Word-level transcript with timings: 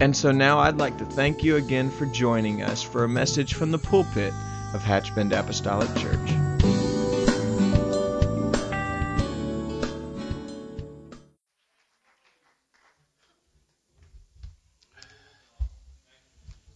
And 0.00 0.16
so 0.16 0.32
now 0.32 0.60
I'd 0.60 0.78
like 0.78 0.96
to 0.98 1.04
thank 1.04 1.44
you 1.44 1.56
again 1.56 1.90
for 1.90 2.06
joining 2.06 2.62
us 2.62 2.82
for 2.82 3.04
a 3.04 3.08
message 3.08 3.52
from 3.52 3.70
the 3.70 3.78
pulpit 3.78 4.32
of 4.72 4.82
Hatchbend 4.82 5.38
Apostolic 5.38 5.94
Church. 5.94 6.30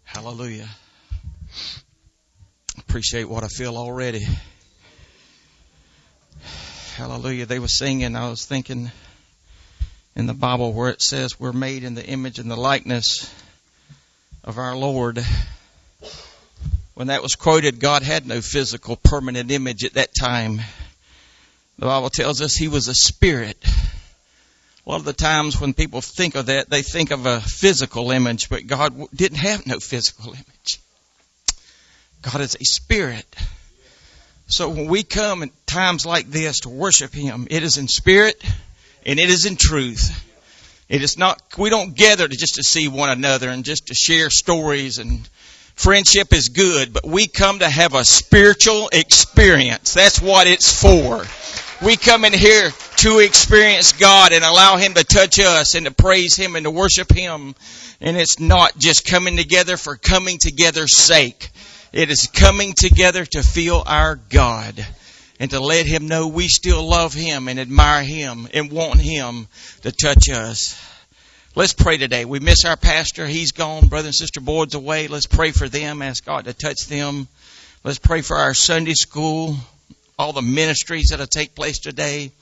Hallelujah. 0.02 0.69
Appreciate 2.78 3.25
what 3.25 3.42
I 3.42 3.48
feel 3.48 3.78
already. 3.78 4.27
Hallelujah. 6.97 7.47
They 7.47 7.59
were 7.59 7.69
singing. 7.69 8.16
I 8.16 8.28
was 8.28 8.45
thinking 8.45 8.91
in 10.16 10.27
the 10.27 10.34
Bible 10.34 10.73
where 10.73 10.91
it 10.91 11.02
says 11.02 11.41
we're 11.41 11.52
made 11.52 11.83
in 11.83 11.94
the 11.94 12.06
image 12.06 12.38
and 12.38 12.50
the 12.50 12.56
likeness 12.56 13.33
of 14.44 14.58
our 14.58 14.77
Lord. 14.77 15.25
When 16.94 17.08
that 17.08 17.22
was 17.22 17.34
quoted, 17.34 17.80
God 17.80 18.02
had 18.02 18.27
no 18.27 18.41
physical 18.41 18.94
permanent 18.97 19.50
image 19.50 19.84
at 19.84 19.94
that 19.94 20.14
time. 20.19 20.61
The 21.78 21.86
Bible 21.86 22.11
tells 22.11 22.41
us 22.41 22.55
he 22.55 22.69
was 22.69 22.86
a 22.86 22.94
spirit. 22.94 23.58
A 24.86 24.91
lot 24.91 25.00
of 25.00 25.05
the 25.05 25.12
times 25.12 25.61
when 25.61 25.75
people 25.75 26.00
think 26.00 26.36
of 26.36 26.47
that, 26.47 26.70
they 26.70 26.83
think 26.83 27.10
of 27.10 27.27
a 27.27 27.41
physical 27.41 28.12
image, 28.12 28.48
but 28.48 28.66
God 28.69 28.94
didn't 29.12 29.38
have 29.38 29.66
no 29.66 29.81
physical 29.81 30.33
image. 30.33 30.81
God 32.22 32.41
is 32.41 32.55
a 32.55 32.64
spirit. 32.64 33.27
So 34.47 34.69
when 34.69 34.86
we 34.86 35.03
come 35.03 35.42
in 35.42 35.50
times 35.66 36.06
like 36.06 36.31
this 36.31 36.60
to 36.60 36.69
worship 36.69 37.12
Him, 37.12 37.48
it 37.50 37.64
is 37.64 37.78
in 37.78 37.88
spirit 37.88 38.41
and 39.06 39.20
it 39.20 39.30
is 39.30 39.47
in 39.47 39.56
truth. 39.56 40.20
It 40.88 41.02
is 41.02 41.16
not, 41.16 41.41
we 41.58 41.70
don't 41.70 41.97
gather 41.97 42.28
to 42.28 42.36
just 42.36 42.56
to 42.56 42.62
see 42.62 42.88
one 42.88 43.10
another 43.10 43.48
and 43.48 43.64
just 43.64 43.88
to 43.88 43.94
share 43.94 44.30
stories 44.30 44.98
and 44.98 45.28
friendship 45.74 46.33
is 46.33 46.50
good, 46.50 46.92
but 46.92 47.06
we 47.06 47.27
come 47.27 47.58
to 47.58 47.69
have 47.69 47.94
a 47.94 48.05
spiritual 48.05 48.91
experience. 48.92 49.94
That's 49.94 50.20
what 50.20 50.47
it's 50.47 50.80
for. 50.80 51.25
We 51.84 51.97
come 51.97 52.25
in 52.25 52.32
here 52.32 52.70
to 52.98 53.19
experience 53.19 53.92
God 53.92 54.32
and 54.32 54.44
allow 54.44 54.77
Him 54.77 54.94
to 54.94 55.05
touch 55.05 55.38
us 55.38 55.75
and 55.75 55.86
to 55.86 55.92
praise 55.92 56.36
Him 56.36 56.55
and 56.55 56.64
to 56.64 56.70
worship 56.70 57.12
Him. 57.12 57.55
And 58.00 58.16
it's 58.16 58.38
not 58.38 58.78
just 58.78 59.06
coming 59.06 59.36
together 59.36 59.77
for 59.77 59.97
coming 59.97 60.38
together's 60.38 60.97
sake. 60.97 61.50
It 61.92 62.10
is 62.10 62.28
coming 62.32 62.75
together 62.75 63.25
to 63.25 63.42
feel 63.42 63.82
our 63.86 64.16
God 64.16 64.86
and 65.40 65.50
to 65.50 65.60
let 65.60 65.86
Him 65.86 66.08
know 66.08 66.28
we 66.28 66.48
still 66.48 66.88
love 66.88 67.14
Him 67.14 67.48
and 67.48 67.58
admire 67.58 68.02
Him 68.02 68.48
and 68.54 68.70
want 68.70 69.00
Him 69.00 69.46
to 69.82 69.92
touch 69.92 70.28
us. 70.30 70.80
Let's 71.56 71.72
pray 71.72 71.98
today. 71.98 72.24
We 72.24 72.41
miss 72.41 72.64
our 72.64 72.76
pastor. 72.76 73.26
He's 73.26 73.52
gone. 73.52 73.86
Brother 73.86 74.08
and 74.08 74.14
Sister 74.14 74.41
Boyd's 74.41 74.74
away. 74.74 75.06
Let's 75.06 75.26
pray 75.26 75.52
for 75.52 75.69
them. 75.69 76.03
Ask 76.03 76.25
God 76.25 76.47
to 76.47 76.53
touch 76.53 76.86
them. 76.86 77.28
Let's 77.84 77.98
pray 77.98 78.22
for 78.22 78.36
our 78.36 78.54
Sunday 78.54 78.94
school, 78.94 79.56
all 80.19 80.32
the 80.32 80.42
ministries 80.42 81.10
that'll 81.10 81.26
take 81.26 81.54
place 81.54 81.78
today. 81.78 82.32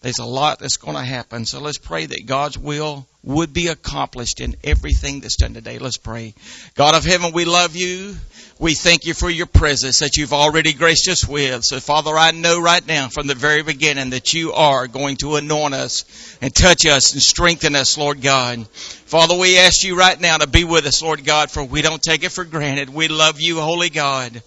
There's 0.00 0.18
a 0.18 0.26
lot 0.26 0.58
that's 0.58 0.76
going 0.76 0.96
to 0.96 1.02
happen. 1.02 1.44
So 1.44 1.60
let's 1.60 1.78
pray 1.78 2.06
that 2.06 2.26
God's 2.26 2.58
will 2.58 3.06
would 3.28 3.52
be 3.52 3.68
accomplished 3.68 4.40
in 4.40 4.56
everything 4.64 5.20
that's 5.20 5.36
done 5.36 5.52
today. 5.52 5.78
Let's 5.78 5.98
pray. 5.98 6.34
God 6.74 6.94
of 6.94 7.04
heaven, 7.04 7.32
we 7.32 7.44
love 7.44 7.76
you. 7.76 8.16
We 8.58 8.72
thank 8.74 9.04
you 9.04 9.12
for 9.12 9.28
your 9.28 9.46
presence 9.46 9.98
that 10.00 10.16
you've 10.16 10.32
already 10.32 10.72
graced 10.72 11.08
us 11.08 11.28
with. 11.28 11.62
So 11.62 11.78
Father, 11.78 12.16
I 12.16 12.30
know 12.30 12.58
right 12.58 12.84
now 12.84 13.08
from 13.08 13.26
the 13.26 13.34
very 13.34 13.62
beginning 13.62 14.10
that 14.10 14.32
you 14.32 14.54
are 14.54 14.88
going 14.88 15.18
to 15.18 15.36
anoint 15.36 15.74
us 15.74 16.38
and 16.40 16.54
touch 16.54 16.86
us 16.86 17.12
and 17.12 17.22
strengthen 17.22 17.76
us, 17.76 17.98
Lord 17.98 18.22
God. 18.22 18.66
Father, 18.66 19.36
we 19.36 19.58
ask 19.58 19.84
you 19.84 19.96
right 19.96 20.20
now 20.20 20.38
to 20.38 20.46
be 20.46 20.64
with 20.64 20.86
us, 20.86 21.02
Lord 21.02 21.24
God, 21.24 21.50
for 21.50 21.62
we 21.62 21.82
don't 21.82 22.02
take 22.02 22.24
it 22.24 22.32
for 22.32 22.44
granted. 22.44 22.88
We 22.88 23.08
love 23.08 23.40
you, 23.40 23.60
Holy 23.60 23.90
God. 23.90 24.42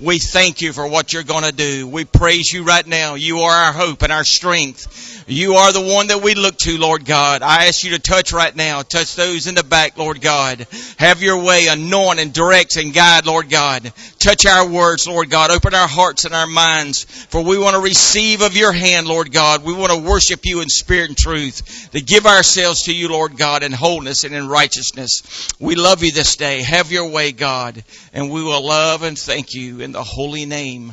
We 0.00 0.18
thank 0.18 0.60
you 0.60 0.72
for 0.72 0.86
what 0.86 1.12
you're 1.12 1.22
going 1.22 1.44
to 1.44 1.52
do. 1.52 1.88
We 1.88 2.04
praise 2.04 2.52
you 2.52 2.64
right 2.64 2.86
now. 2.86 3.14
You 3.14 3.40
are 3.40 3.52
our 3.66 3.72
hope 3.72 4.02
and 4.02 4.12
our 4.12 4.24
strength. 4.24 5.24
You 5.26 5.54
are 5.54 5.72
the 5.72 5.82
one 5.82 6.06
that 6.06 6.22
we 6.22 6.34
look 6.34 6.56
to, 6.58 6.78
Lord 6.78 7.04
God. 7.04 7.42
I 7.42 7.66
ask 7.66 7.82
you 7.82 7.90
to 7.90 7.98
touch 7.98 8.25
right 8.32 8.54
now. 8.54 8.82
Touch 8.82 9.16
those 9.16 9.46
in 9.46 9.54
the 9.54 9.62
back, 9.62 9.98
Lord 9.98 10.20
God. 10.20 10.66
Have 10.98 11.22
your 11.22 11.42
way. 11.42 11.68
Anoint 11.68 12.20
and 12.20 12.32
direct 12.32 12.76
and 12.76 12.94
guide, 12.94 13.26
Lord 13.26 13.50
God. 13.50 13.92
Touch 14.18 14.46
our 14.46 14.68
words, 14.68 15.06
Lord 15.06 15.30
God. 15.30 15.50
Open 15.50 15.74
our 15.74 15.88
hearts 15.88 16.24
and 16.24 16.34
our 16.34 16.46
minds. 16.46 17.04
For 17.04 17.42
we 17.42 17.58
want 17.58 17.76
to 17.76 17.82
receive 17.82 18.42
of 18.42 18.56
your 18.56 18.72
hand, 18.72 19.06
Lord 19.06 19.32
God. 19.32 19.64
We 19.64 19.74
want 19.74 19.92
to 19.92 19.98
worship 19.98 20.40
you 20.44 20.60
in 20.60 20.68
spirit 20.68 21.08
and 21.08 21.18
truth. 21.18 21.90
To 21.92 22.00
give 22.00 22.26
ourselves 22.26 22.84
to 22.84 22.94
you, 22.94 23.08
Lord 23.08 23.36
God, 23.36 23.62
in 23.62 23.72
wholeness 23.72 24.24
and 24.24 24.34
in 24.34 24.48
righteousness. 24.48 25.48
We 25.60 25.74
love 25.74 26.02
you 26.02 26.12
this 26.12 26.36
day. 26.36 26.62
Have 26.62 26.92
your 26.92 27.10
way, 27.10 27.32
God. 27.32 27.84
And 28.12 28.30
we 28.30 28.42
will 28.42 28.66
love 28.66 29.02
and 29.02 29.18
thank 29.18 29.54
you 29.54 29.80
in 29.80 29.92
the 29.92 30.02
holy 30.04 30.46
name 30.46 30.92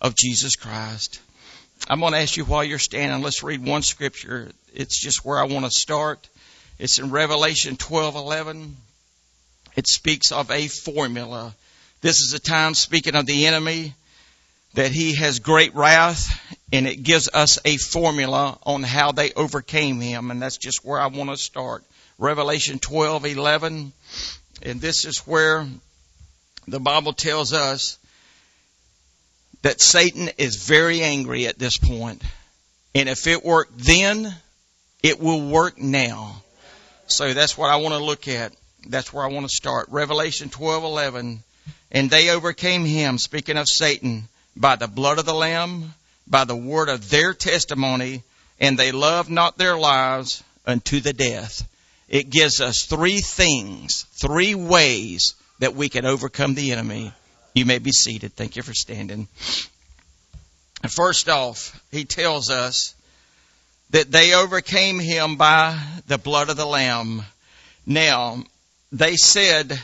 of 0.00 0.14
Jesus 0.14 0.56
Christ. 0.56 1.20
I'm 1.88 2.00
going 2.00 2.12
to 2.12 2.18
ask 2.18 2.36
you 2.36 2.44
while 2.44 2.64
you're 2.64 2.78
standing, 2.78 3.22
let's 3.22 3.42
read 3.42 3.64
one 3.64 3.82
scripture. 3.82 4.50
It's 4.74 5.00
just 5.00 5.24
where 5.24 5.38
I 5.38 5.44
want 5.44 5.64
to 5.64 5.70
start. 5.70 6.28
It's 6.78 6.98
in 6.98 7.10
Revelation 7.10 7.76
12:11. 7.76 8.76
It 9.74 9.88
speaks 9.88 10.30
of 10.30 10.50
a 10.50 10.68
formula. 10.68 11.54
This 12.00 12.20
is 12.20 12.32
a 12.34 12.38
time 12.38 12.74
speaking 12.74 13.16
of 13.16 13.26
the 13.26 13.46
enemy 13.46 13.94
that 14.74 14.92
he 14.92 15.16
has 15.16 15.40
great 15.40 15.74
wrath 15.74 16.28
and 16.72 16.86
it 16.86 17.02
gives 17.02 17.28
us 17.32 17.58
a 17.64 17.76
formula 17.78 18.58
on 18.62 18.84
how 18.84 19.10
they 19.10 19.32
overcame 19.32 20.00
him 20.00 20.30
and 20.30 20.40
that's 20.40 20.56
just 20.56 20.84
where 20.84 21.00
I 21.00 21.08
want 21.08 21.30
to 21.30 21.36
start. 21.36 21.82
Revelation 22.16 22.78
12:11 22.78 23.92
and 24.62 24.80
this 24.80 25.04
is 25.04 25.18
where 25.26 25.66
the 26.68 26.78
Bible 26.78 27.12
tells 27.12 27.52
us 27.52 27.98
that 29.62 29.80
Satan 29.80 30.30
is 30.38 30.64
very 30.64 31.02
angry 31.02 31.48
at 31.48 31.58
this 31.58 31.76
point. 31.76 32.22
And 32.94 33.08
if 33.08 33.26
it 33.26 33.44
worked 33.44 33.76
then, 33.76 34.32
it 35.02 35.18
will 35.18 35.40
work 35.40 35.78
now. 35.78 36.42
So 37.08 37.32
that's 37.32 37.56
what 37.56 37.70
I 37.70 37.76
want 37.76 37.94
to 37.94 38.04
look 38.04 38.28
at. 38.28 38.52
That's 38.86 39.12
where 39.12 39.24
I 39.24 39.28
want 39.28 39.48
to 39.48 39.54
start. 39.54 39.88
Revelation 39.90 40.50
12:11. 40.50 41.42
And 41.90 42.10
they 42.10 42.30
overcame 42.30 42.84
him, 42.84 43.18
speaking 43.18 43.56
of 43.56 43.66
Satan, 43.66 44.28
by 44.54 44.76
the 44.76 44.88
blood 44.88 45.18
of 45.18 45.24
the 45.24 45.34
lamb, 45.34 45.94
by 46.26 46.44
the 46.44 46.56
word 46.56 46.90
of 46.90 47.08
their 47.08 47.32
testimony, 47.32 48.22
and 48.60 48.78
they 48.78 48.92
loved 48.92 49.30
not 49.30 49.56
their 49.56 49.76
lives 49.76 50.42
unto 50.66 51.00
the 51.00 51.14
death. 51.14 51.66
It 52.08 52.30
gives 52.30 52.60
us 52.60 52.84
three 52.84 53.20
things, 53.20 54.04
three 54.20 54.54
ways 54.54 55.34
that 55.60 55.74
we 55.74 55.88
can 55.88 56.04
overcome 56.04 56.54
the 56.54 56.72
enemy. 56.72 57.12
You 57.54 57.64
may 57.64 57.78
be 57.78 57.92
seated. 57.92 58.34
Thank 58.34 58.56
you 58.56 58.62
for 58.62 58.74
standing. 58.74 59.28
First 60.88 61.28
off, 61.28 61.82
he 61.90 62.04
tells 62.04 62.50
us 62.50 62.94
that 63.90 64.10
they 64.10 64.34
overcame 64.34 64.98
him 64.98 65.36
by 65.36 65.78
the 66.06 66.18
blood 66.18 66.50
of 66.50 66.56
the 66.56 66.66
Lamb. 66.66 67.22
Now, 67.86 68.42
they 68.92 69.16
said 69.16 69.80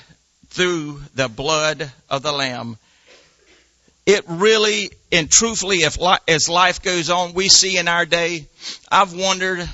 through 0.48 1.00
the 1.14 1.28
blood 1.28 1.90
of 2.08 2.22
the 2.22 2.32
Lamb. 2.32 2.78
It 4.06 4.24
really 4.28 4.90
and 5.14 5.30
truthfully, 5.30 5.84
if 5.84 5.96
as 6.26 6.48
life 6.48 6.82
goes 6.82 7.08
on, 7.08 7.34
we 7.34 7.48
see 7.48 7.78
in 7.78 7.86
our 7.86 8.04
day, 8.04 8.48
I've 8.90 9.14
wondered, 9.14 9.68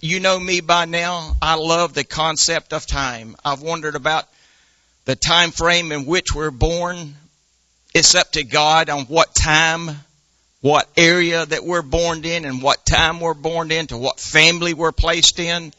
you 0.00 0.20
know 0.20 0.38
me 0.38 0.60
by 0.60 0.84
now, 0.84 1.36
I 1.42 1.56
love 1.56 1.94
the 1.94 2.04
concept 2.04 2.72
of 2.72 2.86
time. 2.86 3.34
I've 3.44 3.60
wondered 3.60 3.96
about 3.96 4.28
the 5.04 5.16
time 5.16 5.50
frame 5.50 5.90
in 5.90 6.06
which 6.06 6.32
we're 6.32 6.52
born, 6.52 7.16
it's 7.92 8.14
up 8.14 8.30
to 8.32 8.44
God 8.44 8.88
on 8.88 9.06
what 9.06 9.34
time, 9.34 9.90
what 10.60 10.88
area 10.96 11.46
that 11.46 11.64
we're 11.64 11.82
born 11.82 12.24
in 12.24 12.44
and 12.44 12.62
what 12.62 12.84
time 12.84 13.20
we're 13.20 13.34
born 13.34 13.70
into, 13.70 13.96
what 13.96 14.18
family 14.18 14.74
we're 14.74 14.92
placed 14.92 15.38
in. 15.38 15.72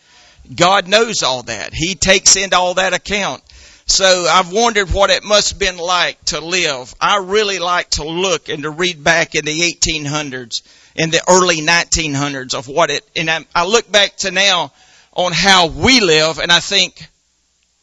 God 0.55 0.87
knows 0.87 1.21
all 1.21 1.43
that. 1.43 1.73
He 1.73 1.95
takes 1.95 2.35
into 2.35 2.57
all 2.57 2.75
that 2.75 2.93
account. 2.93 3.43
So 3.85 4.27
I've 4.29 4.51
wondered 4.51 4.91
what 4.91 5.09
it 5.09 5.23
must 5.23 5.51
have 5.51 5.59
been 5.59 5.77
like 5.77 6.23
to 6.25 6.39
live. 6.39 6.93
I 7.01 7.17
really 7.17 7.59
like 7.59 7.89
to 7.91 8.03
look 8.03 8.47
and 8.47 8.63
to 8.63 8.69
read 8.69 9.03
back 9.03 9.35
in 9.35 9.45
the 9.45 9.59
1800s, 9.59 10.61
in 10.95 11.09
the 11.09 11.21
early 11.27 11.61
1900s 11.61 12.53
of 12.53 12.67
what 12.67 12.91
it, 12.91 13.03
and 13.15 13.29
I, 13.29 13.45
I 13.53 13.65
look 13.65 13.91
back 13.91 14.15
to 14.17 14.31
now 14.31 14.71
on 15.13 15.33
how 15.33 15.67
we 15.67 15.99
live 15.99 16.39
and 16.39 16.51
I 16.51 16.59
think, 16.59 17.05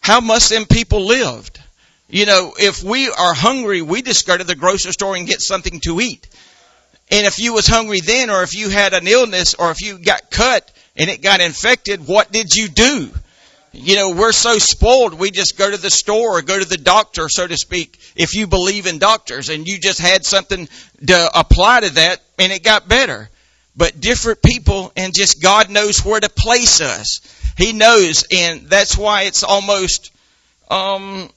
how 0.01 0.21
must 0.21 0.49
them 0.49 0.65
people 0.65 1.07
lived? 1.07 1.61
You 2.09 2.25
know, 2.25 2.55
if 2.57 2.85
we 2.85 3.11
are 3.11 3.35
hungry, 3.35 3.83
we 3.83 4.01
just 4.01 4.27
go 4.27 4.37
to 4.37 4.45
the 4.45 4.55
grocery 4.55 4.93
store 4.93 5.17
and 5.17 5.27
get 5.27 5.41
something 5.41 5.81
to 5.81 6.01
eat. 6.01 6.29
And 7.11 7.27
if 7.27 7.39
you 7.39 7.53
was 7.53 7.67
hungry 7.67 8.01
then, 8.01 8.31
or 8.31 8.43
if 8.43 8.55
you 8.55 8.69
had 8.69 8.93
an 8.93 9.07
illness, 9.07 9.55
or 9.55 9.71
if 9.71 9.81
you 9.81 9.99
got 9.99 10.31
cut 10.31 10.71
and 10.97 11.09
it 11.09 11.23
got 11.23 11.41
infected, 11.41 12.07
what 12.07 12.33
did 12.33 12.55
you 12.55 12.69
do? 12.69 13.11
You 13.73 13.95
know, 13.95 14.11
we're 14.11 14.33
so 14.33 14.59
spoiled, 14.59 15.15
we 15.15 15.31
just 15.31 15.59
go 15.59 15.71
to 15.71 15.77
the 15.77 15.91
store 15.91 16.39
or 16.39 16.43
go 16.43 16.59
to 16.59 16.65
the 16.65 16.79
doctor, 16.79 17.29
so 17.29 17.47
to 17.47 17.57
speak, 17.57 17.99
if 18.17 18.35
you 18.35 18.47
believe 18.47 18.87
in 18.87 18.99
doctors, 18.99 19.51
and 19.51 19.69
you 19.69 19.79
just 19.79 20.01
had 20.01 20.25
something 20.25 20.67
to 21.07 21.31
apply 21.39 21.81
to 21.81 21.91
that, 21.95 22.23
and 22.39 22.53
it 22.53 22.65
got 22.65 22.89
better. 22.89 23.29
But 23.77 24.01
different 24.01 24.43
people, 24.43 24.93
and 24.97 25.15
just 25.15 25.43
God 25.43 25.69
knows 25.69 26.03
where 26.03 26.19
to 26.19 26.31
place 26.31 26.81
us. 26.81 27.21
He 27.59 27.75
knows, 27.75 28.25
and 28.33 28.63
that's 28.63 28.97
why 28.97 29.23
it's 29.23 29.43
almost, 29.43 30.11
um, 30.71 31.29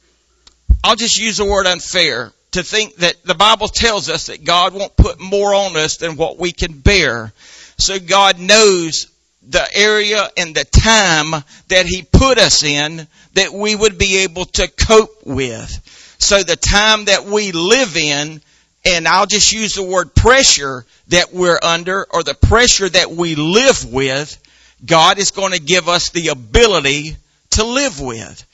I'll 0.81 0.95
just 0.95 1.19
use 1.19 1.38
the 1.38 1.45
word 1.45 1.68
unfair 1.68 2.31
to 2.51 2.63
think 2.63 2.95
that 2.97 3.23
the 3.23 3.35
Bible 3.35 3.67
tells 3.67 4.09
us 4.09 4.27
that 4.27 4.43
God 4.43 4.73
won't 4.73 4.95
put 4.95 5.19
more 5.19 5.53
on 5.53 5.77
us 5.77 5.97
than 5.97 6.15
what 6.15 6.39
we 6.39 6.51
can 6.51 6.79
bear. 6.79 7.31
So 7.77 7.99
God 7.99 8.39
knows 8.39 9.07
the 9.47 9.67
area 9.73 10.27
and 10.35 10.55
the 10.55 10.65
time 10.65 11.43
that 11.67 11.85
He 11.85 12.01
put 12.01 12.37
us 12.37 12.63
in 12.63 13.07
that 13.33 13.53
we 13.53 13.75
would 13.75 13.97
be 13.97 14.17
able 14.19 14.45
to 14.45 14.67
cope 14.67 15.25
with. 15.25 16.15
So 16.19 16.43
the 16.43 16.55
time 16.55 17.05
that 17.05 17.25
we 17.25 17.51
live 17.51 17.95
in, 17.95 18.41
and 18.83 19.07
I'll 19.07 19.25
just 19.25 19.53
use 19.53 19.75
the 19.75 19.83
word 19.83 20.15
pressure 20.15 20.85
that 21.09 21.33
we're 21.33 21.59
under 21.61 22.05
or 22.09 22.23
the 22.23 22.33
pressure 22.33 22.89
that 22.89 23.11
we 23.11 23.35
live 23.35 23.85
with, 23.91 24.37
God 24.85 25.19
is 25.19 25.31
going 25.31 25.53
to 25.53 25.59
give 25.59 25.87
us 25.87 26.09
the 26.09 26.29
ability 26.29 27.15
to 27.51 27.63
live 27.63 27.99
with 27.99 28.45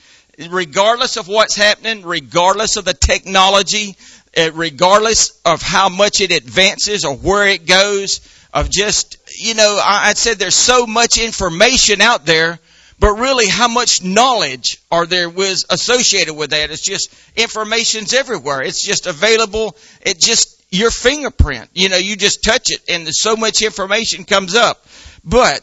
regardless 0.50 1.18
of 1.18 1.28
what's 1.28 1.56
happening, 1.56 2.04
regardless 2.04 2.78
of 2.78 2.86
the 2.86 2.94
technology, 2.94 3.96
eh, 4.34 4.52
regardless 4.54 5.40
of 5.46 5.62
how 5.62 5.90
much 5.90 6.22
it 6.22 6.32
advances 6.32 7.06
or 7.06 7.16
where 7.16 7.48
it 7.48 7.66
goes, 7.66 8.22
of 8.54 8.70
just, 8.70 9.18
you 9.38 9.54
know, 9.54 9.80
I 9.84 10.14
said 10.14 10.38
there's 10.38 10.56
so 10.56 10.88
much 10.88 11.18
information 11.18 12.00
out 12.00 12.26
there, 12.26 12.58
but 13.00 13.16
really 13.16 13.48
how 13.48 13.68
much 13.68 14.02
knowledge 14.02 14.82
are 14.90 15.06
there 15.06 15.30
was 15.30 15.66
associated 15.70 16.34
with 16.34 16.52
that? 16.52 16.72
It's 16.72 16.81
just 16.81 17.14
information's 17.36 18.14
everywhere. 18.14 18.62
It's 18.62 18.81
just 18.81 19.08
available. 19.08 19.76
It 20.02 20.20
just, 20.20 20.64
your 20.72 20.90
fingerprint, 20.90 21.70
you 21.74 21.90
know, 21.90 21.98
you 21.98 22.16
just 22.16 22.44
touch 22.44 22.72
it 22.72 22.81
and 22.88 23.08
so 23.10 23.36
much 23.36 23.62
information 23.62 24.24
comes 24.24 24.56
up. 24.56 24.86
But 25.26 25.62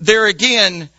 there 0.00 0.26
again, 0.26 0.90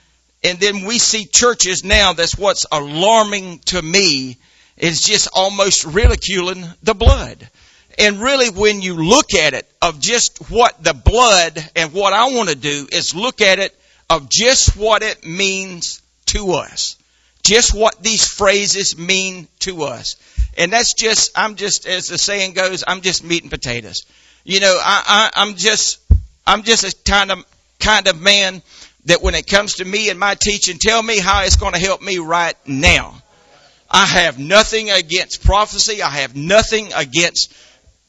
and 0.45 0.59
then 0.59 0.85
we 0.85 0.99
see 0.99 1.25
churches 1.25 1.83
now 1.83 2.13
that's 2.13 2.37
what's 2.37 2.67
alarming 2.71 3.59
to 3.65 3.81
me 3.81 4.37
is 4.77 5.01
just 5.01 5.27
almost 5.33 5.85
ridiculing 5.85 6.63
the 6.83 6.93
blood. 6.93 7.49
And 7.97 8.21
really 8.21 8.51
when 8.51 8.81
you 8.81 8.95
look 8.95 9.33
at 9.33 9.55
it 9.55 9.67
of 9.81 9.99
just 9.99 10.51
what 10.51 10.83
the 10.83 10.93
blood 10.93 11.57
and 11.75 11.93
what 11.93 12.13
I 12.13 12.25
want 12.35 12.49
to 12.49 12.55
do 12.55 12.87
is 12.91 13.15
look 13.15 13.41
at 13.41 13.57
it 13.57 13.75
of 14.07 14.29
just 14.29 14.77
what 14.77 15.01
it 15.01 15.25
means 15.25 16.03
to 16.27 16.51
us. 16.51 16.95
Just 17.43 17.73
what 17.73 18.03
these 18.03 18.27
phrases 18.27 18.97
mean 18.97 19.47
to 19.59 19.83
us. 19.83 20.15
And 20.59 20.71
that's 20.71 20.93
just, 20.93 21.31
I'm 21.35 21.55
just, 21.55 21.87
as 21.87 22.07
the 22.09 22.19
saying 22.19 22.53
goes, 22.53 22.83
I'm 22.87 23.01
just 23.01 23.23
meat 23.23 23.41
and 23.41 23.51
potatoes. 23.51 24.05
You 24.43 24.59
know, 24.59 24.79
I, 24.79 25.31
I, 25.35 25.41
I'm 25.41 25.55
just, 25.55 25.99
I'm 26.45 26.61
just 26.61 26.83
a 26.83 26.95
kind 27.09 27.31
of, 27.31 27.43
kind 27.79 28.07
of 28.07 28.21
man 28.21 28.61
that 29.05 29.21
when 29.21 29.35
it 29.35 29.47
comes 29.47 29.75
to 29.75 29.85
me 29.85 30.09
and 30.09 30.19
my 30.19 30.35
teaching, 30.35 30.77
tell 30.79 31.01
me 31.01 31.19
how 31.19 31.43
it's 31.43 31.55
going 31.55 31.73
to 31.73 31.79
help 31.79 32.01
me 32.01 32.19
right 32.19 32.55
now. 32.65 33.15
I 33.89 34.05
have 34.05 34.39
nothing 34.39 34.89
against 34.89 35.43
prophecy. 35.43 36.01
I 36.01 36.09
have 36.09 36.35
nothing 36.35 36.91
against 36.93 37.53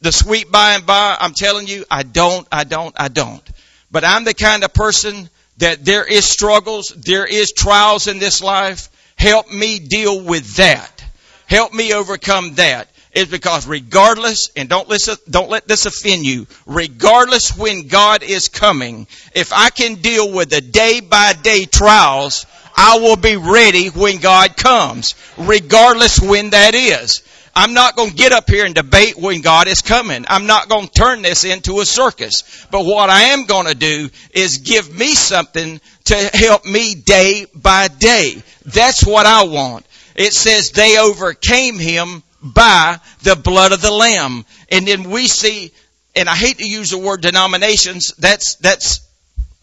the 0.00 0.10
sweet 0.10 0.50
by 0.50 0.74
and 0.74 0.86
by. 0.86 1.16
I'm 1.18 1.34
telling 1.34 1.66
you, 1.66 1.84
I 1.90 2.02
don't, 2.02 2.46
I 2.50 2.64
don't, 2.64 2.94
I 2.98 3.08
don't. 3.08 3.42
But 3.90 4.04
I'm 4.04 4.24
the 4.24 4.34
kind 4.34 4.64
of 4.64 4.72
person 4.72 5.28
that 5.58 5.84
there 5.84 6.04
is 6.04 6.24
struggles, 6.24 6.88
there 6.88 7.26
is 7.26 7.52
trials 7.52 8.08
in 8.08 8.18
this 8.18 8.42
life. 8.42 8.90
Help 9.16 9.50
me 9.50 9.78
deal 9.78 10.20
with 10.20 10.56
that. 10.56 11.04
Help 11.46 11.72
me 11.72 11.94
overcome 11.94 12.54
that 12.54 12.88
is 13.16 13.28
because 13.28 13.66
regardless, 13.66 14.50
and 14.56 14.68
don't 14.68 14.90
listen, 14.90 15.16
don't 15.28 15.48
let 15.48 15.66
this 15.66 15.86
offend 15.86 16.26
you, 16.26 16.46
regardless 16.66 17.56
when 17.56 17.88
God 17.88 18.22
is 18.22 18.48
coming, 18.48 19.06
if 19.34 19.54
I 19.54 19.70
can 19.70 19.94
deal 19.96 20.30
with 20.30 20.50
the 20.50 20.60
day 20.60 21.00
by 21.00 21.32
day 21.32 21.64
trials, 21.64 22.44
I 22.76 22.98
will 22.98 23.16
be 23.16 23.36
ready 23.36 23.88
when 23.88 24.18
God 24.18 24.58
comes, 24.58 25.14
regardless 25.38 26.20
when 26.20 26.50
that 26.50 26.74
is. 26.74 27.22
I'm 27.54 27.72
not 27.72 27.96
going 27.96 28.10
to 28.10 28.16
get 28.16 28.32
up 28.32 28.50
here 28.50 28.66
and 28.66 28.74
debate 28.74 29.16
when 29.16 29.40
God 29.40 29.66
is 29.66 29.80
coming. 29.80 30.26
I'm 30.28 30.46
not 30.46 30.68
going 30.68 30.86
to 30.86 30.92
turn 30.92 31.22
this 31.22 31.44
into 31.44 31.80
a 31.80 31.86
circus. 31.86 32.66
But 32.70 32.84
what 32.84 33.08
I 33.08 33.28
am 33.28 33.46
going 33.46 33.66
to 33.66 33.74
do 33.74 34.10
is 34.34 34.58
give 34.58 34.94
me 34.94 35.14
something 35.14 35.80
to 36.04 36.30
help 36.34 36.66
me 36.66 36.94
day 36.94 37.46
by 37.54 37.88
day. 37.88 38.42
That's 38.66 39.06
what 39.06 39.24
I 39.24 39.44
want. 39.44 39.86
It 40.16 40.34
says 40.34 40.70
they 40.70 40.98
overcame 40.98 41.78
him 41.78 42.22
by 42.54 42.98
the 43.22 43.36
blood 43.36 43.72
of 43.72 43.82
the 43.82 43.90
Lamb. 43.90 44.44
And 44.70 44.86
then 44.86 45.10
we 45.10 45.26
see, 45.26 45.72
and 46.14 46.28
I 46.28 46.34
hate 46.34 46.58
to 46.58 46.66
use 46.66 46.90
the 46.90 46.98
word 46.98 47.22
denominations, 47.22 48.14
that's, 48.18 48.56
that's, 48.56 49.00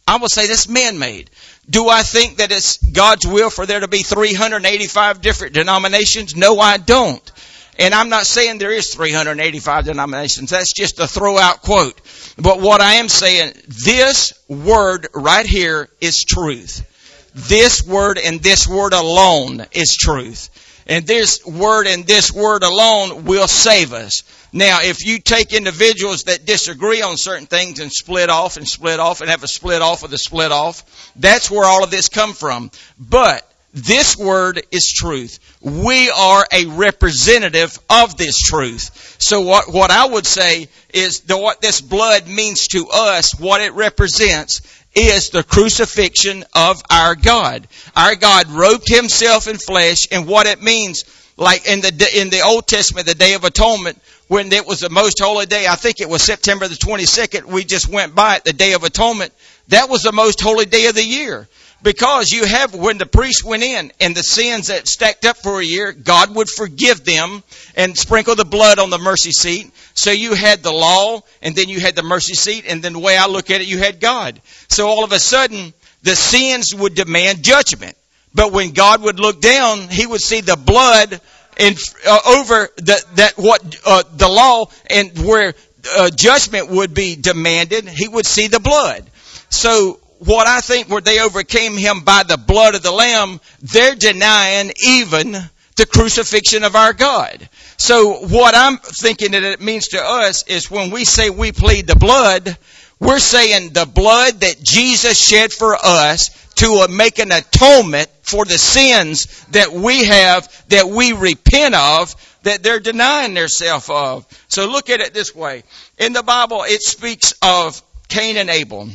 I 0.08 0.18
will 0.18 0.30
say 0.30 0.48
that's 0.48 0.68
man-made. 0.68 1.30
Do 1.70 1.88
I 1.88 2.04
think 2.04 2.38
that 2.38 2.52
it's 2.52 2.78
God's 2.78 3.26
will 3.26 3.50
for 3.50 3.66
there 3.66 3.80
to 3.80 3.88
be 3.88 4.04
385 4.04 5.22
different 5.22 5.54
denominations? 5.54 6.36
No, 6.36 6.60
I 6.60 6.78
don't. 6.78 7.32
And 7.80 7.94
I'm 7.94 8.10
not 8.10 8.28
saying 8.28 8.58
there 8.58 8.72
is 8.72 8.94
385 8.94 9.86
denominations. 9.86 10.52
That's 10.52 10.74
just 10.74 11.00
a 11.00 11.08
throw 11.08 11.38
out 11.38 11.62
quote. 11.62 12.00
But 12.38 12.60
what 12.60 12.82
I 12.82 12.96
am 12.96 13.10
saying, 13.10 13.54
this 13.68 14.34
word 14.48 15.08
right 15.16 15.46
here 15.46 15.90
is 16.00 16.24
truth. 16.24 16.86
This 17.34 17.86
word 17.86 18.20
and 18.20 18.42
this 18.42 18.68
word 18.68 18.94
alone 18.94 19.66
is 19.72 19.96
truth. 19.96 20.50
And 20.88 21.08
this 21.08 21.46
word 21.46 21.88
and 21.88 22.06
this 22.06 22.32
word 22.32 22.64
alone 22.64 23.26
will 23.26 23.48
save 23.48 23.94
us. 23.94 24.24
Now, 24.52 24.80
if 24.82 25.06
you 25.06 25.20
take 25.20 25.54
individuals 25.54 26.24
that 26.24 26.46
disagree 26.46 27.02
on 27.02 27.18
certain 27.18 27.48
things 27.48 27.80
and 27.80 27.92
split 27.92 28.30
off 28.30 28.58
and 28.58 28.68
split 28.68 29.00
off 29.00 29.22
and 29.22 29.30
have 29.30 29.44
a 29.44 29.48
split 29.48 29.82
off 29.82 30.04
with 30.04 30.14
a 30.14 30.18
split 30.18 30.52
off, 30.52 31.12
that's 31.16 31.50
where 31.50 31.66
all 31.66 31.84
of 31.84 31.92
this 31.92 32.10
come 32.10 32.34
from. 32.34 32.70
But 33.00 33.50
this 33.74 34.16
word 34.16 34.62
is 34.72 34.94
truth. 34.94 35.40
We 35.60 36.12
are 36.12 36.46
a 36.52 36.68
representative 36.68 37.80
of 37.90 38.16
this 38.18 38.38
truth. 38.38 39.16
So 39.20 39.42
what, 39.42 39.74
what 39.74 39.90
I 39.90 40.06
would 40.06 40.28
say 40.28 40.68
is 40.94 41.22
the, 41.22 41.38
what 41.38 41.60
this 41.60 41.82
blood 41.82 42.28
means 42.28 42.68
to 42.68 42.90
us, 42.90 43.34
what 43.40 43.62
it 43.62 43.74
represents, 43.74 44.62
is 44.96 45.30
the 45.30 45.44
crucifixion 45.44 46.44
of 46.54 46.82
our 46.90 47.16
God. 47.16 47.68
Our 47.96 48.16
God 48.16 48.50
robed 48.50 48.88
himself 48.88 49.48
in 49.48 49.58
flesh 49.58 50.08
and 50.12 50.28
what 50.28 50.48
it 50.48 50.62
means, 50.62 51.06
like 51.38 51.68
in 51.68 51.82
the, 51.82 52.10
in 52.16 52.30
the 52.30 52.42
Old 52.42 52.68
Testament, 52.68 53.08
the 53.08 53.16
Day 53.16 53.34
of 53.34 53.44
Atonement, 53.44 54.00
when 54.28 54.52
it 54.52 54.66
was 54.66 54.80
the 54.80 54.90
most 54.90 55.20
holy 55.20 55.46
day, 55.46 55.68
I 55.68 55.76
think 55.76 56.00
it 56.00 56.10
was 56.10 56.24
September 56.24 56.68
the 56.68 56.76
22nd, 56.76 57.46
we 57.46 57.64
just 57.64 57.88
went 57.88 58.16
by 58.16 58.38
it, 58.38 58.44
the 58.44 58.54
Day 58.54 58.74
of 58.74 58.84
Atonement. 58.84 59.34
That 59.68 59.90
was 59.90 60.04
the 60.04 60.12
most 60.12 60.42
holy 60.42 60.66
day 60.66 60.88
of 60.88 60.96
the 60.96 61.04
year. 61.04 61.48
Because 61.84 62.32
you 62.32 62.46
have, 62.46 62.74
when 62.74 62.98
the 62.98 63.06
priest 63.06 63.44
went 63.44 63.62
in 63.62 63.92
and 64.00 64.16
the 64.16 64.24
sins 64.24 64.68
that 64.68 64.88
stacked 64.88 65.26
up 65.26 65.36
for 65.36 65.60
a 65.60 65.64
year, 65.64 65.92
God 65.92 66.34
would 66.34 66.50
forgive 66.50 67.04
them 67.04 67.44
and 67.76 67.98
sprinkle 67.98 68.36
the 68.36 68.46
blood 68.46 68.80
on 68.80 68.90
the 68.90 68.98
mercy 68.98 69.32
seat. 69.32 69.70
So 69.94 70.12
you 70.12 70.34
had 70.34 70.64
the 70.64 70.72
law 70.72 71.22
and 71.42 71.56
then 71.56 71.68
you 71.68 71.82
had 71.82 71.96
the 71.96 72.04
mercy 72.04 72.36
seat 72.36 72.66
and 72.68 72.82
then 72.82 72.94
the 72.94 73.00
way 73.00 73.18
I 73.18 73.28
look 73.28 73.52
at 73.52 73.60
it, 73.60 73.68
you 73.68 73.80
had 73.80 74.00
God. 74.00 74.42
So 74.70 74.88
all 74.88 75.04
of 75.04 75.12
a 75.12 75.20
sudden, 75.20 75.74
the 76.04 76.16
sins 76.16 76.74
would 76.74 76.96
demand 76.96 77.44
judgment. 77.44 77.98
But 78.34 78.54
when 78.54 78.72
God 78.72 79.02
would 79.04 79.20
look 79.20 79.42
down, 79.42 79.90
He 79.90 80.08
would 80.08 80.22
see 80.22 80.40
the 80.40 80.56
blood 80.56 81.20
and 81.58 81.78
uh, 82.08 82.20
over 82.26 82.70
the, 82.78 83.06
that 83.16 83.34
what 83.38 83.78
uh, 83.86 84.04
the 84.16 84.30
law 84.30 84.66
and 84.90 85.20
where 85.20 85.54
uh, 85.98 86.10
judgment 86.10 86.70
would 86.70 86.94
be 86.94 87.16
demanded, 87.16 87.88
He 87.88 88.08
would 88.08 88.26
see 88.26 88.48
the 88.48 88.60
blood. 88.60 89.10
So 89.50 90.00
what 90.26 90.48
I 90.48 90.62
think 90.62 90.90
where 90.90 91.02
they 91.02 91.20
overcame 91.20 91.78
him 91.78 92.02
by 92.02 92.24
the 92.24 92.38
blood 92.38 92.76
of 92.76 92.84
the 92.84 92.92
Lamb, 92.92 93.42
they're 93.62 93.96
denying 93.96 94.72
even 94.86 95.36
the 95.76 95.86
crucifixion 95.86 96.64
of 96.64 96.76
our 96.76 96.94
God. 96.94 97.50
So 97.78 98.26
what 98.28 98.56
I'm 98.56 98.78
thinking 98.78 99.32
that 99.32 99.44
it 99.44 99.62
means 99.62 99.90
to 99.90 100.02
us 100.02 100.44
is 100.48 100.70
when 100.70 100.92
we 100.92 101.06
say 101.06 101.30
we 101.30 101.52
plead 101.52 101.88
the 101.88 101.96
blood, 101.96 102.58
we're 103.00 103.20
saying 103.20 103.70
the 103.70 103.86
blood 103.86 104.42
that 104.42 104.62
Jesus 104.62 105.20
shed 105.20 105.52
for 105.52 105.76
us 105.76 106.30
to 106.56 106.86
uh, 106.86 106.88
make 106.88 107.20
an 107.20 107.32
atonement 107.32 108.10
for 108.22 108.46
the 108.46 108.58
sins 108.58 109.46
that 109.48 109.74
we 109.74 110.06
have, 110.06 110.48
that 110.70 110.88
we 110.88 111.14
repent 111.14 111.76
of, 111.76 112.16
that 112.44 112.62
they're 112.62 112.80
denying 112.80 113.34
themselves 113.34 113.90
of. 113.90 114.26
So 114.48 114.68
look 114.68 114.90
at 114.90 115.02
it 115.02 115.14
this 115.14 115.36
way. 115.36 115.64
In 115.98 116.14
the 116.14 116.24
Bible, 116.24 116.64
it 116.64 116.82
speaks 116.82 117.34
of 117.42 117.82
Cain 118.08 118.38
and 118.38 118.50
Abel. 118.50 118.90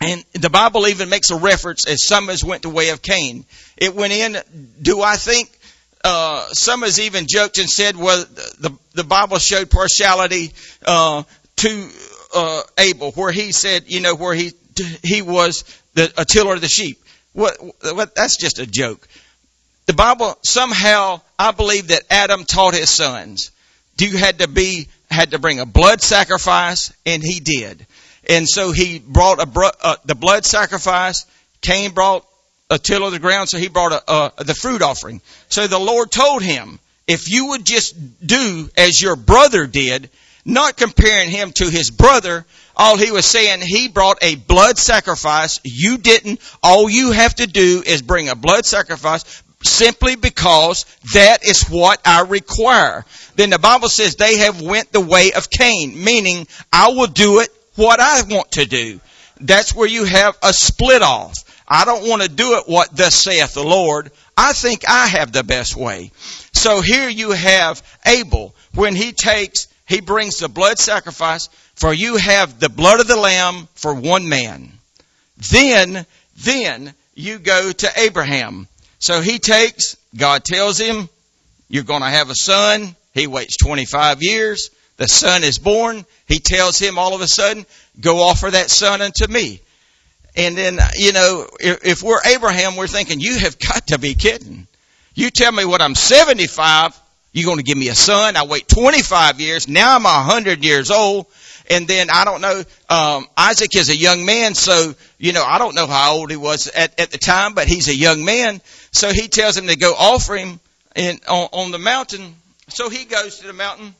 And 0.00 0.24
the 0.32 0.50
Bible 0.50 0.86
even 0.86 1.08
makes 1.08 1.30
a 1.30 1.36
reference 1.36 1.86
as 1.86 2.06
some 2.06 2.28
has 2.28 2.44
went 2.44 2.62
the 2.62 2.68
way 2.68 2.90
of 2.90 3.02
Cain. 3.02 3.44
It 3.76 3.94
went 3.94 4.12
in, 4.12 4.36
do 4.80 5.02
I 5.02 5.16
think, 5.16 5.50
uh, 6.04 6.46
some 6.52 6.82
has 6.82 7.00
even 7.00 7.26
joked 7.28 7.58
and 7.58 7.68
said, 7.68 7.96
well, 7.96 8.24
the, 8.60 8.76
the 8.94 9.04
Bible 9.04 9.38
showed 9.38 9.70
partiality, 9.70 10.52
uh, 10.86 11.24
to, 11.56 11.88
uh, 12.34 12.62
Abel, 12.78 13.10
where 13.12 13.32
he 13.32 13.50
said, 13.50 13.84
you 13.88 14.00
know, 14.00 14.14
where 14.14 14.34
he, 14.34 14.52
he 15.02 15.22
was 15.22 15.64
the, 15.94 16.12
a 16.16 16.24
tiller 16.24 16.54
of 16.54 16.60
the 16.60 16.68
sheep. 16.68 17.02
What, 17.32 17.56
what, 17.82 18.14
that's 18.14 18.36
just 18.36 18.60
a 18.60 18.66
joke. 18.66 19.06
The 19.86 19.94
Bible, 19.94 20.38
somehow, 20.44 21.22
I 21.38 21.50
believe 21.50 21.88
that 21.88 22.02
Adam 22.10 22.44
taught 22.44 22.74
his 22.74 22.90
sons, 22.90 23.50
you 23.98 24.16
had 24.16 24.38
to 24.38 24.48
be, 24.48 24.88
had 25.10 25.32
to 25.32 25.38
bring 25.38 25.58
a 25.58 25.66
blood 25.66 26.00
sacrifice, 26.00 26.92
and 27.04 27.22
he 27.22 27.40
did. 27.40 27.86
And 28.28 28.48
so 28.48 28.72
he 28.72 28.98
brought 28.98 29.40
a, 29.40 29.72
uh, 29.82 29.96
the 30.04 30.14
blood 30.14 30.44
sacrifice. 30.44 31.26
Cain 31.62 31.92
brought 31.92 32.24
a 32.70 32.78
till 32.78 33.06
of 33.06 33.12
the 33.12 33.18
ground, 33.18 33.48
so 33.48 33.58
he 33.58 33.68
brought 33.68 33.92
a, 33.92 34.12
a, 34.12 34.44
the 34.44 34.54
fruit 34.54 34.82
offering. 34.82 35.20
So 35.48 35.66
the 35.66 35.78
Lord 35.78 36.10
told 36.10 36.42
him, 36.42 36.78
if 37.06 37.30
you 37.30 37.48
would 37.48 37.64
just 37.64 37.96
do 38.26 38.68
as 38.76 39.00
your 39.00 39.16
brother 39.16 39.66
did, 39.66 40.10
not 40.44 40.76
comparing 40.76 41.30
him 41.30 41.52
to 41.52 41.70
his 41.70 41.90
brother, 41.90 42.44
all 42.76 42.96
he 42.96 43.10
was 43.10 43.24
saying, 43.24 43.60
he 43.62 43.88
brought 43.88 44.18
a 44.22 44.36
blood 44.36 44.78
sacrifice. 44.78 45.58
You 45.64 45.98
didn't. 45.98 46.40
All 46.62 46.88
you 46.88 47.12
have 47.12 47.34
to 47.36 47.46
do 47.46 47.82
is 47.84 48.02
bring 48.02 48.28
a 48.28 48.36
blood 48.36 48.66
sacrifice 48.66 49.42
simply 49.64 50.16
because 50.16 50.84
that 51.14 51.44
is 51.44 51.68
what 51.68 52.00
I 52.06 52.22
require. 52.22 53.04
Then 53.36 53.50
the 53.50 53.58
Bible 53.58 53.88
says 53.88 54.14
they 54.14 54.38
have 54.38 54.60
went 54.60 54.92
the 54.92 55.00
way 55.00 55.32
of 55.32 55.50
Cain, 55.50 56.04
meaning 56.04 56.46
I 56.72 56.90
will 56.92 57.08
do 57.08 57.40
it 57.40 57.50
what 57.78 58.00
I 58.00 58.22
want 58.22 58.52
to 58.52 58.66
do. 58.66 59.00
That's 59.40 59.74
where 59.74 59.88
you 59.88 60.04
have 60.04 60.36
a 60.42 60.52
split 60.52 61.02
off. 61.02 61.34
I 61.66 61.84
don't 61.84 62.08
want 62.08 62.22
to 62.22 62.28
do 62.28 62.54
it 62.54 62.64
what 62.66 62.94
thus 62.96 63.14
saith 63.14 63.54
the 63.54 63.62
Lord. 63.62 64.10
I 64.36 64.52
think 64.52 64.88
I 64.88 65.06
have 65.06 65.32
the 65.32 65.44
best 65.44 65.76
way. 65.76 66.10
So 66.52 66.80
here 66.80 67.08
you 67.08 67.30
have 67.30 67.82
Abel. 68.06 68.54
When 68.74 68.94
he 68.94 69.12
takes, 69.12 69.68
he 69.86 70.00
brings 70.00 70.38
the 70.38 70.48
blood 70.48 70.78
sacrifice, 70.78 71.48
for 71.74 71.92
you 71.92 72.16
have 72.16 72.58
the 72.58 72.68
blood 72.68 73.00
of 73.00 73.06
the 73.06 73.16
lamb 73.16 73.68
for 73.74 73.94
one 73.94 74.28
man. 74.28 74.72
Then, 75.50 76.04
then 76.38 76.94
you 77.14 77.38
go 77.38 77.72
to 77.72 77.90
Abraham. 77.96 78.66
So 78.98 79.20
he 79.20 79.38
takes, 79.38 79.96
God 80.16 80.44
tells 80.44 80.78
him, 80.78 81.08
you're 81.68 81.84
going 81.84 82.02
to 82.02 82.08
have 82.08 82.30
a 82.30 82.34
son. 82.34 82.96
He 83.14 83.26
waits 83.26 83.56
25 83.56 84.22
years. 84.22 84.70
The 84.98 85.08
son 85.08 85.44
is 85.44 85.58
born. 85.58 86.04
He 86.26 86.40
tells 86.40 86.78
him 86.78 86.98
all 86.98 87.14
of 87.14 87.20
a 87.20 87.28
sudden, 87.28 87.64
go 88.00 88.20
offer 88.20 88.50
that 88.50 88.68
son 88.68 89.00
unto 89.00 89.26
me. 89.28 89.62
And 90.36 90.58
then, 90.58 90.78
you 90.96 91.12
know, 91.12 91.48
if, 91.60 91.84
if 91.84 92.02
we're 92.02 92.20
Abraham, 92.24 92.76
we're 92.76 92.88
thinking, 92.88 93.20
you 93.20 93.38
have 93.38 93.58
got 93.58 93.86
to 93.88 93.98
be 93.98 94.14
kidding. 94.14 94.66
You 95.14 95.30
tell 95.30 95.50
me 95.50 95.64
what 95.64 95.80
I'm 95.80 95.94
75, 95.94 97.00
you're 97.32 97.44
going 97.44 97.58
to 97.58 97.64
give 97.64 97.78
me 97.78 97.88
a 97.88 97.94
son. 97.94 98.36
I 98.36 98.44
wait 98.44 98.68
25 98.68 99.40
years. 99.40 99.68
Now 99.68 99.96
I'm 99.96 100.02
100 100.02 100.64
years 100.64 100.90
old. 100.90 101.26
And 101.70 101.86
then 101.86 102.08
I 102.10 102.24
don't 102.24 102.40
know, 102.40 102.62
um, 102.88 103.26
Isaac 103.36 103.76
is 103.76 103.90
a 103.90 103.96
young 103.96 104.24
man, 104.24 104.54
so, 104.54 104.94
you 105.18 105.34
know, 105.34 105.44
I 105.44 105.58
don't 105.58 105.74
know 105.74 105.86
how 105.86 106.14
old 106.14 106.30
he 106.30 106.36
was 106.36 106.66
at, 106.68 106.98
at 106.98 107.10
the 107.10 107.18
time, 107.18 107.52
but 107.52 107.68
he's 107.68 107.88
a 107.88 107.94
young 107.94 108.24
man. 108.24 108.62
So 108.90 109.12
he 109.12 109.28
tells 109.28 109.56
him 109.56 109.66
to 109.66 109.76
go 109.76 109.92
offer 109.92 110.34
him 110.34 110.60
in, 110.96 111.20
on, 111.28 111.48
on 111.52 111.70
the 111.70 111.78
mountain. 111.78 112.34
So 112.68 112.88
he 112.88 113.04
goes 113.04 113.40
to 113.40 113.46
the 113.48 113.52
mountain 113.52 113.94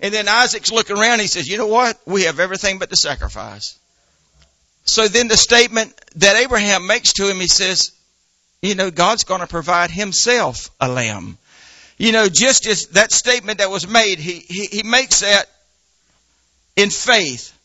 and 0.00 0.12
then 0.12 0.28
Isaac's 0.28 0.72
looking 0.72 0.98
around. 0.98 1.20
He 1.20 1.26
says, 1.26 1.48
you 1.48 1.58
know 1.58 1.66
what? 1.66 1.98
We 2.06 2.24
have 2.24 2.40
everything 2.40 2.78
but 2.78 2.90
the 2.90 2.96
sacrifice. 2.96 3.78
So 4.84 5.06
then 5.08 5.28
the 5.28 5.36
statement 5.36 5.94
that 6.16 6.36
Abraham 6.36 6.86
makes 6.86 7.12
to 7.14 7.28
him, 7.28 7.38
he 7.38 7.46
says, 7.46 7.92
you 8.62 8.74
know, 8.74 8.90
God's 8.90 9.24
going 9.24 9.40
to 9.40 9.46
provide 9.46 9.90
himself 9.90 10.70
a 10.80 10.88
lamb. 10.88 11.38
You 11.98 12.12
know, 12.12 12.28
just 12.28 12.66
as 12.66 12.86
that 12.88 13.12
statement 13.12 13.58
that 13.58 13.70
was 13.70 13.86
made, 13.86 14.18
he, 14.18 14.38
he, 14.38 14.64
he 14.66 14.82
makes 14.82 15.20
that 15.20 15.44
in 16.76 16.88
faith 16.88 17.56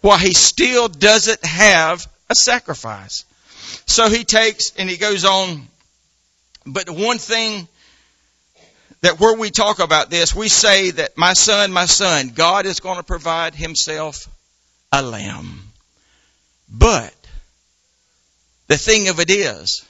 while 0.00 0.18
he 0.18 0.32
still 0.32 0.88
doesn't 0.88 1.44
have 1.44 2.06
a 2.30 2.34
sacrifice. 2.34 3.24
So 3.86 4.08
he 4.08 4.24
takes 4.24 4.72
and 4.76 4.88
he 4.88 4.96
goes 4.96 5.24
on. 5.24 5.68
But 6.64 6.86
the 6.86 6.92
one 6.92 7.18
thing 7.18 7.68
that 9.02 9.20
where 9.20 9.36
we 9.36 9.50
talk 9.50 9.78
about 9.78 10.10
this, 10.10 10.34
we 10.34 10.48
say 10.48 10.92
that 10.92 11.18
my 11.18 11.34
son, 11.34 11.72
my 11.72 11.86
son, 11.86 12.28
God 12.28 12.66
is 12.66 12.80
going 12.80 12.96
to 12.96 13.02
provide 13.02 13.54
himself 13.54 14.28
a 14.90 15.02
lamb. 15.02 15.60
But 16.68 17.14
the 18.68 18.78
thing 18.78 19.08
of 19.08 19.20
it 19.20 19.30
is, 19.30 19.84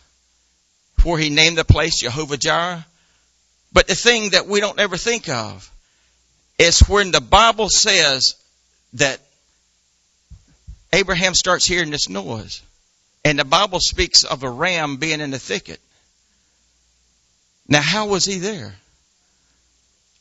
where 1.02 1.18
he 1.18 1.30
named 1.30 1.58
the 1.58 1.64
place 1.64 2.00
Jehovah 2.00 2.36
Jireh, 2.36 2.84
but 3.72 3.86
the 3.86 3.94
thing 3.94 4.30
that 4.30 4.46
we 4.46 4.60
don't 4.60 4.80
ever 4.80 4.96
think 4.96 5.28
of 5.28 5.70
is 6.58 6.80
when 6.80 7.10
the 7.10 7.20
Bible 7.20 7.68
says 7.68 8.34
that 8.94 9.20
Abraham 10.92 11.34
starts 11.34 11.66
hearing 11.66 11.90
this 11.90 12.08
noise. 12.08 12.62
And 13.24 13.38
the 13.38 13.44
Bible 13.44 13.78
speaks 13.80 14.24
of 14.24 14.42
a 14.42 14.50
ram 14.50 14.96
being 14.96 15.20
in 15.20 15.30
the 15.30 15.38
thicket. 15.38 15.80
Now, 17.68 17.80
how 17.80 18.08
was 18.08 18.24
he 18.24 18.38
there? 18.38 18.74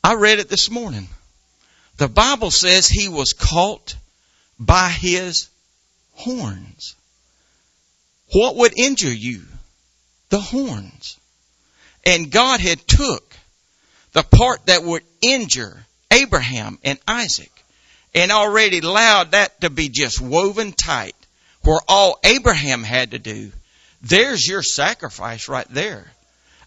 I 0.04 0.14
read 0.14 0.40
it 0.40 0.48
this 0.48 0.70
morning. 0.70 1.08
The 1.98 2.08
Bible 2.08 2.50
says 2.50 2.88
he 2.88 3.08
was 3.08 3.34
caught 3.34 3.94
by 4.58 4.88
his 4.88 5.48
horns. 6.14 6.96
What 8.32 8.56
would 8.56 8.78
injure 8.78 9.12
you? 9.12 9.42
The 10.30 10.40
horns. 10.40 11.18
And 12.04 12.30
God 12.30 12.60
had 12.60 12.86
took 12.86 13.36
the 14.12 14.22
part 14.22 14.66
that 14.66 14.82
would 14.82 15.04
injure 15.20 15.86
Abraham 16.10 16.78
and 16.82 16.98
Isaac 17.06 17.52
and 18.14 18.32
already 18.32 18.80
allowed 18.80 19.32
that 19.32 19.60
to 19.60 19.70
be 19.70 19.88
just 19.88 20.20
woven 20.20 20.72
tight 20.72 21.16
where 21.62 21.80
all 21.86 22.18
Abraham 22.24 22.82
had 22.82 23.12
to 23.12 23.18
do. 23.18 23.52
There's 24.02 24.46
your 24.46 24.62
sacrifice 24.62 25.48
right 25.48 25.68
there. 25.70 26.10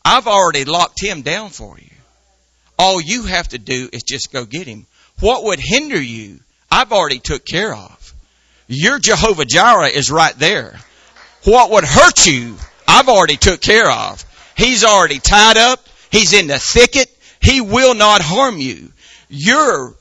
I've 0.03 0.27
already 0.27 0.63
locked 0.63 1.01
him 1.01 1.21
down 1.21 1.49
for 1.49 1.77
you. 1.77 1.94
All 2.77 3.01
you 3.01 3.23
have 3.23 3.47
to 3.49 3.57
do 3.57 3.89
is 3.91 4.03
just 4.03 4.31
go 4.31 4.45
get 4.45 4.67
him. 4.67 4.85
What 5.19 5.43
would 5.45 5.59
hinder 5.59 6.01
you? 6.01 6.39
I've 6.69 6.91
already 6.91 7.19
took 7.19 7.45
care 7.45 7.73
of. 7.73 8.13
Your 8.67 8.99
Jehovah 8.99 9.45
Jireh 9.45 9.89
is 9.89 10.11
right 10.11 10.37
there. 10.37 10.79
What 11.43 11.71
would 11.71 11.85
hurt 11.85 12.25
you? 12.25 12.55
I've 12.87 13.09
already 13.09 13.37
took 13.37 13.61
care 13.61 13.89
of. 13.89 14.25
He's 14.57 14.83
already 14.83 15.19
tied 15.19 15.57
up. 15.57 15.79
He's 16.11 16.33
in 16.33 16.47
the 16.47 16.59
thicket. 16.59 17.09
He 17.41 17.61
will 17.61 17.93
not 17.93 18.21
harm 18.21 18.57
you. 18.57 18.91
Your 19.29 19.95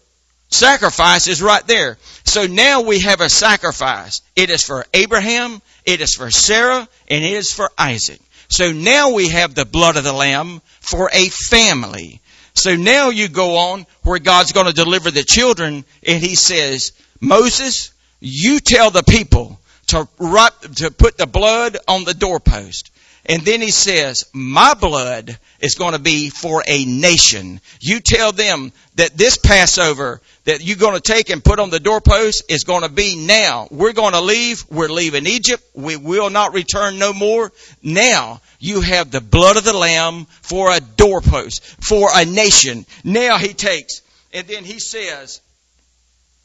sacrifice 0.48 1.28
is 1.28 1.42
right 1.42 1.66
there. 1.66 1.98
So 2.24 2.46
now 2.46 2.82
we 2.82 3.00
have 3.00 3.20
a 3.20 3.28
sacrifice. 3.28 4.22
It 4.34 4.50
is 4.50 4.64
for 4.64 4.86
Abraham, 4.94 5.60
it 5.84 6.00
is 6.00 6.14
for 6.14 6.30
Sarah, 6.30 6.88
and 7.08 7.24
it 7.24 7.32
is 7.32 7.52
for 7.52 7.70
Isaac. 7.76 8.20
So 8.48 8.72
now 8.72 9.10
we 9.10 9.28
have 9.28 9.54
the 9.54 9.64
blood 9.64 9.96
of 9.96 10.04
the 10.04 10.12
Lamb 10.12 10.62
for 10.80 11.10
a 11.12 11.28
family. 11.28 12.20
So 12.54 12.76
now 12.76 13.10
you 13.10 13.28
go 13.28 13.56
on 13.56 13.86
where 14.02 14.18
God's 14.18 14.52
going 14.52 14.66
to 14.66 14.72
deliver 14.72 15.10
the 15.10 15.24
children 15.24 15.84
and 16.06 16.22
he 16.22 16.34
says, 16.36 16.92
Moses, 17.20 17.92
you 18.20 18.60
tell 18.60 18.90
the 18.90 19.02
people 19.02 19.60
to 19.88 20.08
write, 20.18 20.52
to 20.76 20.90
put 20.90 21.18
the 21.18 21.26
blood 21.26 21.76
on 21.88 22.04
the 22.04 22.14
doorpost. 22.14 22.90
And 23.26 23.42
then 23.42 23.60
he 23.60 23.70
says, 23.70 24.26
my 24.32 24.74
blood 24.74 25.38
is 25.60 25.76
going 25.76 25.94
to 25.94 25.98
be 25.98 26.28
for 26.28 26.62
a 26.66 26.84
nation. 26.84 27.60
You 27.80 28.00
tell 28.00 28.32
them 28.32 28.72
that 28.96 29.16
this 29.16 29.38
Passover 29.38 30.20
that 30.44 30.62
you're 30.62 30.76
going 30.76 30.94
to 30.94 31.00
take 31.00 31.30
and 31.30 31.42
put 31.42 31.58
on 31.58 31.70
the 31.70 31.80
doorpost 31.80 32.44
is 32.50 32.64
going 32.64 32.82
to 32.82 32.88
be 32.88 33.16
now. 33.16 33.66
We're 33.70 33.92
going 33.92 34.12
to 34.12 34.20
leave. 34.20 34.64
We're 34.70 34.88
leaving 34.88 35.26
Egypt. 35.26 35.62
We 35.74 35.96
will 35.96 36.30
not 36.30 36.52
return 36.52 36.98
no 36.98 37.12
more. 37.12 37.50
Now 37.82 38.40
you 38.58 38.80
have 38.80 39.10
the 39.10 39.20
blood 39.20 39.56
of 39.56 39.64
the 39.64 39.76
lamb 39.76 40.26
for 40.42 40.70
a 40.70 40.80
doorpost, 40.80 41.64
for 41.64 42.10
a 42.14 42.24
nation. 42.24 42.84
Now 43.02 43.38
he 43.38 43.54
takes, 43.54 44.02
and 44.32 44.46
then 44.46 44.64
he 44.64 44.78
says, 44.78 45.40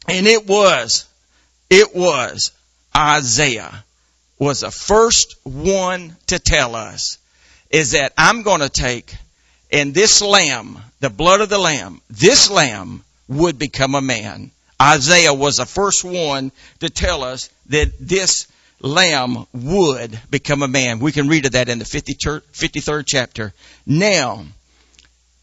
and 0.07 0.27
it 0.27 0.47
was, 0.47 1.05
it 1.69 1.95
was 1.95 2.51
Isaiah 2.95 3.83
was 4.39 4.61
the 4.61 4.71
first 4.71 5.35
one 5.43 6.15
to 6.27 6.39
tell 6.39 6.75
us 6.75 7.17
is 7.69 7.91
that 7.91 8.13
I'm 8.17 8.41
going 8.41 8.61
to 8.61 8.69
take 8.69 9.13
and 9.71 9.93
this 9.93 10.21
lamb, 10.21 10.79
the 10.99 11.09
blood 11.09 11.41
of 11.41 11.49
the 11.49 11.59
lamb, 11.59 12.01
this 12.09 12.49
lamb 12.49 13.03
would 13.29 13.57
become 13.57 13.95
a 13.95 14.01
man. 14.01 14.51
Isaiah 14.81 15.33
was 15.33 15.57
the 15.57 15.65
first 15.65 16.03
one 16.03 16.51
to 16.79 16.89
tell 16.89 17.24
us 17.24 17.50
that 17.67 17.91
this 18.00 18.48
lamb 18.81 19.45
would 19.53 20.19
become 20.29 20.63
a 20.63 20.67
man. 20.67 21.00
We 21.00 21.12
can 21.12 21.27
read 21.27 21.45
of 21.45 21.53
that 21.53 21.69
in 21.69 21.79
the 21.79 21.86
53rd 21.86 23.03
chapter. 23.05 23.53
Now, 23.86 24.43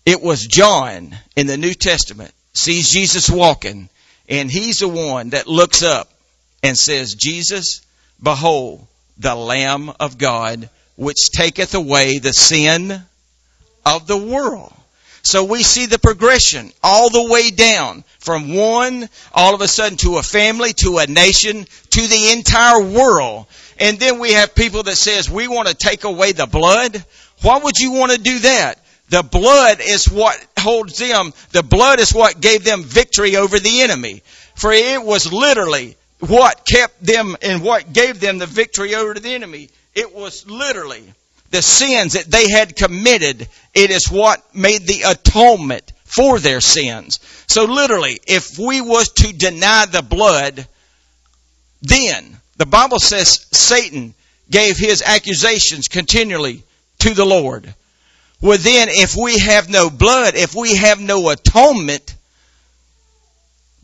it 0.04 0.22
was 0.22 0.46
John 0.46 1.16
in 1.36 1.46
the 1.46 1.56
New 1.56 1.74
Testament 1.74 2.32
sees 2.52 2.90
Jesus 2.90 3.30
walking 3.30 3.88
and 4.28 4.50
he's 4.50 4.80
the 4.80 4.88
one 4.88 5.30
that 5.30 5.46
looks 5.46 5.82
up 5.82 6.10
and 6.62 6.76
says, 6.76 7.14
Jesus, 7.14 7.82
behold, 8.22 8.86
the 9.18 9.34
Lamb 9.34 9.92
of 10.00 10.18
God, 10.18 10.68
which 10.96 11.30
taketh 11.30 11.74
away 11.74 12.18
the 12.18 12.32
sin 12.32 13.02
of 13.84 14.06
the 14.06 14.16
world. 14.16 14.72
So 15.26 15.42
we 15.42 15.64
see 15.64 15.86
the 15.86 15.98
progression 15.98 16.70
all 16.84 17.10
the 17.10 17.28
way 17.28 17.50
down 17.50 18.04
from 18.20 18.54
one, 18.54 19.08
all 19.32 19.56
of 19.56 19.60
a 19.60 19.66
sudden 19.66 19.98
to 19.98 20.18
a 20.18 20.22
family, 20.22 20.72
to 20.74 20.98
a 20.98 21.08
nation, 21.08 21.66
to 21.90 22.06
the 22.06 22.30
entire 22.30 22.80
world. 22.80 23.46
And 23.80 23.98
then 23.98 24.20
we 24.20 24.34
have 24.34 24.54
people 24.54 24.84
that 24.84 24.94
says, 24.94 25.28
we 25.28 25.48
want 25.48 25.66
to 25.66 25.74
take 25.74 26.04
away 26.04 26.30
the 26.30 26.46
blood. 26.46 27.04
Why 27.42 27.58
would 27.58 27.76
you 27.76 27.90
want 27.90 28.12
to 28.12 28.18
do 28.18 28.38
that? 28.38 28.78
The 29.08 29.24
blood 29.24 29.80
is 29.80 30.08
what 30.08 30.38
holds 30.56 30.96
them, 30.96 31.32
the 31.50 31.64
blood 31.64 31.98
is 31.98 32.14
what 32.14 32.40
gave 32.40 32.62
them 32.62 32.84
victory 32.84 33.34
over 33.34 33.58
the 33.58 33.82
enemy. 33.82 34.22
For 34.54 34.72
it 34.72 35.02
was 35.02 35.32
literally 35.32 35.96
what 36.20 36.64
kept 36.64 37.04
them 37.04 37.36
and 37.42 37.64
what 37.64 37.92
gave 37.92 38.20
them 38.20 38.38
the 38.38 38.46
victory 38.46 38.94
over 38.94 39.14
the 39.14 39.34
enemy. 39.34 39.70
It 39.92 40.14
was 40.14 40.48
literally 40.48 41.12
the 41.50 41.62
sins 41.62 42.14
that 42.14 42.30
they 42.30 42.50
had 42.50 42.76
committed. 42.76 43.48
It 43.74 43.90
is 43.90 44.10
what 44.10 44.42
made 44.54 44.82
the 44.82 45.02
atonement 45.02 45.92
for 46.04 46.38
their 46.38 46.60
sins. 46.60 47.20
So 47.46 47.64
literally, 47.64 48.18
if 48.26 48.58
we 48.58 48.80
was 48.80 49.10
to 49.14 49.32
deny 49.32 49.86
the 49.86 50.02
blood, 50.02 50.66
then 51.82 52.38
the 52.56 52.66
Bible 52.66 52.98
says 52.98 53.46
Satan 53.52 54.14
gave 54.50 54.76
his 54.76 55.02
accusations 55.02 55.88
continually 55.88 56.62
to 57.00 57.14
the 57.14 57.24
Lord. 57.24 57.72
Well 58.40 58.58
then, 58.58 58.88
if 58.90 59.16
we 59.16 59.38
have 59.38 59.68
no 59.68 59.90
blood, 59.90 60.34
if 60.34 60.54
we 60.54 60.76
have 60.76 61.00
no 61.00 61.28
atonement, 61.30 62.14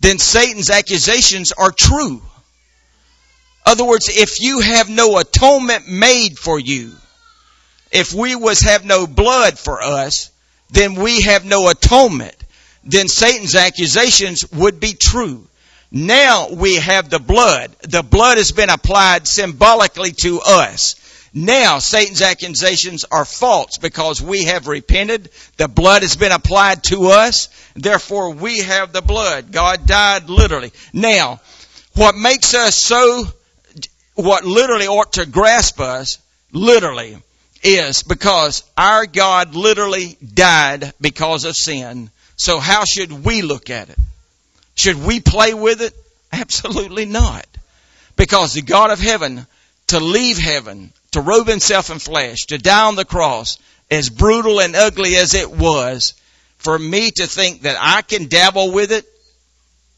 then 0.00 0.18
Satan's 0.18 0.70
accusations 0.70 1.52
are 1.52 1.72
true. 1.72 2.22
Other 3.64 3.84
words, 3.84 4.08
if 4.08 4.40
you 4.40 4.60
have 4.60 4.90
no 4.90 5.18
atonement 5.18 5.88
made 5.88 6.38
for 6.38 6.58
you, 6.58 6.92
if 7.92 8.12
we 8.12 8.34
was 8.34 8.60
have 8.60 8.84
no 8.84 9.06
blood 9.06 9.58
for 9.58 9.82
us, 9.82 10.30
then 10.70 10.94
we 10.94 11.22
have 11.22 11.44
no 11.44 11.68
atonement. 11.68 12.36
Then 12.84 13.06
Satan's 13.06 13.54
accusations 13.54 14.50
would 14.50 14.80
be 14.80 14.94
true. 14.94 15.46
Now 15.90 16.48
we 16.50 16.76
have 16.76 17.10
the 17.10 17.18
blood. 17.18 17.70
The 17.82 18.02
blood 18.02 18.38
has 18.38 18.50
been 18.50 18.70
applied 18.70 19.28
symbolically 19.28 20.12
to 20.22 20.40
us. 20.40 20.96
Now 21.34 21.78
Satan's 21.78 22.22
accusations 22.22 23.04
are 23.10 23.26
false 23.26 23.76
because 23.76 24.20
we 24.22 24.44
have 24.44 24.66
repented. 24.66 25.30
The 25.58 25.68
blood 25.68 26.02
has 26.02 26.16
been 26.16 26.32
applied 26.32 26.84
to 26.84 27.08
us. 27.08 27.48
Therefore 27.74 28.30
we 28.30 28.60
have 28.60 28.92
the 28.92 29.02
blood. 29.02 29.52
God 29.52 29.86
died 29.86 30.30
literally. 30.30 30.72
Now, 30.94 31.40
what 31.94 32.16
makes 32.16 32.54
us 32.54 32.82
so, 32.82 33.26
what 34.14 34.44
literally 34.44 34.86
ought 34.86 35.12
to 35.14 35.26
grasp 35.26 35.78
us, 35.78 36.18
literally, 36.52 37.18
is 37.62 38.02
because 38.02 38.64
our 38.76 39.06
God 39.06 39.54
literally 39.54 40.16
died 40.34 40.92
because 41.00 41.44
of 41.44 41.56
sin. 41.56 42.10
So 42.36 42.58
how 42.58 42.84
should 42.84 43.24
we 43.24 43.42
look 43.42 43.70
at 43.70 43.88
it? 43.88 43.98
Should 44.74 45.04
we 45.04 45.20
play 45.20 45.54
with 45.54 45.80
it? 45.80 45.94
Absolutely 46.32 47.04
not. 47.06 47.46
Because 48.16 48.54
the 48.54 48.62
God 48.62 48.90
of 48.90 49.00
heaven, 49.00 49.46
to 49.88 50.00
leave 50.00 50.38
heaven, 50.38 50.92
to 51.12 51.20
robe 51.20 51.46
himself 51.46 51.90
in 51.90 51.98
flesh, 51.98 52.46
to 52.48 52.58
die 52.58 52.86
on 52.86 52.96
the 52.96 53.04
cross, 53.04 53.58
as 53.90 54.08
brutal 54.08 54.60
and 54.60 54.74
ugly 54.74 55.16
as 55.16 55.34
it 55.34 55.50
was, 55.50 56.14
for 56.56 56.78
me 56.78 57.10
to 57.10 57.26
think 57.26 57.62
that 57.62 57.76
I 57.80 58.02
can 58.02 58.28
dabble 58.28 58.72
with 58.72 58.92
it 58.92 59.04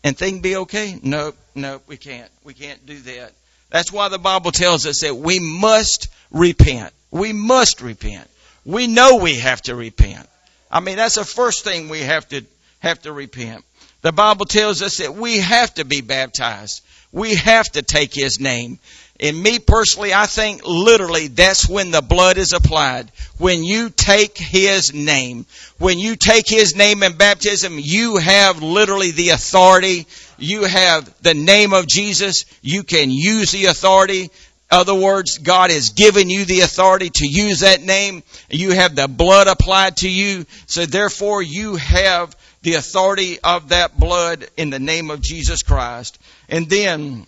and 0.02 0.16
think 0.16 0.42
be 0.42 0.56
okay? 0.56 0.99
No, 1.02 1.35
no, 1.54 1.80
we 1.87 1.97
can't. 1.97 2.30
We 2.42 2.54
can't 2.54 2.85
do 2.85 2.99
that. 2.99 3.33
That's 3.71 3.92
why 3.92 4.09
the 4.09 4.18
Bible 4.18 4.50
tells 4.50 4.87
us 4.87 5.00
that 5.00 5.14
we 5.14 5.38
must 5.38 6.09
repent. 6.30 6.92
We 7.14 7.33
must 7.33 7.80
repent. 7.80 8.29
We 8.64 8.88
know 8.88 9.18
we 9.18 9.37
have 9.37 9.62
to 9.62 9.77
repent. 9.77 10.29
I 10.68 10.81
mean, 10.81 10.96
that's 10.96 11.14
the 11.14 11.24
first 11.24 11.62
thing 11.62 11.88
we 11.88 12.00
have 12.00 12.29
to 12.31 12.44
have 12.81 13.00
to 13.03 13.12
repent. 13.12 13.64
The 14.03 14.11
Bible 14.11 14.46
tells 14.46 14.83
us 14.83 14.98
that 14.98 15.14
we 15.14 15.38
have 15.38 15.72
to 15.74 15.85
be 15.85 16.00
baptized. 16.00 16.83
We 17.12 17.37
have 17.37 17.66
to 17.66 17.83
take 17.83 18.12
His 18.12 18.40
name. 18.40 18.81
And 19.20 19.40
me 19.40 19.61
personally, 19.61 20.12
I 20.12 20.27
think 20.27 20.66
literally 20.66 21.29
that's 21.29 21.68
when 21.68 21.92
the 21.92 22.03
blood 22.03 22.37
is 22.37 22.53
applied. 22.53 23.12
When 23.38 23.62
you 23.62 23.90
take 23.90 24.37
His 24.37 24.92
name. 24.92 25.46
When 25.79 26.00
you 26.00 26.16
take 26.16 26.48
His 26.48 26.74
name 26.74 27.05
in 27.05 27.16
baptism, 27.16 27.79
you 27.79 28.16
have 28.16 28.61
literally 28.61 29.12
the 29.12 29.29
authority. 29.29 30.09
You 30.37 30.64
have 30.64 31.22
the 31.22 31.35
name 31.35 31.74
of 31.74 31.87
Jesus. 31.87 32.44
You 32.61 32.83
can 32.83 33.12
use 33.12 33.53
the 33.53 33.66
authority. 33.66 34.31
Other 34.74 34.94
words, 34.96 35.38
God 35.38 35.70
has 35.70 35.90
given 35.90 36.28
you 36.28 36.44
the 36.44 36.62
authority 36.62 37.08
to 37.08 37.28
use 37.28 37.60
that 37.60 37.80
name. 37.80 38.24
You 38.50 38.72
have 38.72 38.96
the 38.96 39.06
blood 39.06 39.46
applied 39.46 39.98
to 39.98 40.10
you. 40.10 40.46
So 40.66 40.84
therefore 40.84 41.42
you 41.42 41.76
have 41.76 42.37
the 42.62 42.74
authority 42.74 43.38
of 43.38 43.68
that 43.68 43.96
blood 43.96 44.48
in 44.56 44.70
the 44.70 44.80
name 44.80 45.12
of 45.12 45.20
Jesus 45.20 45.62
Christ. 45.62 46.18
And 46.48 46.68
then 46.68 47.24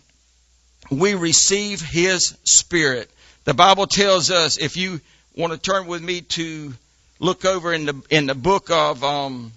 we 0.90 1.14
receive 1.14 1.80
His 1.80 2.36
Spirit. 2.42 3.08
The 3.44 3.54
Bible 3.54 3.86
tells 3.86 4.32
us, 4.32 4.58
if 4.58 4.76
you 4.76 5.00
want 5.36 5.52
to 5.52 5.58
turn 5.60 5.86
with 5.86 6.02
me 6.02 6.22
to 6.22 6.74
look 7.20 7.44
over 7.44 7.72
in 7.72 7.86
the, 7.86 8.02
in 8.10 8.26
the 8.26 8.34
book 8.34 8.72
of 8.72 9.04
um, 9.04 9.52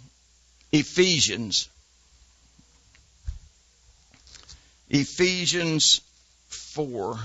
Ephesians. 0.71 1.67
Ephesians 4.91 6.01
4. 6.49 7.17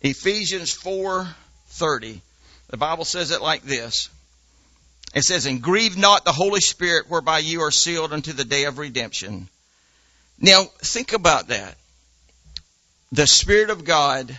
Ephesians 0.00 0.72
4:30. 0.72 2.20
The 2.68 2.76
Bible 2.76 3.04
says 3.04 3.30
it 3.30 3.42
like 3.42 3.62
this. 3.62 4.08
It 5.14 5.22
says, 5.22 5.46
"And 5.46 5.62
grieve 5.62 5.96
not 5.96 6.24
the 6.24 6.32
Holy 6.32 6.60
Spirit 6.60 7.08
whereby 7.08 7.38
you 7.38 7.62
are 7.62 7.70
sealed 7.70 8.12
unto 8.12 8.32
the 8.32 8.44
day 8.44 8.64
of 8.64 8.78
redemption." 8.78 9.48
Now, 10.38 10.64
think 10.82 11.12
about 11.12 11.48
that. 11.48 11.78
The 13.12 13.26
Spirit 13.26 13.70
of 13.70 13.84
God 13.84 14.38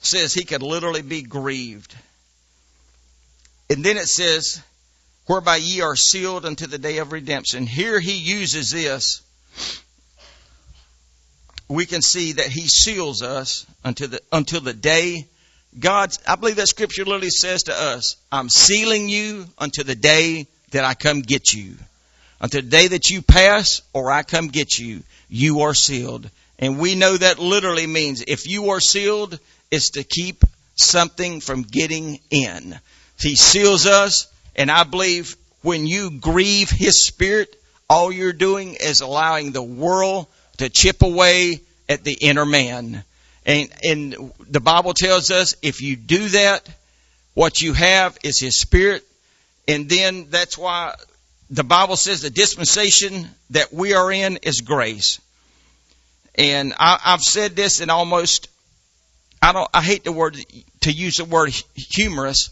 says 0.00 0.32
he 0.32 0.44
could 0.44 0.62
literally 0.62 1.02
be 1.02 1.22
grieved. 1.22 1.94
And 3.70 3.84
then 3.84 3.98
it 3.98 4.08
says, 4.08 4.60
whereby 5.28 5.56
ye 5.56 5.82
are 5.82 5.94
sealed 5.94 6.46
unto 6.46 6.66
the 6.66 6.78
day 6.78 6.98
of 6.98 7.12
redemption. 7.12 7.66
Here 7.66 8.00
he 8.00 8.14
uses 8.14 8.70
this 8.70 9.20
we 11.68 11.86
can 11.86 12.02
see 12.02 12.32
that 12.32 12.46
he 12.46 12.66
seals 12.66 13.22
us 13.22 13.66
until 13.84 14.08
the, 14.08 14.20
until 14.32 14.60
the 14.60 14.72
day 14.72 15.26
God's, 15.78 16.18
I 16.26 16.36
believe 16.36 16.56
that 16.56 16.68
scripture 16.68 17.04
literally 17.04 17.30
says 17.30 17.64
to 17.64 17.74
us, 17.74 18.16
I'm 18.32 18.48
sealing 18.48 19.08
you 19.08 19.46
until 19.58 19.84
the 19.84 19.94
day 19.94 20.46
that 20.70 20.84
I 20.84 20.94
come 20.94 21.20
get 21.20 21.52
you. 21.52 21.74
Until 22.40 22.62
the 22.62 22.68
day 22.68 22.88
that 22.88 23.10
you 23.10 23.22
pass 23.22 23.82
or 23.92 24.10
I 24.10 24.22
come 24.22 24.48
get 24.48 24.78
you, 24.78 25.02
you 25.28 25.62
are 25.62 25.74
sealed. 25.74 26.28
And 26.58 26.78
we 26.78 26.94
know 26.94 27.16
that 27.16 27.38
literally 27.38 27.86
means 27.86 28.24
if 28.26 28.48
you 28.48 28.70
are 28.70 28.80
sealed, 28.80 29.38
it's 29.70 29.90
to 29.90 30.04
keep 30.04 30.44
something 30.74 31.40
from 31.40 31.62
getting 31.62 32.20
in. 32.30 32.78
He 33.20 33.36
seals 33.36 33.86
us, 33.86 34.26
and 34.56 34.70
I 34.70 34.84
believe 34.84 35.36
when 35.62 35.86
you 35.86 36.10
grieve 36.10 36.70
His 36.70 37.06
Spirit, 37.06 37.54
all 37.90 38.10
you're 38.12 38.32
doing 38.32 38.74
is 38.74 39.00
allowing 39.00 39.52
the 39.52 39.62
world 39.62 40.26
to 40.58 40.68
chip 40.68 41.02
away 41.02 41.60
at 41.88 42.04
the 42.04 42.12
inner 42.12 42.46
man. 42.46 43.02
And, 43.46 43.70
and 43.82 44.32
the 44.48 44.60
Bible 44.60 44.94
tells 44.94 45.30
us 45.30 45.56
if 45.62 45.80
you 45.80 45.96
do 45.96 46.28
that, 46.28 46.68
what 47.34 47.60
you 47.60 47.72
have 47.72 48.18
is 48.22 48.40
His 48.40 48.60
Spirit. 48.60 49.04
And 49.66 49.88
then 49.88 50.26
that's 50.30 50.58
why 50.58 50.94
the 51.50 51.64
Bible 51.64 51.96
says 51.96 52.22
the 52.22 52.30
dispensation 52.30 53.28
that 53.50 53.72
we 53.72 53.94
are 53.94 54.12
in 54.12 54.38
is 54.42 54.60
grace. 54.60 55.20
And 56.34 56.74
I, 56.78 56.98
I've 57.04 57.22
said 57.22 57.56
this 57.56 57.80
in 57.80 57.90
almost, 57.90 58.48
I 59.40 59.52
don't, 59.52 59.68
I 59.72 59.82
hate 59.82 60.04
the 60.04 60.12
word, 60.12 60.36
to 60.82 60.92
use 60.92 61.16
the 61.16 61.24
word 61.24 61.52
humorous, 61.74 62.50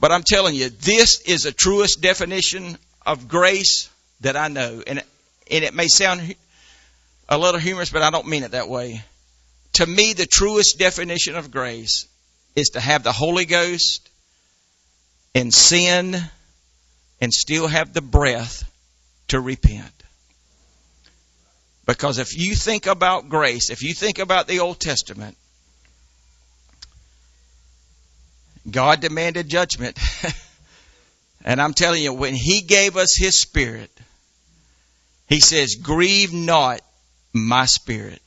but 0.00 0.12
I'm 0.12 0.22
telling 0.22 0.54
you, 0.54 0.68
this 0.68 1.20
is 1.22 1.42
the 1.42 1.52
truest 1.52 2.00
definition 2.00 2.76
of 3.06 3.28
grace 3.28 3.88
that 4.20 4.36
I 4.36 4.48
know. 4.48 4.82
And, 4.86 5.02
and 5.50 5.64
it 5.64 5.74
may 5.74 5.88
sound 5.88 6.34
a 7.28 7.38
little 7.38 7.60
humorous, 7.60 7.90
but 7.90 8.02
I 8.02 8.10
don't 8.10 8.26
mean 8.26 8.42
it 8.42 8.52
that 8.52 8.68
way. 8.68 9.02
To 9.74 9.86
me, 9.86 10.12
the 10.12 10.26
truest 10.26 10.78
definition 10.78 11.36
of 11.36 11.50
grace 11.50 12.06
is 12.56 12.70
to 12.70 12.80
have 12.80 13.02
the 13.02 13.12
Holy 13.12 13.44
Ghost 13.44 14.08
and 15.34 15.52
sin 15.52 16.16
and 17.20 17.32
still 17.32 17.68
have 17.68 17.92
the 17.92 18.00
breath 18.00 18.70
to 19.28 19.40
repent. 19.40 19.92
Because 21.86 22.18
if 22.18 22.36
you 22.36 22.54
think 22.54 22.86
about 22.86 23.28
grace, 23.28 23.70
if 23.70 23.82
you 23.82 23.94
think 23.94 24.18
about 24.18 24.46
the 24.46 24.60
Old 24.60 24.80
Testament, 24.80 25.36
God 28.70 29.00
demanded 29.00 29.48
judgment. 29.48 29.98
And 31.44 31.62
I'm 31.62 31.72
telling 31.72 32.02
you, 32.02 32.12
when 32.12 32.34
He 32.34 32.60
gave 32.60 32.96
us 32.96 33.16
His 33.16 33.40
Spirit, 33.40 33.90
He 35.28 35.40
says, 35.40 35.76
grieve 35.76 36.32
not 36.32 36.80
my 37.32 37.66
Spirit. 37.66 38.22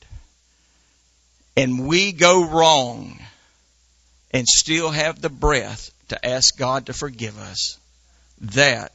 And 1.56 1.86
we 1.86 2.12
go 2.12 2.44
wrong 2.44 3.18
and 4.32 4.46
still 4.48 4.90
have 4.90 5.20
the 5.20 5.28
breath 5.28 5.90
to 6.08 6.26
ask 6.26 6.56
God 6.56 6.86
to 6.86 6.92
forgive 6.92 7.38
us. 7.38 7.78
That, 8.40 8.92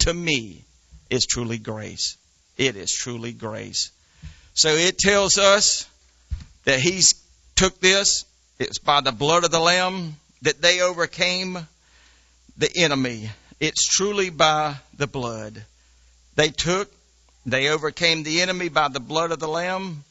to 0.00 0.14
me, 0.14 0.64
is 1.10 1.26
truly 1.26 1.58
grace. 1.58 2.16
It 2.56 2.76
is 2.76 2.92
truly 2.92 3.32
grace. 3.32 3.90
So 4.54 4.68
it 4.70 4.98
tells 4.98 5.38
us 5.38 5.86
that 6.64 6.80
He's 6.80 7.14
took 7.56 7.80
this. 7.80 8.24
It's 8.58 8.78
by 8.78 9.00
the 9.00 9.12
blood 9.12 9.44
of 9.44 9.50
the 9.50 9.60
Lamb 9.60 10.16
that 10.42 10.62
they 10.62 10.80
overcame 10.80 11.58
the 12.56 12.70
enemy. 12.76 13.30
It's 13.58 13.86
truly 13.86 14.30
by 14.30 14.76
the 14.96 15.06
blood. 15.06 15.62
They 16.36 16.48
took, 16.48 16.90
they 17.46 17.68
overcame 17.68 18.22
the 18.22 18.42
enemy 18.42 18.68
by 18.68 18.88
the 18.88 19.00
blood 19.00 19.32
of 19.32 19.38
the 19.38 19.48
Lamb. 19.48 20.04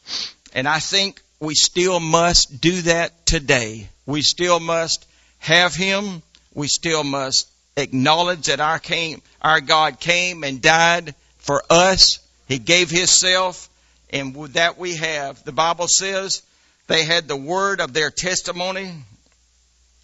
And 0.54 0.68
I 0.68 0.80
think 0.80 1.22
we 1.40 1.56
still 1.56 2.00
must 2.00 2.60
do 2.60 2.82
that 2.84 3.26
today. 3.26 3.90
We 4.06 4.22
still 4.22 4.60
must 4.60 5.06
have 5.40 5.76
Him. 5.76 6.22
We 6.54 6.68
still 6.68 7.04
must 7.04 7.48
acknowledge 7.78 8.48
that 8.48 8.60
our 8.60 8.80
came, 8.80 9.22
our 9.42 9.62
God 9.62 10.00
came 10.00 10.44
and 10.44 10.62
died 10.62 11.16
for 11.38 11.64
us. 11.70 12.20
He 12.48 12.58
gave 12.60 12.90
Himself, 12.90 13.70
and 14.10 14.36
with 14.36 14.54
that 14.54 14.78
we 14.78 14.96
have. 14.96 15.44
The 15.44 15.52
Bible 15.52 15.88
says 15.88 16.42
they 16.88 17.06
had 17.06 17.28
the 17.28 17.38
word 17.38 17.80
of 17.80 17.94
their 17.94 18.10
testimony. 18.10 18.92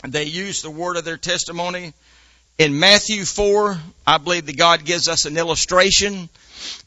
They 0.07 0.25
used 0.25 0.63
the 0.63 0.69
word 0.69 0.97
of 0.97 1.05
their 1.05 1.17
testimony. 1.17 1.93
In 2.57 2.79
Matthew 2.79 3.25
4, 3.25 3.77
I 4.07 4.17
believe 4.17 4.45
that 4.45 4.57
God 4.57 4.85
gives 4.85 5.09
us 5.09 5.25
an 5.25 5.37
illustration. 5.37 6.29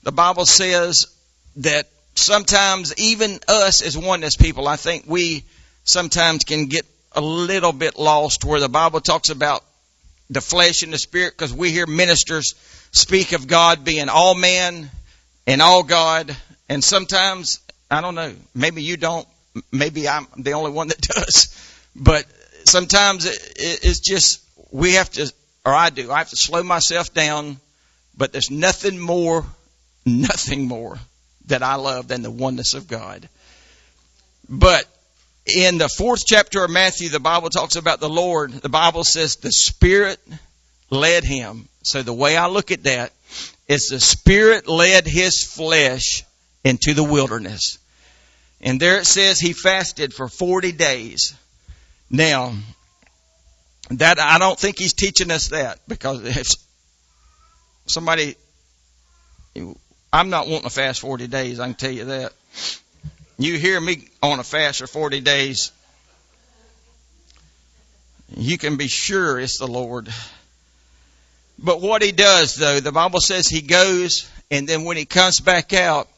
The 0.02 0.12
Bible 0.12 0.46
says 0.46 1.14
that 1.56 1.88
sometimes 2.14 2.94
even 2.96 3.38
us 3.48 3.82
as 3.82 3.96
oneness 3.96 4.34
people, 4.34 4.66
I 4.66 4.76
think 4.76 5.04
we 5.06 5.44
sometimes 5.84 6.44
can 6.44 6.66
get 6.66 6.86
a 7.12 7.20
little 7.20 7.72
bit 7.72 7.98
lost 7.98 8.46
where 8.46 8.60
the 8.60 8.70
Bible 8.70 9.00
talks 9.00 9.28
about 9.28 9.62
the 10.30 10.40
flesh 10.40 10.82
and 10.82 10.92
the 10.92 10.98
spirit 10.98 11.34
because 11.36 11.52
we 11.52 11.70
hear 11.70 11.86
ministers 11.86 12.54
speak 12.92 13.32
of 13.32 13.46
God 13.46 13.84
being 13.84 14.08
all 14.08 14.34
man 14.34 14.90
and 15.46 15.60
all 15.60 15.82
God. 15.82 16.34
And 16.70 16.82
sometimes, 16.82 17.60
I 17.90 18.00
don't 18.00 18.14
know, 18.14 18.34
maybe 18.54 18.82
you 18.82 18.96
don't, 18.96 19.28
maybe 19.70 20.08
I'm 20.08 20.28
the 20.38 20.54
only 20.54 20.70
one 20.70 20.88
that 20.88 21.00
does. 21.02 21.54
But 21.94 22.24
sometimes 22.64 23.26
it, 23.26 23.38
it's 23.56 24.00
just 24.00 24.42
we 24.70 24.94
have 24.94 25.10
to, 25.12 25.32
or 25.68 25.74
I 25.74 25.90
do. 25.90 26.10
I 26.10 26.18
have 26.18 26.30
to 26.30 26.36
slow 26.36 26.62
myself 26.62 27.12
down. 27.12 27.58
But 28.16 28.32
there's 28.32 28.50
nothing 28.50 28.98
more, 28.98 29.44
nothing 30.04 30.66
more 30.66 30.98
that 31.46 31.62
I 31.62 31.76
love 31.76 32.08
than 32.08 32.22
the 32.22 32.30
oneness 32.30 32.74
of 32.74 32.88
God. 32.88 33.28
But 34.48 34.86
in 35.46 35.78
the 35.78 35.88
fourth 35.88 36.24
chapter 36.26 36.64
of 36.64 36.70
Matthew, 36.70 37.10
the 37.10 37.20
Bible 37.20 37.50
talks 37.50 37.76
about 37.76 38.00
the 38.00 38.08
Lord. 38.08 38.52
The 38.52 38.68
Bible 38.68 39.04
says 39.04 39.36
the 39.36 39.52
Spirit 39.52 40.20
led 40.90 41.24
him. 41.24 41.68
So 41.82 42.02
the 42.02 42.12
way 42.12 42.36
I 42.36 42.48
look 42.48 42.70
at 42.70 42.84
that 42.84 43.12
is 43.68 43.88
the 43.88 44.00
Spirit 44.00 44.66
led 44.66 45.06
his 45.06 45.44
flesh 45.44 46.24
into 46.64 46.94
the 46.94 47.04
wilderness. 47.04 47.78
And 48.60 48.80
there 48.80 48.98
it 48.98 49.06
says 49.06 49.38
he 49.38 49.52
fasted 49.52 50.12
for 50.12 50.28
40 50.28 50.72
days. 50.72 51.34
Now, 52.10 52.54
that 53.90 54.18
I 54.18 54.38
don't 54.38 54.58
think 54.58 54.78
he's 54.78 54.92
teaching 54.92 55.30
us 55.30 55.48
that 55.48 55.80
because 55.88 56.24
if 56.24 56.48
somebody, 57.86 58.36
I'm 60.12 60.30
not 60.30 60.46
wanting 60.46 60.68
to 60.68 60.70
fast 60.70 61.00
40 61.00 61.26
days. 61.26 61.60
I 61.60 61.66
can 61.66 61.74
tell 61.74 61.90
you 61.90 62.06
that. 62.06 62.32
You 63.38 63.56
hear 63.56 63.80
me 63.80 64.08
on 64.22 64.40
a 64.40 64.44
fast 64.44 64.80
for 64.80 64.86
40 64.86 65.20
days. 65.20 65.72
You 68.36 68.58
can 68.58 68.76
be 68.76 68.88
sure 68.88 69.38
it's 69.38 69.58
the 69.58 69.68
Lord. 69.68 70.08
But 71.58 71.80
what 71.80 72.02
he 72.02 72.12
does 72.12 72.56
though, 72.56 72.80
the 72.80 72.92
Bible 72.92 73.20
says 73.20 73.48
he 73.48 73.62
goes 73.62 74.30
and 74.50 74.68
then 74.68 74.84
when 74.84 74.96
he 74.96 75.04
comes 75.04 75.40
back 75.40 75.72
out, 75.72 76.08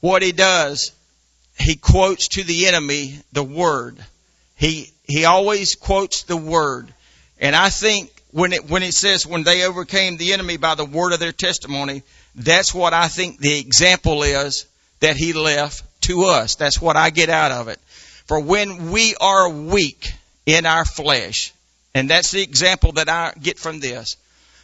what 0.00 0.22
he 0.22 0.32
does, 0.32 0.92
he 1.58 1.76
quotes 1.76 2.28
to 2.28 2.44
the 2.44 2.66
enemy 2.66 3.18
the 3.32 3.44
word. 3.44 3.96
He, 4.56 4.91
he 5.04 5.24
always 5.24 5.74
quotes 5.74 6.22
the 6.22 6.36
word. 6.36 6.92
And 7.38 7.56
I 7.56 7.70
think 7.70 8.10
when 8.30 8.52
it, 8.52 8.68
when 8.68 8.82
it 8.82 8.94
says 8.94 9.26
when 9.26 9.42
they 9.42 9.64
overcame 9.64 10.16
the 10.16 10.32
enemy 10.32 10.56
by 10.56 10.74
the 10.74 10.84
word 10.84 11.12
of 11.12 11.20
their 11.20 11.32
testimony, 11.32 12.02
that's 12.34 12.74
what 12.74 12.94
I 12.94 13.08
think 13.08 13.38
the 13.38 13.58
example 13.58 14.22
is 14.22 14.66
that 15.00 15.16
he 15.16 15.32
left 15.32 15.84
to 16.02 16.24
us. 16.24 16.54
That's 16.54 16.80
what 16.80 16.96
I 16.96 17.10
get 17.10 17.28
out 17.28 17.52
of 17.52 17.68
it. 17.68 17.78
For 18.26 18.40
when 18.40 18.90
we 18.90 19.14
are 19.20 19.48
weak 19.48 20.12
in 20.46 20.66
our 20.66 20.84
flesh, 20.84 21.52
and 21.94 22.08
that's 22.08 22.30
the 22.30 22.42
example 22.42 22.92
that 22.92 23.08
I 23.08 23.32
get 23.40 23.58
from 23.58 23.80
this. 23.80 24.16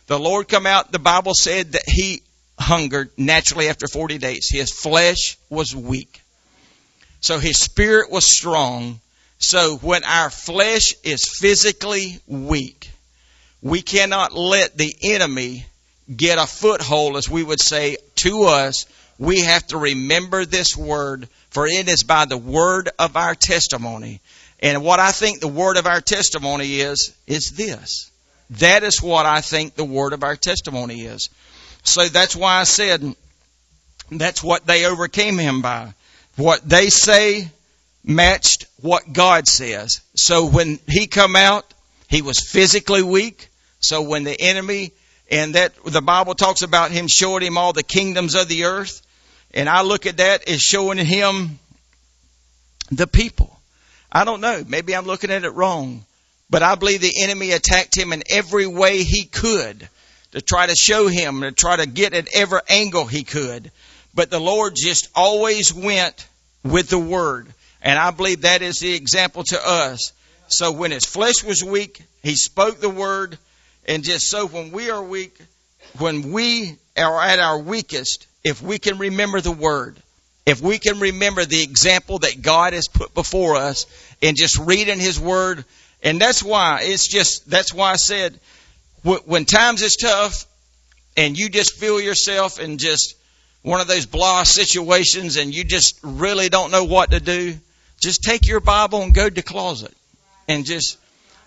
The 0.06 0.18
Lord 0.18 0.48
come 0.48 0.66
out, 0.66 0.90
the 0.90 0.98
Bible 0.98 1.34
said 1.34 1.72
that 1.72 1.82
he 1.86 2.22
hungered 2.58 3.10
naturally 3.16 3.68
after 3.68 3.86
40 3.86 4.18
days. 4.18 4.48
His 4.50 4.70
flesh 4.70 5.36
was 5.50 5.76
weak. 5.76 6.22
So 7.20 7.38
his 7.38 7.58
spirit 7.58 8.10
was 8.10 8.30
strong. 8.30 9.00
So 9.38 9.76
when 9.76 10.04
our 10.04 10.30
flesh 10.30 10.94
is 11.04 11.24
physically 11.28 12.20
weak, 12.26 12.90
we 13.62 13.82
cannot 13.82 14.32
let 14.32 14.76
the 14.76 14.94
enemy 15.02 15.66
get 16.14 16.38
a 16.38 16.46
foothold, 16.46 17.16
as 17.16 17.28
we 17.28 17.42
would 17.42 17.60
say, 17.60 17.96
to 18.16 18.44
us. 18.44 18.86
We 19.18 19.40
have 19.40 19.66
to 19.68 19.78
remember 19.78 20.44
this 20.44 20.76
word, 20.76 21.28
for 21.50 21.66
it 21.66 21.88
is 21.88 22.02
by 22.02 22.24
the 22.24 22.36
word 22.36 22.88
of 22.98 23.16
our 23.16 23.34
testimony. 23.34 24.20
And 24.60 24.82
what 24.82 25.00
I 25.00 25.12
think 25.12 25.40
the 25.40 25.48
word 25.48 25.76
of 25.76 25.86
our 25.86 26.00
testimony 26.00 26.80
is, 26.80 27.14
is 27.26 27.52
this. 27.56 28.10
That 28.50 28.82
is 28.82 29.02
what 29.02 29.26
I 29.26 29.40
think 29.40 29.74
the 29.74 29.84
word 29.84 30.12
of 30.12 30.24
our 30.24 30.36
testimony 30.36 31.02
is. 31.02 31.28
So 31.84 32.06
that's 32.06 32.34
why 32.34 32.60
I 32.60 32.64
said 32.64 33.14
that's 34.10 34.42
what 34.42 34.66
they 34.66 34.86
overcame 34.86 35.38
him 35.38 35.62
by. 35.62 35.92
What 36.36 36.66
they 36.66 36.88
say 36.88 37.50
matched 38.04 38.66
what 38.80 39.12
God 39.12 39.46
says. 39.46 40.00
So 40.14 40.46
when 40.46 40.78
he 40.88 41.06
come 41.06 41.36
out, 41.36 41.72
he 42.08 42.22
was 42.22 42.40
physically 42.40 43.02
weak. 43.02 43.48
So 43.80 44.02
when 44.02 44.24
the 44.24 44.40
enemy, 44.40 44.92
and 45.30 45.54
that 45.54 45.72
the 45.84 46.02
Bible 46.02 46.34
talks 46.34 46.62
about 46.62 46.90
him 46.90 47.06
showing 47.08 47.42
him 47.42 47.58
all 47.58 47.72
the 47.72 47.82
kingdoms 47.82 48.34
of 48.34 48.48
the 48.48 48.64
earth, 48.64 49.02
and 49.52 49.68
I 49.68 49.82
look 49.82 50.06
at 50.06 50.18
that 50.18 50.48
as 50.48 50.60
showing 50.60 50.98
him 50.98 51.58
the 52.90 53.06
people. 53.06 53.58
I 54.10 54.24
don't 54.24 54.40
know. 54.40 54.64
Maybe 54.66 54.94
I'm 54.94 55.04
looking 55.04 55.30
at 55.30 55.44
it 55.44 55.50
wrong. 55.50 56.04
But 56.50 56.62
I 56.62 56.74
believe 56.76 57.00
the 57.00 57.22
enemy 57.22 57.52
attacked 57.52 57.96
him 57.96 58.12
in 58.12 58.22
every 58.30 58.66
way 58.66 59.02
he 59.02 59.24
could 59.24 59.88
to 60.32 60.40
try 60.40 60.66
to 60.66 60.74
show 60.74 61.08
him, 61.08 61.42
to 61.42 61.52
try 61.52 61.76
to 61.76 61.86
get 61.86 62.14
at 62.14 62.28
every 62.34 62.60
angle 62.68 63.06
he 63.06 63.22
could. 63.22 63.70
But 64.14 64.30
the 64.30 64.40
Lord 64.40 64.74
just 64.74 65.08
always 65.14 65.72
went 65.72 66.26
with 66.64 66.88
the 66.88 66.98
word. 66.98 67.52
And 67.82 67.98
I 67.98 68.10
believe 68.10 68.42
that 68.42 68.62
is 68.62 68.78
the 68.78 68.94
example 68.94 69.44
to 69.44 69.60
us. 69.64 70.12
So 70.48 70.72
when 70.72 70.90
his 70.90 71.04
flesh 71.04 71.44
was 71.44 71.62
weak, 71.62 72.02
he 72.22 72.34
spoke 72.34 72.80
the 72.80 72.88
word. 72.88 73.38
And 73.86 74.04
just 74.04 74.28
so 74.28 74.46
when 74.46 74.70
we 74.72 74.90
are 74.90 75.02
weak, 75.02 75.38
when 75.98 76.32
we 76.32 76.76
are 76.96 77.20
at 77.20 77.38
our 77.38 77.58
weakest, 77.58 78.26
if 78.44 78.62
we 78.62 78.78
can 78.78 78.98
remember 78.98 79.40
the 79.40 79.52
word, 79.52 79.96
if 80.46 80.60
we 80.60 80.78
can 80.78 81.00
remember 81.00 81.44
the 81.44 81.62
example 81.62 82.20
that 82.20 82.42
God 82.42 82.72
has 82.72 82.88
put 82.88 83.14
before 83.14 83.56
us 83.56 83.86
and 84.22 84.36
just 84.36 84.58
reading 84.58 84.98
his 84.98 85.20
word, 85.20 85.64
and 86.02 86.20
that's 86.20 86.42
why 86.42 86.80
it's 86.82 87.06
just, 87.06 87.48
that's 87.48 87.74
why 87.74 87.92
I 87.92 87.96
said, 87.96 88.38
when 89.02 89.44
times 89.44 89.82
is 89.82 89.96
tough 89.96 90.46
and 91.16 91.38
you 91.38 91.48
just 91.48 91.76
feel 91.76 92.00
yourself 92.00 92.60
in 92.60 92.78
just 92.78 93.14
one 93.62 93.80
of 93.80 93.86
those 93.86 94.06
blah 94.06 94.44
situations 94.44 95.36
and 95.36 95.54
you 95.54 95.64
just 95.64 95.98
really 96.02 96.48
don't 96.48 96.70
know 96.70 96.84
what 96.84 97.10
to 97.10 97.20
do, 97.20 97.58
just 97.98 98.22
take 98.22 98.46
your 98.46 98.60
Bible 98.60 99.02
and 99.02 99.14
go 99.14 99.28
to 99.28 99.34
the 99.34 99.42
closet 99.42 99.94
and 100.46 100.64
just, 100.64 100.98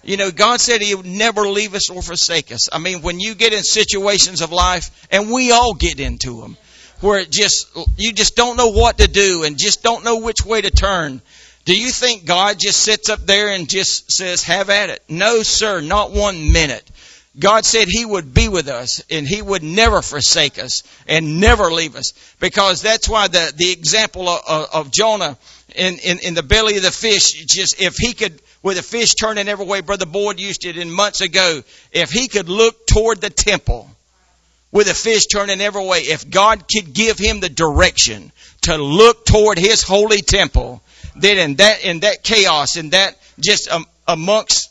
you 0.03 0.17
know, 0.17 0.31
God 0.31 0.59
said 0.59 0.81
He 0.81 0.95
would 0.95 1.05
never 1.05 1.47
leave 1.47 1.73
us 1.73 1.89
or 1.89 2.01
forsake 2.01 2.51
us. 2.51 2.69
I 2.71 2.79
mean, 2.79 3.01
when 3.01 3.19
you 3.19 3.35
get 3.35 3.53
in 3.53 3.63
situations 3.63 4.41
of 4.41 4.51
life, 4.51 5.07
and 5.11 5.31
we 5.31 5.51
all 5.51 5.73
get 5.73 5.99
into 5.99 6.41
them, 6.41 6.57
where 6.99 7.19
it 7.19 7.31
just, 7.31 7.67
you 7.97 8.13
just 8.13 8.35
don't 8.35 8.57
know 8.57 8.69
what 8.69 8.99
to 8.99 9.07
do 9.07 9.43
and 9.43 9.57
just 9.57 9.81
don't 9.83 10.03
know 10.03 10.19
which 10.19 10.45
way 10.45 10.61
to 10.61 10.69
turn. 10.69 11.21
Do 11.65 11.75
you 11.75 11.89
think 11.89 12.25
God 12.25 12.59
just 12.59 12.79
sits 12.79 13.09
up 13.09 13.25
there 13.25 13.49
and 13.49 13.69
just 13.69 14.11
says, 14.11 14.43
have 14.43 14.69
at 14.69 14.89
it? 14.89 15.03
No, 15.09 15.43
sir, 15.43 15.81
not 15.81 16.11
one 16.11 16.51
minute. 16.51 16.89
God 17.39 17.65
said 17.65 17.87
He 17.87 18.03
would 18.03 18.33
be 18.33 18.49
with 18.49 18.67
us 18.67 19.03
and 19.09 19.27
He 19.27 19.41
would 19.41 19.63
never 19.63 20.01
forsake 20.01 20.59
us 20.59 20.83
and 21.07 21.39
never 21.39 21.71
leave 21.71 21.95
us. 21.95 22.13
Because 22.39 22.81
that's 22.81 23.07
why 23.07 23.27
the, 23.27 23.53
the 23.55 23.71
example 23.71 24.27
of, 24.27 24.69
of 24.73 24.91
Jonah 24.91 25.37
in, 25.75 25.97
in, 25.99 26.19
in 26.19 26.33
the 26.33 26.43
belly 26.43 26.77
of 26.77 26.83
the 26.83 26.91
fish, 26.91 27.31
just 27.45 27.81
if 27.81 27.95
he 27.97 28.13
could, 28.13 28.41
with 28.61 28.77
the 28.77 28.83
fish 28.83 29.13
turning 29.15 29.47
every 29.47 29.65
way, 29.65 29.81
Brother 29.81 30.05
Boyd 30.05 30.39
used 30.39 30.65
it 30.65 30.77
in 30.77 30.91
months 30.91 31.21
ago, 31.21 31.63
if 31.91 32.11
he 32.11 32.27
could 32.27 32.49
look 32.49 32.87
toward 32.87 33.21
the 33.21 33.29
temple 33.29 33.89
with 34.71 34.87
the 34.87 34.93
fish 34.93 35.25
turning 35.25 35.61
every 35.61 35.85
way, 35.85 35.99
if 35.99 36.29
God 36.29 36.65
could 36.67 36.93
give 36.93 37.17
him 37.17 37.39
the 37.39 37.49
direction 37.49 38.31
to 38.61 38.77
look 38.77 39.25
toward 39.25 39.57
his 39.57 39.83
holy 39.83 40.21
temple, 40.21 40.81
then 41.15 41.37
in 41.37 41.55
that, 41.55 41.83
in 41.83 42.01
that 42.01 42.23
chaos, 42.23 42.77
in 42.77 42.91
that 42.91 43.17
just 43.39 43.69
um, 43.69 43.85
amongst 44.07 44.69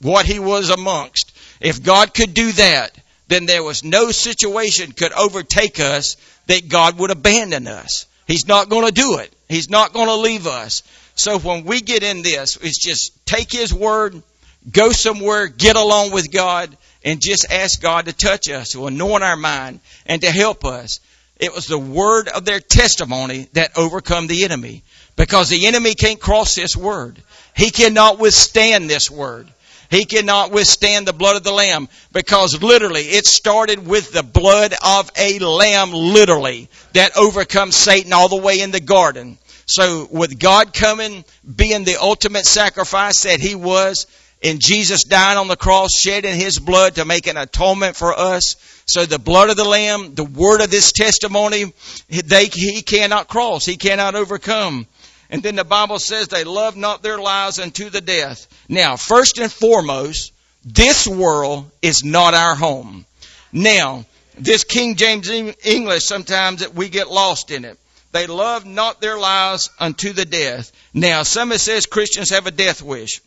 what 0.00 0.26
he 0.26 0.38
was 0.38 0.70
amongst, 0.70 1.32
if 1.60 1.82
God 1.82 2.14
could 2.14 2.34
do 2.34 2.52
that, 2.52 2.96
then 3.28 3.46
there 3.46 3.62
was 3.62 3.84
no 3.84 4.10
situation 4.10 4.92
could 4.92 5.12
overtake 5.12 5.80
us 5.80 6.16
that 6.46 6.68
God 6.68 6.98
would 6.98 7.10
abandon 7.10 7.68
us. 7.68 8.06
He's 8.28 8.46
not 8.46 8.68
going 8.68 8.86
to 8.86 8.92
do 8.92 9.16
it. 9.16 9.34
He's 9.48 9.70
not 9.70 9.92
going 9.92 10.06
to 10.06 10.16
leave 10.16 10.46
us. 10.46 10.82
So 11.16 11.38
when 11.38 11.64
we 11.64 11.80
get 11.80 12.04
in 12.04 12.22
this, 12.22 12.56
it's 12.58 12.78
just 12.78 13.26
take 13.26 13.50
His 13.50 13.74
word, 13.74 14.22
go 14.70 14.92
somewhere, 14.92 15.48
get 15.48 15.76
along 15.76 16.12
with 16.12 16.30
God, 16.30 16.76
and 17.04 17.20
just 17.20 17.50
ask 17.50 17.80
God 17.80 18.04
to 18.04 18.12
touch 18.12 18.48
us, 18.50 18.72
to 18.72 18.86
anoint 18.86 19.24
our 19.24 19.36
mind, 19.36 19.80
and 20.06 20.20
to 20.22 20.30
help 20.30 20.64
us. 20.64 21.00
It 21.40 21.54
was 21.54 21.66
the 21.66 21.78
word 21.78 22.28
of 22.28 22.44
their 22.44 22.60
testimony 22.60 23.48
that 23.54 23.78
overcome 23.78 24.26
the 24.26 24.44
enemy. 24.44 24.82
Because 25.16 25.48
the 25.48 25.66
enemy 25.66 25.94
can't 25.94 26.20
cross 26.20 26.54
this 26.54 26.76
word. 26.76 27.20
He 27.56 27.70
cannot 27.70 28.18
withstand 28.18 28.90
this 28.90 29.10
word. 29.10 29.48
He 29.90 30.04
cannot 30.04 30.50
withstand 30.50 31.06
the 31.06 31.12
blood 31.12 31.36
of 31.36 31.44
the 31.44 31.52
lamb 31.52 31.88
because 32.12 32.62
literally 32.62 33.02
it 33.02 33.26
started 33.26 33.86
with 33.86 34.12
the 34.12 34.22
blood 34.22 34.74
of 34.84 35.10
a 35.16 35.38
lamb 35.38 35.92
literally 35.92 36.68
that 36.92 37.16
overcomes 37.16 37.76
Satan 37.76 38.12
all 38.12 38.28
the 38.28 38.36
way 38.36 38.60
in 38.60 38.70
the 38.70 38.80
garden. 38.80 39.38
So 39.66 40.08
with 40.10 40.38
God 40.38 40.72
coming, 40.72 41.24
being 41.56 41.84
the 41.84 42.00
ultimate 42.00 42.46
sacrifice 42.46 43.22
that 43.22 43.40
he 43.40 43.54
was, 43.54 44.06
and 44.42 44.60
Jesus 44.60 45.04
dying 45.04 45.36
on 45.36 45.48
the 45.48 45.56
cross, 45.56 45.90
shedding 45.92 46.38
his 46.38 46.58
blood 46.58 46.94
to 46.94 47.04
make 47.04 47.26
an 47.26 47.36
atonement 47.36 47.96
for 47.96 48.16
us. 48.16 48.56
So 48.86 49.04
the 49.04 49.18
blood 49.18 49.50
of 49.50 49.56
the 49.56 49.64
Lamb, 49.64 50.14
the 50.14 50.24
word 50.24 50.60
of 50.60 50.70
this 50.70 50.92
testimony, 50.92 51.72
they, 52.08 52.46
he 52.46 52.82
cannot 52.82 53.28
cross. 53.28 53.66
He 53.66 53.76
cannot 53.76 54.14
overcome. 54.14 54.86
And 55.30 55.42
then 55.42 55.56
the 55.56 55.64
Bible 55.64 55.98
says 55.98 56.28
they 56.28 56.44
love 56.44 56.76
not 56.76 57.02
their 57.02 57.18
lives 57.18 57.58
unto 57.58 57.90
the 57.90 58.00
death. 58.00 58.46
Now, 58.68 58.96
first 58.96 59.38
and 59.38 59.52
foremost, 59.52 60.32
this 60.64 61.06
world 61.06 61.70
is 61.82 62.02
not 62.02 62.34
our 62.34 62.54
home. 62.54 63.04
Now, 63.52 64.06
this 64.36 64.64
King 64.64 64.96
James 64.96 65.28
English, 65.28 66.04
sometimes 66.04 66.66
we 66.70 66.88
get 66.88 67.10
lost 67.10 67.50
in 67.50 67.64
it. 67.64 67.78
They 68.12 68.26
love 68.26 68.64
not 68.64 69.00
their 69.00 69.18
lives 69.18 69.68
unto 69.78 70.12
the 70.12 70.24
death. 70.24 70.72
Now, 70.94 71.24
some 71.24 71.52
it 71.52 71.58
says 71.58 71.86
Christians 71.86 72.30
have 72.30 72.46
a 72.46 72.50
death 72.50 72.82
wish. 72.82 73.20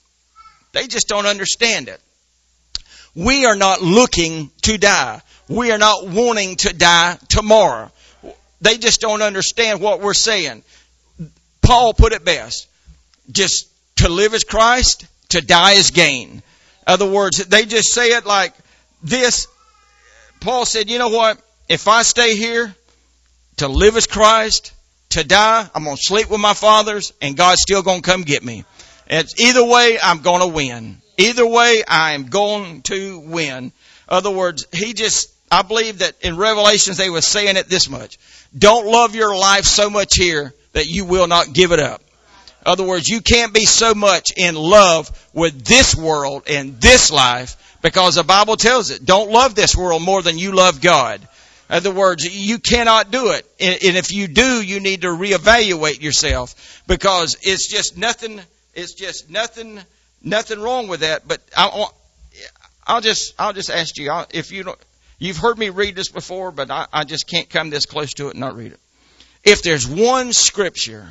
They 0.71 0.87
just 0.87 1.07
don't 1.07 1.25
understand 1.27 1.87
it. 1.87 2.01
We 3.13 3.45
are 3.45 3.55
not 3.55 3.81
looking 3.81 4.49
to 4.63 4.77
die. 4.77 5.21
We 5.47 5.71
are 5.71 5.77
not 5.77 6.07
wanting 6.07 6.55
to 6.57 6.73
die 6.73 7.17
tomorrow. 7.27 7.91
They 8.61 8.77
just 8.77 9.01
don't 9.01 9.21
understand 9.21 9.81
what 9.81 10.01
we're 10.01 10.13
saying. 10.13 10.63
Paul 11.62 11.93
put 11.93 12.13
it 12.13 12.26
best. 12.26 12.67
Just 13.32 13.69
to 13.97 14.10
live 14.10 14.34
as 14.34 14.43
Christ, 14.43 15.06
to 15.30 15.41
die 15.41 15.76
as 15.76 15.91
gain. 15.91 16.43
Other 16.86 17.10
words, 17.10 17.38
they 17.45 17.65
just 17.65 17.93
say 17.93 18.10
it 18.10 18.26
like 18.26 18.54
this. 19.04 19.47
Paul 20.39 20.65
said, 20.65 20.89
you 20.89 20.97
know 20.97 21.10
what? 21.10 21.39
If 21.69 21.88
I 21.88 22.02
stay 22.02 22.36
here 22.36 22.76
to 23.58 23.67
live 23.67 23.95
as 23.95 24.08
Christ, 24.08 24.74
to 25.10 25.24
die, 25.24 25.69
I'm 25.74 25.84
going 25.84 25.95
to 25.95 26.02
sleep 26.02 26.30
with 26.30 26.41
my 26.41 26.54
fathers 26.54 27.13
and 27.21 27.38
God's 27.38 27.62
still 27.62 27.84
going 27.84 28.02
to 28.02 28.10
come 28.10 28.24
get 28.24 28.43
me. 28.43 28.65
It's 29.08 29.39
either 29.39 29.63
way, 29.63 30.00
I'm 30.02 30.21
going 30.21 30.41
to 30.41 30.47
win. 30.47 31.02
Either 31.17 31.45
way, 31.45 31.84
I'm 31.88 32.26
going 32.28 32.82
to 32.84 33.19
win. 33.19 33.71
Other 34.08 34.32
words, 34.32 34.65
he 34.71 34.93
just, 34.93 35.32
I 35.52 35.62
believe 35.62 36.00
that 36.00 36.15
in 36.21 36.38
Revelations 36.38 36.97
they 36.97 37.10
were 37.10 37.21
saying 37.21 37.58
it 37.58 37.67
this 37.67 37.89
much. 37.89 38.17
Don't 38.58 38.88
love 38.88 39.15
your 39.15 39.38
life 39.38 39.65
so 39.65 39.89
much 39.89 40.15
here 40.15 40.54
that 40.73 40.88
you 40.88 41.05
will 41.05 41.27
not 41.27 41.53
give 41.53 41.71
it 41.71 41.79
up. 41.79 42.01
In 42.65 42.71
other 42.71 42.84
words, 42.84 43.07
you 43.10 43.21
can't 43.21 43.53
be 43.53 43.65
so 43.65 43.93
much 43.93 44.31
in 44.38 44.55
love 44.55 45.10
with 45.34 45.65
this 45.65 45.95
world 45.95 46.43
and 46.47 46.79
this 46.79 47.12
life 47.12 47.57
because 47.81 48.15
the 48.15 48.23
Bible 48.23 48.55
tells 48.55 48.91
it, 48.91 49.03
don't 49.03 49.31
love 49.31 49.55
this 49.55 49.75
world 49.75 50.03
more 50.03 50.21
than 50.21 50.38
you 50.38 50.51
love 50.51 50.81
God. 50.81 51.21
In 51.69 51.77
other 51.77 51.91
words, 51.91 52.23
you 52.23 52.60
cannot 52.60 53.12
do 53.12 53.31
it. 53.31 53.45
And 53.60 53.97
if 53.97 54.12
you 54.12 54.27
do, 54.27 54.62
you 54.62 54.79
need 54.79 55.01
to 55.01 55.07
reevaluate 55.07 56.01
yourself 56.01 56.84
because 56.86 57.38
it's 57.41 57.67
just 57.67 57.97
nothing, 57.97 58.39
it's 58.75 58.93
just 58.93 59.29
nothing, 59.29 59.79
nothing 60.21 60.60
wrong 60.60 60.88
with 60.88 60.99
that. 60.99 61.27
But 61.27 61.41
I, 61.57 61.88
will 62.93 63.01
just, 63.01 63.34
I'll 63.39 63.53
just 63.53 63.71
ask 63.71 63.97
you, 63.97 64.12
if 64.31 64.51
you 64.51 64.63
don't, 64.63 64.79
you've 65.17 65.38
heard 65.38 65.57
me 65.57 65.69
read 65.69 65.95
this 65.95 66.10
before, 66.10 66.51
but 66.51 66.69
I, 66.69 66.88
I 66.93 67.05
just 67.05 67.27
can't 67.27 67.49
come 67.49 67.69
this 67.69 67.86
close 67.86 68.13
to 68.15 68.27
it 68.27 68.31
and 68.31 68.39
not 68.39 68.55
read 68.55 68.73
it. 68.73 68.79
If 69.43 69.63
there's 69.63 69.88
one 69.88 70.34
scripture 70.34 71.08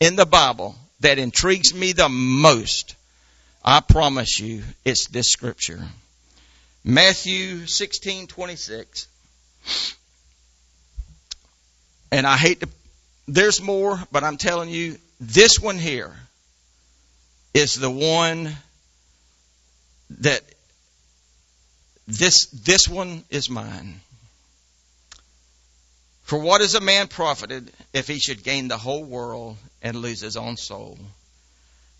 in 0.00 0.16
the 0.16 0.26
Bible 0.26 0.74
that 1.00 1.18
intrigues 1.18 1.74
me 1.74 1.92
the 1.92 2.08
most, 2.08 2.94
I 3.64 3.80
promise 3.80 4.38
you 4.38 4.62
it's 4.84 5.08
this 5.08 5.30
scripture. 5.30 5.80
Matthew 6.84 7.66
16:26. 7.66 9.06
And 12.10 12.26
I 12.26 12.36
hate 12.36 12.60
to 12.60 12.68
there's 13.28 13.62
more, 13.62 14.02
but 14.10 14.24
I'm 14.24 14.36
telling 14.36 14.68
you 14.68 14.98
this 15.20 15.58
one 15.60 15.78
here 15.78 16.12
is 17.54 17.74
the 17.74 17.90
one 17.90 18.54
that 20.20 20.42
this 22.08 22.46
this 22.46 22.88
one 22.88 23.24
is 23.30 23.48
mine. 23.48 24.00
For 26.22 26.38
what 26.38 26.60
is 26.60 26.74
a 26.74 26.80
man 26.80 27.08
profited 27.08 27.70
if 27.92 28.08
he 28.08 28.18
should 28.18 28.42
gain 28.42 28.68
the 28.68 28.78
whole 28.78 29.04
world 29.04 29.56
and 29.82 29.96
lose 29.96 30.20
his 30.20 30.36
own 30.36 30.56
soul? 30.56 30.98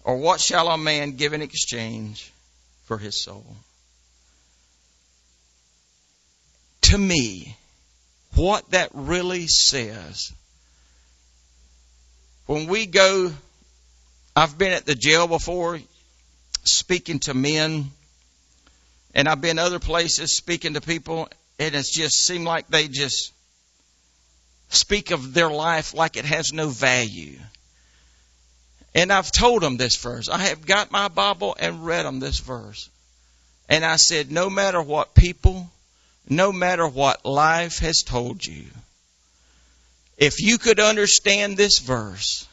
Or 0.05 0.17
what 0.17 0.41
shall 0.41 0.69
a 0.69 0.79
man 0.79 1.13
give 1.13 1.33
in 1.33 1.43
exchange 1.43 2.33
for 2.85 2.99
his 2.99 3.23
soul? 3.23 3.45
To 6.83 6.99
me, 6.99 7.57
what 8.35 8.71
that 8.71 8.91
really 8.95 9.47
says, 9.47 10.33
when 12.47 12.67
we 12.67 12.87
go, 12.87 13.33
I've 14.35 14.57
been 14.59 14.73
at 14.73 14.87
the 14.87 14.95
jail 14.95 15.29
before 15.29 15.79
speaking 16.65 17.19
to 17.21 17.35
men, 17.35 17.91
and 19.15 19.29
I've 19.29 19.41
been 19.41 19.59
other 19.59 19.79
places 19.79 20.37
speaking 20.37 20.75
to 20.75 20.81
people, 20.81 21.29
and 21.59 21.75
it's 21.75 21.91
just 21.91 22.25
seemed 22.25 22.45
like 22.45 22.69
they 22.69 22.89
just 22.89 23.33
speak 24.75 25.11
of 25.11 25.35
their 25.35 25.51
life 25.51 25.95
like 25.95 26.17
it 26.17 26.25
has 26.25 26.53
no 26.53 26.69
value. 26.69 27.39
And 28.95 29.13
I've 29.13 29.33
told 29.33 29.63
them 29.63 29.77
this 29.77 29.97
verse. 29.97 30.29
I 30.29 30.39
have 30.39 30.67
got 30.67 30.91
my 30.91 31.09
Bible 31.09 31.57
and 31.59 31.85
read 31.85 32.05
them 32.05 32.21
this 32.21 32.39
verse. 32.39 32.91
And 33.69 33.85
I 33.85 33.97
said, 33.97 34.31
no 34.31 34.51
matter 34.51 34.83
what 34.83 35.15
people, 35.15 35.71
no 36.29 36.53
matter 36.53 36.87
what 36.87 37.25
life 37.25 37.79
has 37.79 38.03
told 38.03 38.45
you, 38.45 38.65
if 40.19 40.41
you 40.41 40.59
could 40.59 40.79
understand 40.79 41.57
this 41.57 41.79
verse, 41.79 42.47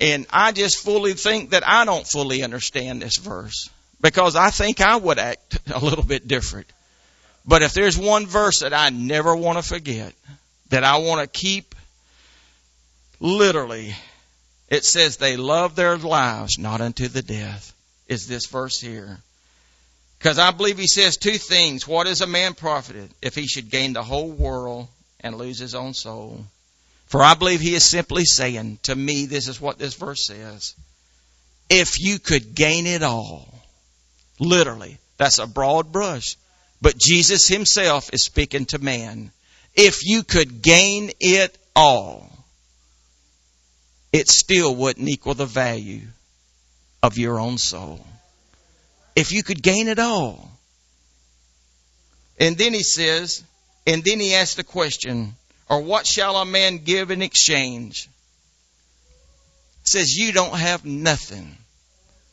and 0.00 0.26
I 0.30 0.52
just 0.52 0.78
fully 0.78 1.14
think 1.14 1.50
that 1.50 1.66
I 1.66 1.84
don't 1.84 2.06
fully 2.06 2.42
understand 2.42 3.02
this 3.02 3.16
verse 3.16 3.70
because 4.00 4.36
I 4.36 4.50
think 4.50 4.80
I 4.80 4.96
would 4.96 5.18
act 5.18 5.58
a 5.74 5.78
little 5.78 6.04
bit 6.04 6.26
different. 6.26 6.66
But 7.46 7.62
if 7.62 7.74
there's 7.74 7.96
one 7.96 8.26
verse 8.26 8.60
that 8.60 8.74
I 8.74 8.90
never 8.90 9.34
want 9.34 9.58
to 9.58 9.62
forget, 9.62 10.12
that 10.70 10.84
I 10.84 10.98
want 10.98 11.20
to 11.20 11.26
keep 11.26 11.74
literally. 13.20 13.94
It 14.68 14.84
says 14.84 15.16
they 15.16 15.36
love 15.36 15.76
their 15.76 15.96
lives 15.96 16.58
not 16.58 16.80
unto 16.80 17.08
the 17.08 17.22
death 17.22 17.72
is 18.08 18.26
this 18.26 18.46
verse 18.46 18.80
here. 18.80 19.18
Because 20.18 20.38
I 20.38 20.50
believe 20.50 20.78
he 20.78 20.88
says 20.88 21.16
two 21.16 21.38
things. 21.38 21.86
What 21.86 22.06
is 22.06 22.20
a 22.20 22.26
man 22.26 22.54
profited 22.54 23.10
if 23.20 23.34
he 23.34 23.46
should 23.46 23.70
gain 23.70 23.92
the 23.92 24.02
whole 24.02 24.30
world 24.30 24.88
and 25.20 25.36
lose 25.36 25.58
his 25.58 25.74
own 25.74 25.94
soul? 25.94 26.44
For 27.06 27.22
I 27.22 27.34
believe 27.34 27.60
he 27.60 27.74
is 27.74 27.88
simply 27.88 28.24
saying, 28.24 28.78
to 28.84 28.96
me, 28.96 29.26
this 29.26 29.46
is 29.46 29.60
what 29.60 29.78
this 29.78 29.94
verse 29.94 30.26
says. 30.26 30.74
If 31.68 32.00
you 32.00 32.18
could 32.18 32.54
gain 32.54 32.86
it 32.86 33.02
all, 33.02 33.52
literally, 34.40 34.98
that's 35.16 35.38
a 35.38 35.46
broad 35.46 35.92
brush. 35.92 36.36
But 36.80 36.98
Jesus 36.98 37.46
himself 37.46 38.10
is 38.12 38.24
speaking 38.24 38.66
to 38.66 38.78
man 38.78 39.30
if 39.76 40.04
you 40.04 40.22
could 40.22 40.62
gain 40.62 41.10
it 41.20 41.56
all, 41.74 42.30
it 44.12 44.28
still 44.28 44.74
wouldn't 44.74 45.08
equal 45.08 45.34
the 45.34 45.46
value 45.46 46.02
of 47.02 47.18
your 47.18 47.38
own 47.38 47.58
soul. 47.58 48.04
If 49.14 49.32
you 49.32 49.42
could 49.42 49.62
gain 49.62 49.88
it 49.88 49.98
all. 49.98 50.50
And 52.38 52.56
then 52.56 52.74
he 52.74 52.82
says, 52.82 53.42
and 53.86 54.02
then 54.02 54.20
he 54.20 54.34
asks 54.34 54.56
the 54.56 54.64
question, 54.64 55.34
or 55.68 55.80
what 55.80 56.06
shall 56.06 56.36
a 56.36 56.44
man 56.44 56.78
give 56.78 57.10
in 57.10 57.22
exchange? 57.22 58.08
says 59.88 60.16
you 60.16 60.32
don't 60.32 60.56
have 60.56 60.84
nothing. 60.84 61.56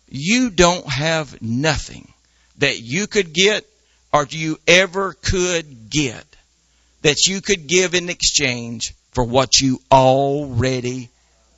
You 0.09 0.49
don't 0.49 0.87
have 0.87 1.41
nothing 1.41 2.11
that 2.57 2.79
you 2.79 3.07
could 3.07 3.33
get 3.33 3.65
or 4.11 4.25
you 4.29 4.59
ever 4.67 5.13
could 5.13 5.89
get 5.89 6.25
that 7.03 7.27
you 7.27 7.41
could 7.41 7.67
give 7.67 7.93
in 7.93 8.09
exchange 8.09 8.93
for 9.11 9.23
what 9.23 9.59
you 9.59 9.79
already 9.91 11.09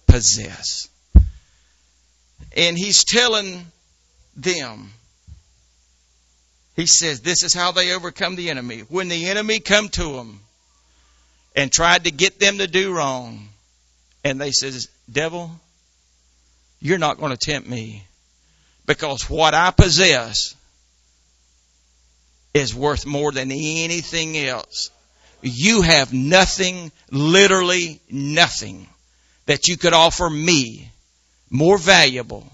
possess. 0.08 0.90
And 2.56 2.78
he's 2.78 3.04
telling 3.04 3.66
them, 4.36 4.92
he 6.76 6.88
says, 6.88 7.22
this 7.22 7.44
is 7.44 7.54
how 7.54 7.72
they 7.72 7.94
overcome 7.94 8.36
the 8.36 8.50
enemy. 8.50 8.82
When 8.90 9.08
the 9.08 9.30
enemy 9.30 9.60
come 9.60 9.88
to 9.90 10.14
them 10.14 10.42
and 11.56 11.72
tried 11.72 12.04
to 12.04 12.12
get 12.12 12.40
them 12.40 12.58
to 12.58 12.68
do 12.68 12.94
wrong, 12.94 13.48
and 14.24 14.42
they 14.42 14.52
says, 14.52 14.90
devil, 15.10 15.52
you're 16.82 16.98
not 16.98 17.20
going 17.20 17.32
to 17.32 17.38
tempt 17.38 17.70
me 17.70 18.04
because 18.86 19.30
what 19.30 19.54
I 19.54 19.72
possess 19.72 20.56
is 22.54 22.74
worth 22.74 23.06
more 23.06 23.32
than 23.32 23.52
anything 23.52 24.38
else. 24.38 24.90
You 25.48 25.84
have 25.84 26.12
nothing, 26.12 26.92
literally 27.12 28.02
nothing, 28.10 28.88
that 29.46 29.68
you 29.68 29.78
could 29.78 29.94
offer 29.94 30.28
me 30.28 30.90
more 31.52 31.78
valuable 31.78 32.52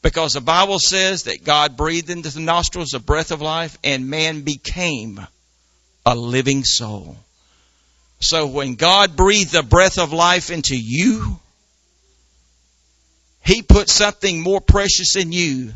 because 0.00 0.34
the 0.34 0.40
Bible 0.40 0.78
says 0.78 1.24
that 1.24 1.44
God 1.44 1.76
breathed 1.76 2.08
into 2.08 2.30
the 2.30 2.40
nostrils 2.40 2.94
a 2.94 3.00
breath 3.00 3.32
of 3.32 3.42
life 3.42 3.76
and 3.82 4.08
man 4.08 4.42
became 4.42 5.20
a 6.06 6.14
living 6.14 6.64
soul. 6.64 7.16
So 8.20 8.46
when 8.46 8.76
God 8.76 9.16
breathed 9.16 9.52
the 9.52 9.62
breath 9.64 9.98
of 9.98 10.12
life 10.12 10.50
into 10.50 10.76
you, 10.76 11.40
He 13.44 13.62
put 13.62 13.88
something 13.88 14.40
more 14.40 14.60
precious 14.60 15.16
in 15.16 15.32
you 15.32 15.72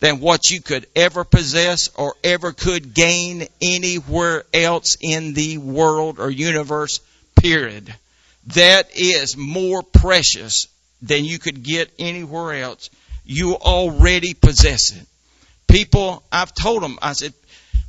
than 0.00 0.20
what 0.20 0.50
you 0.50 0.60
could 0.60 0.86
ever 0.94 1.24
possess 1.24 1.88
or 1.94 2.14
ever 2.22 2.52
could 2.52 2.94
gain 2.94 3.46
anywhere 3.60 4.44
else 4.52 4.96
in 5.00 5.32
the 5.32 5.58
world 5.58 6.18
or 6.18 6.30
universe, 6.30 7.00
period. 7.34 7.92
That 8.48 8.90
is 8.94 9.36
more 9.36 9.82
precious 9.82 10.68
than 11.02 11.24
you 11.24 11.38
could 11.38 11.62
get 11.62 11.92
anywhere 11.98 12.62
else. 12.62 12.90
You 13.24 13.54
already 13.54 14.34
possess 14.34 14.92
it. 14.92 15.06
People, 15.66 16.22
I've 16.30 16.54
told 16.54 16.82
them, 16.82 16.98
I 17.02 17.12
said, 17.12 17.34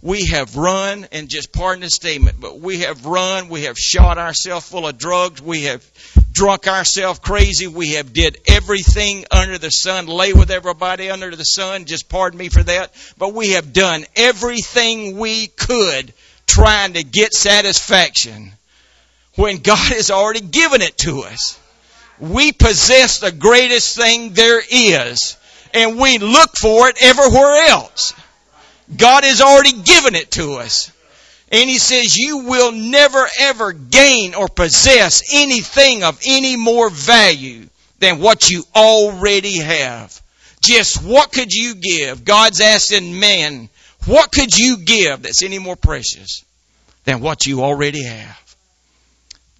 we 0.01 0.25
have 0.27 0.55
run, 0.55 1.07
and 1.11 1.27
just 1.27 1.51
pardon 1.51 1.81
the 1.81 1.89
statement, 1.89 2.39
but 2.39 2.59
we 2.59 2.81
have 2.81 3.05
run, 3.05 3.49
we 3.49 3.63
have 3.63 3.77
shot 3.77 4.17
ourselves 4.17 4.69
full 4.69 4.87
of 4.87 4.97
drugs, 4.97 5.41
we 5.41 5.63
have 5.63 5.83
drunk 6.31 6.67
ourselves 6.67 7.19
crazy, 7.19 7.65
we 7.67 7.93
have 7.93 8.13
did 8.13 8.37
everything 8.47 9.25
under 9.31 9.57
the 9.57 9.71
sun, 9.71 10.05
lay 10.05 10.33
with 10.33 10.51
everybody 10.51 11.09
under 11.09 11.35
the 11.35 11.43
sun, 11.43 11.85
just 11.85 12.09
pardon 12.09 12.37
me 12.37 12.49
for 12.49 12.61
that, 12.61 12.93
but 13.17 13.33
we 13.33 13.51
have 13.51 13.73
done 13.73 14.05
everything 14.15 15.17
we 15.17 15.47
could 15.47 16.13
trying 16.45 16.93
to 16.93 17.03
get 17.03 17.33
satisfaction 17.33 18.51
when 19.35 19.57
God 19.57 19.93
has 19.93 20.11
already 20.11 20.41
given 20.41 20.81
it 20.81 20.97
to 20.99 21.23
us. 21.23 21.59
We 22.19 22.51
possess 22.51 23.19
the 23.19 23.31
greatest 23.31 23.97
thing 23.97 24.33
there 24.33 24.61
is, 24.71 25.37
and 25.73 25.99
we 25.99 26.17
look 26.17 26.51
for 26.55 26.87
it 26.87 26.97
everywhere 27.01 27.67
else. 27.69 28.13
God 28.95 29.23
has 29.23 29.41
already 29.41 29.73
given 29.73 30.15
it 30.15 30.31
to 30.31 30.53
us. 30.53 30.91
And 31.49 31.69
he 31.69 31.77
says, 31.77 32.17
you 32.17 32.39
will 32.39 32.71
never 32.71 33.25
ever 33.39 33.71
gain 33.71 34.35
or 34.35 34.47
possess 34.47 35.23
anything 35.33 36.03
of 36.03 36.19
any 36.25 36.57
more 36.57 36.89
value 36.89 37.67
than 37.99 38.19
what 38.19 38.49
you 38.49 38.63
already 38.75 39.59
have. 39.59 40.21
Just 40.61 41.03
what 41.03 41.31
could 41.31 41.53
you 41.53 41.75
give? 41.75 42.25
God's 42.25 42.59
asking 42.59 43.17
man, 43.19 43.69
what 44.05 44.31
could 44.31 44.57
you 44.57 44.77
give 44.77 45.23
that's 45.23 45.43
any 45.43 45.59
more 45.59 45.75
precious 45.75 46.43
than 47.05 47.21
what 47.21 47.45
you 47.45 47.63
already 47.63 48.03
have? 48.03 48.55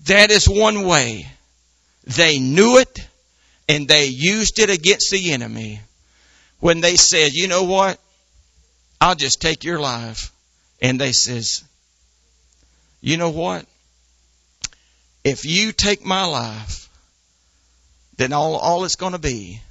That 0.05 0.31
is 0.31 0.47
one 0.47 0.85
way. 0.85 1.27
They 2.05 2.39
knew 2.39 2.77
it 2.77 2.99
and 3.69 3.87
they 3.87 4.05
used 4.07 4.59
it 4.59 4.69
against 4.69 5.11
the 5.11 5.31
enemy 5.31 5.81
when 6.59 6.81
they 6.81 6.95
said, 6.95 7.33
you 7.33 7.47
know 7.47 7.63
what? 7.63 7.99
I'll 8.99 9.15
just 9.15 9.41
take 9.41 9.63
your 9.63 9.79
life. 9.79 10.31
And 10.81 10.99
they 10.99 11.11
says, 11.11 11.63
you 13.01 13.17
know 13.17 13.29
what? 13.29 13.65
If 15.23 15.45
you 15.45 15.71
take 15.71 16.05
my 16.05 16.25
life, 16.25 16.89
then 18.17 18.33
all, 18.33 18.55
all 18.55 18.85
it's 18.85 18.95
going 18.95 19.13
to 19.13 19.19
be 19.19 19.61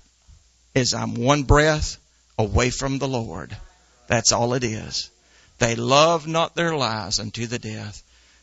is 0.75 0.95
I'm 0.95 1.15
one 1.15 1.45
breath 1.45 1.97
away 2.39 2.71
from 2.71 2.99
the 2.99 3.09
Lord. 3.09 3.57
That's 4.09 4.33
all 4.33 4.55
it 4.55 4.65
is. 4.65 5.11
They 5.59 5.75
love 5.75 6.27
not 6.27 6.55
their 6.55 6.77
lives 6.77 7.19
unto 7.19 7.47
the 7.47 7.59
death. 7.59 8.03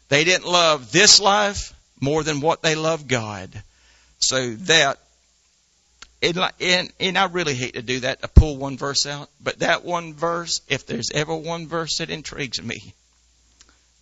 They 0.10 0.24
didn't 0.24 0.48
love 0.48 0.92
this 0.92 1.20
life 1.20 1.74
more 2.00 2.24
than 2.24 2.42
what 2.42 2.62
they 2.62 2.76
love 2.76 3.08
God. 3.08 3.50
So 4.20 4.56
that 4.56 5.00
and, 6.24 6.40
and, 6.62 6.94
and 7.02 7.18
I 7.18 7.26
really 7.26 7.54
hate 7.54 7.74
to 7.74 7.82
do 7.82 8.00
that, 8.02 8.22
to 8.22 8.30
pull 8.30 8.56
one 8.56 8.78
verse 8.78 9.06
out, 9.06 9.30
but 9.42 9.60
that 9.60 9.84
one 9.84 10.14
verse, 10.14 10.62
if 10.70 10.86
there's 10.86 11.12
ever 11.12 11.36
one 11.36 11.68
verse 11.68 11.98
that 11.98 12.10
intrigues 12.10 12.64
me, 12.64 12.94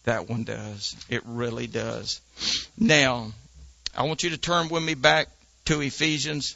that 0.03 0.29
one 0.29 0.43
does. 0.43 0.95
It 1.09 1.23
really 1.25 1.65
does. 1.65 2.21
Now, 2.77 3.31
I 3.97 4.03
want 4.03 4.23
you 4.23 4.29
to 4.29 4.37
turn 4.37 4.69
with 4.69 4.83
me 4.83 4.93
back 4.93 5.29
to 5.65 5.81
Ephesians. 5.81 6.55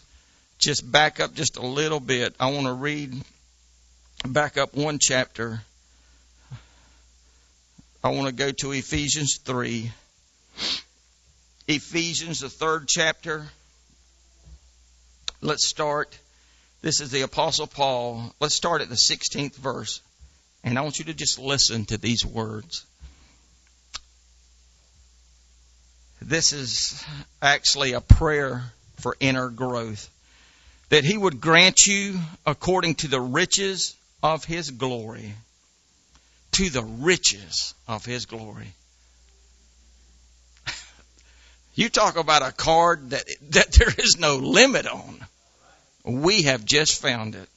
Just 0.60 0.90
back 0.90 1.20
up 1.20 1.34
just 1.34 1.58
a 1.58 1.66
little 1.66 2.00
bit. 2.00 2.36
I 2.40 2.52
want 2.52 2.68
to 2.68 2.74
read 2.74 3.14
back 4.26 4.58
up 4.58 4.76
one 4.76 5.00
chapter. 5.00 5.62
I 8.04 8.10
want 8.10 8.28
to 8.28 8.34
go 8.34 8.52
to 8.52 8.72
Ephesians 8.72 9.40
3. 9.44 9.92
Ephesians, 11.68 12.42
the 12.42 12.50
third 12.50 12.88
chapter. 12.88 13.48
Let's 15.46 15.68
start. 15.68 16.18
This 16.82 17.02
is 17.02 17.12
the 17.12 17.22
Apostle 17.22 17.68
Paul. 17.68 18.34
Let's 18.40 18.56
start 18.56 18.82
at 18.82 18.90
the 18.90 18.96
16th 18.96 19.54
verse. 19.54 20.02
And 20.64 20.76
I 20.76 20.82
want 20.82 20.98
you 20.98 21.06
to 21.06 21.14
just 21.14 21.38
listen 21.38 21.86
to 21.86 22.00
these 22.00 22.26
words. 22.26 22.84
This 26.20 26.52
is 26.52 27.06
actually 27.44 27.94
a 27.94 28.02
prayer 28.02 28.64
for 28.96 29.16
inner 29.20 29.50
growth. 29.50 30.10
That 30.90 31.04
He 31.04 31.16
would 31.16 31.40
grant 31.42 31.86
you 31.86 32.20
according 32.48 32.96
to 32.96 33.08
the 33.08 33.22
riches 33.22 33.96
of 34.24 34.46
His 34.46 34.72
glory. 34.72 35.36
To 36.54 36.72
the 36.72 36.84
riches 36.84 37.76
of 37.88 38.04
His 38.04 38.26
glory. 38.26 38.74
you 41.76 41.90
talk 41.90 42.18
about 42.18 42.42
a 42.42 42.52
card 42.52 43.12
that, 43.12 43.26
that 43.52 43.74
there 43.74 43.94
is 43.96 44.18
no 44.18 44.38
limit 44.38 44.88
on. 44.88 45.24
We 46.06 46.44
have 46.44 46.64
just 46.64 47.02
found 47.02 47.36
it. 47.36 47.50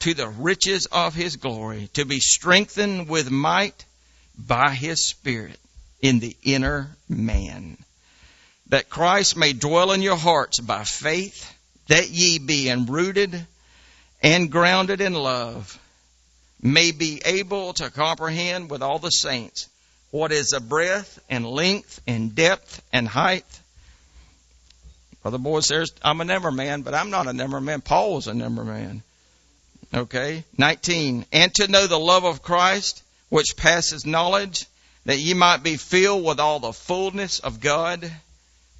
To 0.00 0.14
the 0.14 0.28
riches 0.28 0.86
of 0.86 1.14
his 1.14 1.36
glory, 1.36 1.88
to 1.94 2.04
be 2.04 2.20
strengthened 2.20 3.08
with 3.08 3.30
might 3.30 3.84
by 4.36 4.70
his 4.74 5.06
Spirit 5.06 5.58
in 6.00 6.18
the 6.18 6.36
inner 6.42 6.96
man. 7.08 7.76
That 8.68 8.88
Christ 8.88 9.36
may 9.36 9.52
dwell 9.52 9.92
in 9.92 10.02
your 10.02 10.16
hearts 10.16 10.58
by 10.60 10.84
faith, 10.84 11.52
that 11.88 12.10
ye 12.10 12.38
being 12.38 12.86
rooted 12.86 13.46
and 14.22 14.50
grounded 14.50 15.00
in 15.00 15.14
love, 15.14 15.78
may 16.60 16.92
be 16.92 17.20
able 17.24 17.72
to 17.74 17.90
comprehend 17.90 18.70
with 18.70 18.82
all 18.82 18.98
the 18.98 19.10
saints 19.10 19.68
what 20.10 20.30
is 20.30 20.48
the 20.48 20.60
breadth 20.60 21.18
and 21.28 21.46
length 21.46 22.00
and 22.06 22.34
depth 22.34 22.82
and 22.92 23.08
height 23.08 23.46
Brother 25.22 25.38
Boy 25.38 25.60
says, 25.60 25.92
I'm 26.02 26.20
a 26.20 26.24
number 26.24 26.50
man, 26.50 26.82
but 26.82 26.94
I'm 26.94 27.10
not 27.10 27.28
a 27.28 27.32
number 27.32 27.60
man. 27.60 27.80
Paul 27.80 28.16
was 28.16 28.26
a 28.26 28.34
number 28.34 28.64
man. 28.64 29.02
Okay. 29.94 30.44
19. 30.58 31.26
And 31.32 31.54
to 31.54 31.68
know 31.68 31.86
the 31.86 31.98
love 31.98 32.24
of 32.24 32.42
Christ, 32.42 33.02
which 33.28 33.56
passes 33.56 34.04
knowledge, 34.04 34.66
that 35.04 35.18
ye 35.18 35.34
might 35.34 35.62
be 35.62 35.76
filled 35.76 36.24
with 36.24 36.40
all 36.40 36.58
the 36.58 36.72
fullness 36.72 37.38
of 37.38 37.60
God. 37.60 38.10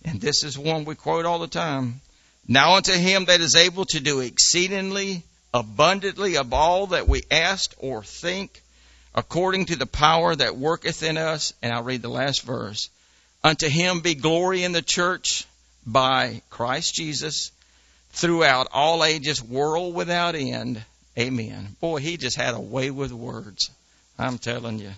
And 0.05 0.21
this 0.21 0.43
is 0.43 0.59
one 0.59 0.85
we 0.85 0.97
quote 0.97 1.27
all 1.27 1.39
the 1.39 1.47
time. 1.47 2.01
Now 2.49 2.75
unto 2.75 2.93
him 2.93 3.27
that 3.27 3.41
is 3.41 3.55
able 3.55 3.85
to 3.87 4.01
do 4.01 4.21
exceedingly 4.21 5.23
abundantly 5.55 6.39
of 6.39 6.53
all 6.53 6.89
that 6.89 7.07
we 7.07 7.23
ask 7.31 7.73
or 7.79 8.03
think, 8.03 8.63
according 9.15 9.67
to 9.67 9.77
the 9.77 9.87
power 9.87 10.35
that 10.35 10.57
worketh 10.57 11.05
in 11.05 11.19
us. 11.19 11.53
And 11.63 11.73
I'll 11.73 11.85
read 11.85 12.03
the 12.03 12.09
last 12.09 12.43
verse. 12.43 12.89
Unto 13.45 13.69
him 13.69 14.01
be 14.01 14.17
glory 14.17 14.65
in 14.65 14.73
the 14.73 14.83
church 14.83 15.47
by 15.87 16.43
Christ 16.51 16.95
Jesus 16.95 17.51
throughout 18.11 18.69
all 18.73 19.05
ages, 19.05 19.43
world 19.43 19.95
without 19.95 20.35
end. 20.35 20.83
Amen. 21.19 21.77
Boy, 21.81 21.99
he 22.01 22.17
just 22.17 22.37
had 22.37 22.55
a 22.55 22.61
way 22.61 22.91
with 22.91 23.13
words. 23.13 23.71
I'm 24.19 24.39
telling 24.39 24.79
you. 24.79 24.93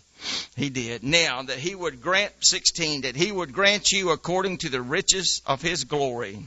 He 0.56 0.70
did. 0.70 1.02
Now, 1.02 1.42
that 1.42 1.58
he 1.58 1.74
would 1.74 2.00
grant, 2.00 2.32
16, 2.40 3.02
that 3.02 3.16
he 3.16 3.30
would 3.30 3.52
grant 3.52 3.90
you 3.92 4.10
according 4.10 4.58
to 4.58 4.68
the 4.68 4.80
riches 4.80 5.42
of 5.46 5.60
his 5.60 5.84
glory, 5.84 6.46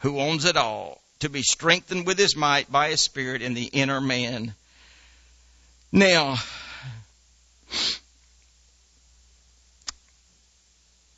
who 0.00 0.18
owns 0.18 0.44
it 0.44 0.56
all, 0.56 1.00
to 1.20 1.28
be 1.28 1.42
strengthened 1.42 2.06
with 2.06 2.18
his 2.18 2.36
might 2.36 2.70
by 2.70 2.90
his 2.90 3.02
spirit 3.02 3.42
in 3.42 3.54
the 3.54 3.64
inner 3.64 4.00
man. 4.00 4.54
Now, 5.92 6.36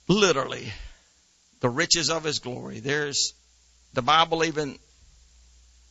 literally, 0.07 0.73
the 1.67 1.71
riches 1.71 2.11
of 2.11 2.23
his 2.23 2.39
glory. 2.39 2.79
There's 2.79 3.35
the 3.93 4.01
Bible 4.01 4.45
even 4.45 4.79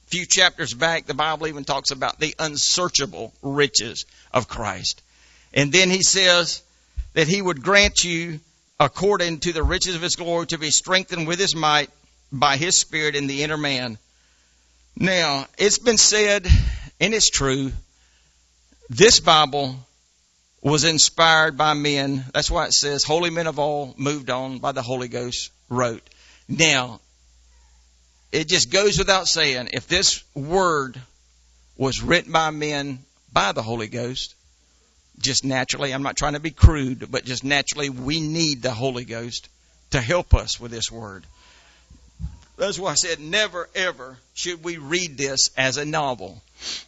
few 0.05 0.25
chapters 0.25 0.73
back, 0.73 1.05
the 1.05 1.13
Bible 1.13 1.47
even 1.47 1.65
talks 1.65 1.91
about 1.91 2.17
the 2.17 2.33
unsearchable 2.39 3.33
riches 3.41 4.05
of 4.31 4.47
Christ. 4.47 5.01
And 5.53 5.73
then 5.73 5.89
he 5.89 6.01
says 6.01 6.63
that 7.13 7.27
he 7.27 7.41
would 7.41 7.61
grant 7.61 8.05
you, 8.05 8.39
according 8.79 9.39
to 9.39 9.51
the 9.51 9.63
riches 9.63 9.95
of 9.95 10.01
his 10.01 10.15
glory, 10.15 10.45
to 10.47 10.57
be 10.57 10.71
strengthened 10.71 11.27
with 11.27 11.39
his 11.39 11.53
might 11.53 11.89
by 12.31 12.55
his 12.55 12.79
spirit 12.79 13.17
in 13.17 13.27
the 13.27 13.43
inner 13.43 13.57
man. 13.57 13.97
Now, 14.95 15.45
it's 15.57 15.79
been 15.79 15.97
said, 15.97 16.47
and 17.01 17.13
it's 17.13 17.29
true, 17.29 17.73
this 18.89 19.19
Bible 19.19 19.75
was 20.61 20.85
inspired 20.85 21.57
by 21.57 21.73
men. 21.73 22.23
That's 22.33 22.49
why 22.49 22.67
it 22.67 22.73
says, 22.73 23.03
holy 23.03 23.29
men 23.29 23.47
of 23.47 23.59
all 23.59 23.93
moved 23.97 24.29
on 24.29 24.59
by 24.59 24.71
the 24.71 24.81
Holy 24.81 25.09
Ghost 25.09 25.51
wrote. 25.69 26.03
Now, 26.47 26.99
it 28.31 28.47
just 28.47 28.71
goes 28.71 28.97
without 28.97 29.27
saying, 29.27 29.69
if 29.73 29.87
this 29.87 30.23
word 30.33 30.99
was 31.77 32.01
written 32.01 32.31
by 32.31 32.49
men 32.49 32.99
by 33.31 33.51
the 33.51 33.61
Holy 33.61 33.87
Ghost, 33.87 34.35
just 35.19 35.45
naturally, 35.45 35.93
I'm 35.93 36.03
not 36.03 36.17
trying 36.17 36.33
to 36.33 36.39
be 36.39 36.51
crude, 36.51 37.09
but 37.09 37.25
just 37.25 37.43
naturally, 37.43 37.89
we 37.89 38.19
need 38.19 38.61
the 38.61 38.71
Holy 38.71 39.05
Ghost 39.05 39.49
to 39.91 40.01
help 40.01 40.33
us 40.33 40.59
with 40.59 40.71
this 40.71 40.91
word. 40.91 41.23
That's 42.57 42.79
why 42.79 42.91
I 42.91 42.95
said 42.95 43.19
never 43.19 43.69
ever 43.75 44.17
should 44.33 44.63
we 44.63 44.77
read 44.77 45.17
this 45.17 45.49
as 45.57 45.77
a 45.77 45.85
novel 45.85 46.41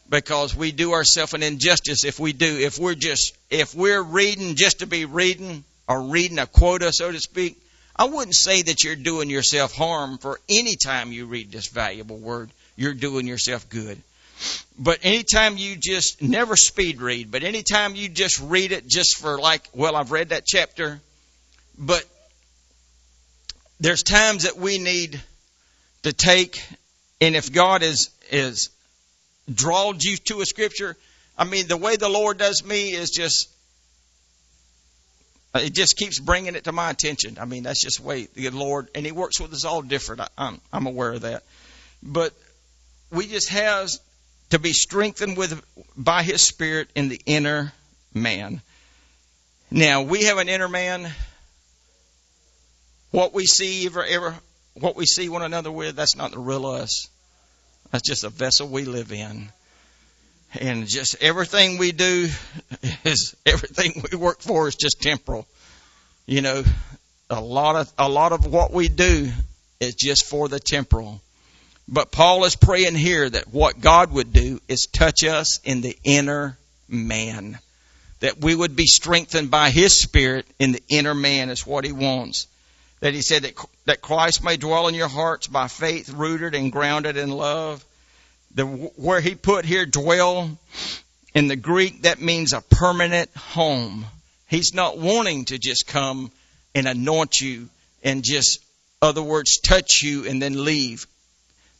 because 0.09 0.55
we 0.55 0.71
do 0.71 0.93
ourselves 0.93 1.33
an 1.33 1.43
injustice 1.43 2.05
if 2.05 2.19
we 2.19 2.31
do. 2.31 2.57
If 2.57 2.79
we're 2.79 2.95
just, 2.95 3.37
if 3.49 3.75
we're 3.75 4.01
reading 4.01 4.55
just 4.55 4.79
to 4.79 4.87
be 4.87 5.05
reading 5.05 5.65
or 5.87 6.03
reading 6.03 6.39
a 6.39 6.47
quota, 6.47 6.93
so 6.93 7.11
to 7.11 7.19
speak, 7.19 7.57
I 7.99 8.05
wouldn't 8.05 8.35
say 8.35 8.61
that 8.61 8.83
you're 8.83 8.95
doing 8.95 9.29
yourself 9.29 9.73
harm 9.73 10.17
for 10.17 10.39
any 10.47 10.75
time 10.75 11.11
you 11.11 11.25
read 11.25 11.51
this 11.51 11.67
valuable 11.67 12.17
word. 12.17 12.51
You're 12.75 12.93
doing 12.93 13.25
yourself 13.25 13.67
good. 13.69 14.01
But 14.77 14.99
anytime 15.01 15.57
you 15.57 15.75
just 15.75 16.21
never 16.21 16.55
speed 16.55 17.01
read, 17.01 17.31
but 17.31 17.43
anytime 17.43 17.95
you 17.95 18.07
just 18.07 18.39
read 18.39 18.71
it 18.71 18.87
just 18.87 19.17
for 19.17 19.39
like, 19.39 19.63
well, 19.73 19.95
I've 19.95 20.11
read 20.11 20.29
that 20.29 20.45
chapter, 20.45 20.99
but 21.77 22.05
there's 23.79 24.03
times 24.03 24.43
that 24.43 24.57
we 24.57 24.77
need 24.77 25.19
to 26.03 26.13
take, 26.13 26.63
and 27.19 27.35
if 27.35 27.51
God 27.51 27.81
is 27.81 28.11
is 28.29 28.69
drawed 29.51 30.03
you 30.03 30.17
to 30.17 30.41
a 30.41 30.45
scripture, 30.45 30.95
I 31.37 31.45
mean, 31.45 31.67
the 31.67 31.77
way 31.77 31.95
the 31.95 32.09
Lord 32.09 32.37
does 32.37 32.63
me 32.63 32.91
is 32.91 33.09
just 33.09 33.49
Uh, 35.57 35.61
it 35.61 35.73
just 35.73 35.97
keeps 35.97 36.19
bringing 36.19 36.55
it 36.55 36.65
to 36.65 36.71
my 36.71 36.91
attention. 36.91 37.37
I 37.39 37.45
mean, 37.45 37.63
that's 37.63 37.81
just 37.81 37.99
the 37.99 38.07
way 38.07 38.27
the 38.35 38.49
Lord, 38.51 38.89
and 38.93 39.03
He 39.05 39.11
works 39.11 39.39
with 39.39 39.51
us 39.53 39.65
all 39.65 39.81
different. 39.81 40.21
I, 40.21 40.27
I'm, 40.37 40.61
I'm 40.71 40.85
aware 40.85 41.13
of 41.13 41.21
that. 41.21 41.43
But 42.03 42.33
we 43.11 43.25
just 43.25 43.49
have 43.49 43.89
to 44.51 44.59
be 44.59 44.71
strengthened 44.71 45.35
with 45.35 45.59
by 45.95 46.21
His 46.21 46.43
Spirit 46.43 46.89
in 46.93 47.09
the 47.09 47.19
inner 47.25 47.73
man. 48.13 48.61
Now 49.71 50.03
we 50.03 50.25
have 50.25 50.37
an 50.37 50.47
inner 50.47 50.67
man. 50.67 51.11
What 53.09 53.33
we 53.33 53.45
see 53.45 53.87
ever, 53.87 54.03
ever, 54.03 54.35
what 54.75 54.95
we 54.95 55.07
see 55.07 55.27
one 55.27 55.41
another 55.41 55.71
with, 55.71 55.95
that's 55.95 56.15
not 56.15 56.31
the 56.31 56.39
real 56.39 56.67
us. 56.67 57.09
That's 57.91 58.07
just 58.07 58.23
a 58.23 58.29
vessel 58.29 58.67
we 58.67 58.85
live 58.85 59.11
in. 59.11 59.49
And 60.53 60.87
just 60.87 61.21
everything 61.21 61.77
we 61.77 61.91
do 61.91 62.29
is 63.03 63.35
everything 63.45 64.03
we 64.11 64.17
work 64.17 64.41
for 64.41 64.67
is 64.67 64.75
just 64.75 65.01
temporal. 65.01 65.47
You 66.25 66.41
know, 66.41 66.63
a 67.29 67.41
lot 67.41 67.75
of 67.75 67.91
a 67.97 68.09
lot 68.09 68.31
of 68.31 68.45
what 68.45 68.71
we 68.71 68.87
do 68.87 69.31
is 69.79 69.95
just 69.95 70.25
for 70.25 70.47
the 70.47 70.59
temporal. 70.59 71.21
But 71.87 72.11
Paul 72.11 72.43
is 72.45 72.55
praying 72.55 72.95
here 72.95 73.29
that 73.29 73.53
what 73.53 73.79
God 73.79 74.11
would 74.11 74.33
do 74.33 74.59
is 74.67 74.87
touch 74.87 75.23
us 75.23 75.59
in 75.63 75.81
the 75.81 75.97
inner 76.03 76.57
man. 76.87 77.59
That 78.19 78.39
we 78.39 78.55
would 78.55 78.75
be 78.75 78.87
strengthened 78.87 79.51
by 79.51 79.69
His 79.69 80.01
Spirit 80.01 80.45
in 80.59 80.71
the 80.71 80.83
inner 80.89 81.13
man 81.13 81.49
is 81.49 81.67
what 81.67 81.85
He 81.85 81.91
wants. 81.91 82.47
That 82.99 83.13
He 83.13 83.21
said 83.21 83.43
that, 83.43 83.53
that 83.85 84.01
Christ 84.01 84.43
may 84.43 84.57
dwell 84.57 84.87
in 84.87 84.95
your 84.95 85.07
hearts 85.07 85.47
by 85.47 85.67
faith, 85.67 86.09
rooted 86.09 86.55
and 86.55 86.71
grounded 86.71 87.15
in 87.15 87.29
love 87.29 87.85
the 88.57 88.65
where 88.65 89.21
he 89.21 89.35
put 89.35 89.65
here 89.65 89.85
dwell 89.85 90.57
in 91.33 91.47
the 91.47 91.55
Greek 91.55 92.01
that 92.01 92.19
means 92.19 92.53
a 92.53 92.61
permanent 92.61 93.29
home. 93.37 94.05
He's 94.47 94.73
not 94.73 94.97
wanting 94.97 95.45
to 95.45 95.59
just 95.59 95.87
come 95.87 96.31
and 96.73 96.87
anoint 96.87 97.39
you 97.39 97.69
and 98.03 98.23
just 98.23 98.59
other 99.01 99.21
words 99.21 99.59
touch 99.59 100.01
you 100.01 100.25
and 100.25 100.41
then 100.41 100.65
leave. 100.65 101.05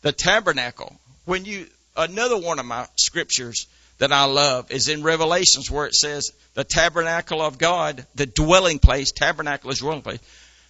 The 0.04 0.12
tabernacle. 0.12 0.96
When 1.26 1.46
you 1.46 1.66
another 1.96 2.38
one 2.38 2.60
of 2.60 2.66
my 2.66 2.88
scriptures 2.96 3.66
that 3.98 4.12
I 4.12 4.26
love 4.26 4.70
is 4.72 4.88
in 4.88 5.02
Revelations 5.02 5.72
where 5.72 5.88
it 5.88 5.96
says 5.96 6.32
the 6.54 6.64
tabernacle 6.64 7.42
of 7.42 7.58
God, 7.58 8.06
the 8.14 8.28
dwelling 8.28 8.78
place, 8.78 9.12
tabernacle 9.12 9.72
is 9.72 9.80
dwelling 9.80 10.04
place, 10.04 10.20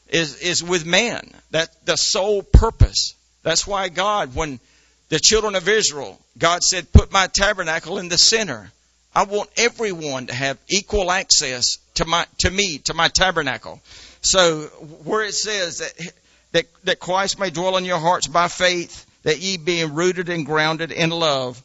is, 0.08 0.40
is 0.40 0.64
with 0.64 0.86
man. 0.86 1.30
That 1.52 1.70
the 1.86 1.98
sole 1.98 2.44
purpose. 2.44 3.14
That's 3.44 3.68
why 3.68 3.90
God, 3.90 4.36
when 4.36 4.62
the 5.10 5.20
children 5.20 5.56
of 5.56 5.68
Israel, 5.68 6.20
God 6.38 6.64
said, 6.64 6.92
put 6.92 7.12
my 7.12 7.28
tabernacle 7.28 7.98
in 7.98 8.10
the 8.10 8.18
center. 8.18 8.72
I 9.16 9.24
want 9.24 9.50
everyone 9.58 10.28
to 10.28 10.34
have 10.34 10.58
equal 10.70 11.12
access 11.12 11.78
to 11.96 12.06
my, 12.06 12.26
to 12.40 12.52
me, 12.52 12.80
to 12.86 12.94
my 12.94 13.08
tabernacle. 13.08 13.82
So 14.22 14.64
where 15.04 15.24
it 15.24 15.34
says 15.34 15.80
that, 15.80 16.14
that, 16.52 16.66
that 16.84 17.00
Christ 17.00 17.40
may 17.40 17.50
dwell 17.50 17.78
in 17.78 17.86
your 17.86 18.00
hearts 18.00 18.28
by 18.28 18.48
faith, 18.48 19.06
that 19.24 19.40
ye 19.40 19.58
being 19.58 19.96
rooted 19.96 20.30
and 20.30 20.46
grounded 20.46 20.92
in 20.92 21.10
love. 21.10 21.62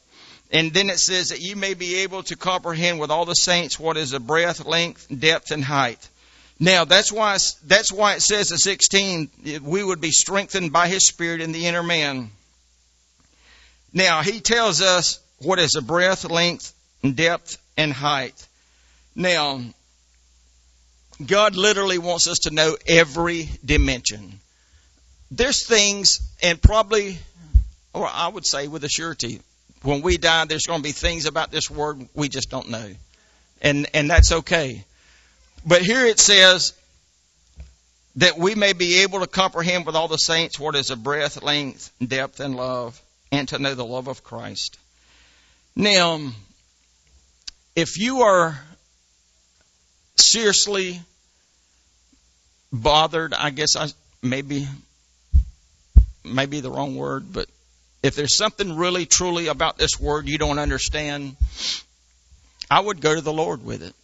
And 0.51 0.73
then 0.73 0.89
it 0.89 0.99
says 0.99 1.29
that 1.29 1.41
you 1.41 1.55
may 1.55 1.73
be 1.73 1.97
able 1.97 2.23
to 2.23 2.35
comprehend 2.35 2.99
with 2.99 3.11
all 3.11 3.25
the 3.25 3.33
saints 3.33 3.79
what 3.79 3.97
is 3.97 4.11
the 4.11 4.19
breadth, 4.19 4.65
length, 4.65 5.07
depth, 5.19 5.51
and 5.51 5.63
height. 5.63 6.07
Now 6.59 6.85
that's 6.85 7.11
why 7.11 7.37
that's 7.65 7.91
why 7.91 8.13
it 8.13 8.21
says 8.21 8.51
in 8.51 8.57
16 8.57 9.61
we 9.63 9.83
would 9.83 9.99
be 9.99 10.11
strengthened 10.11 10.71
by 10.71 10.87
His 10.87 11.07
Spirit 11.07 11.41
in 11.41 11.51
the 11.51 11.65
inner 11.65 11.83
man. 11.83 12.29
Now, 13.93 14.23
he 14.23 14.39
tells 14.39 14.81
us 14.81 15.19
what 15.39 15.59
is 15.59 15.75
a 15.75 15.81
breadth, 15.81 16.29
length, 16.29 16.73
depth, 17.03 17.57
and 17.77 17.93
height. 17.93 18.47
Now, 19.15 19.61
God 21.23 21.55
literally 21.55 21.99
wants 21.99 22.27
us 22.27 22.39
to 22.39 22.51
know 22.51 22.75
every 22.87 23.49
dimension. 23.63 24.39
There's 25.29 25.65
things, 25.65 26.19
and 26.41 26.59
probably, 26.61 27.19
or 27.93 28.07
I 28.11 28.27
would 28.27 28.47
say 28.47 28.67
with 28.67 28.83
a 28.83 28.89
surety, 28.89 29.41
when 29.83 30.01
we 30.01 30.17
die, 30.17 30.45
there's 30.45 30.65
going 30.65 30.79
to 30.79 30.83
be 30.83 30.91
things 30.91 31.25
about 31.25 31.51
this 31.51 31.69
word 31.69 32.07
we 32.15 32.29
just 32.29 32.49
don't 32.49 32.69
know. 32.69 32.89
And, 33.61 33.87
and 33.93 34.09
that's 34.09 34.31
okay. 34.31 34.83
But 35.65 35.81
here 35.81 36.05
it 36.05 36.19
says 36.19 36.73
that 38.15 38.37
we 38.37 38.55
may 38.55 38.73
be 38.73 39.01
able 39.01 39.19
to 39.19 39.27
comprehend 39.27 39.85
with 39.85 39.95
all 39.95 40.07
the 40.07 40.17
saints 40.17 40.59
what 40.59 40.75
is 40.75 40.89
a 40.89 40.95
breadth, 40.95 41.41
length, 41.43 41.91
depth, 42.05 42.39
and 42.39 42.55
love 42.55 42.99
and 43.33 43.47
to 43.47 43.57
know 43.57 43.73
the 43.73 43.83
love 43.83 44.07
of 44.07 44.23
Christ. 44.23 44.77
Now, 45.75 46.19
if 47.75 47.97
you 47.97 48.21
are 48.21 48.61
seriously 50.15 51.01
bothered, 52.71 53.33
I 53.33 53.49
guess 53.49 53.75
I 53.75 53.87
maybe 54.21 54.67
maybe 56.23 56.59
the 56.59 56.69
wrong 56.69 56.95
word, 56.95 57.33
but 57.33 57.49
if 58.03 58.15
there's 58.15 58.37
something 58.37 58.77
really 58.77 59.07
truly 59.07 59.47
about 59.47 59.79
this 59.79 59.99
word 59.99 60.27
you 60.27 60.37
don't 60.37 60.59
understand, 60.59 61.35
I 62.69 62.81
would 62.81 63.01
go 63.01 63.15
to 63.15 63.21
the 63.21 63.33
Lord 63.33 63.65
with 63.65 63.81
it. 63.81 63.95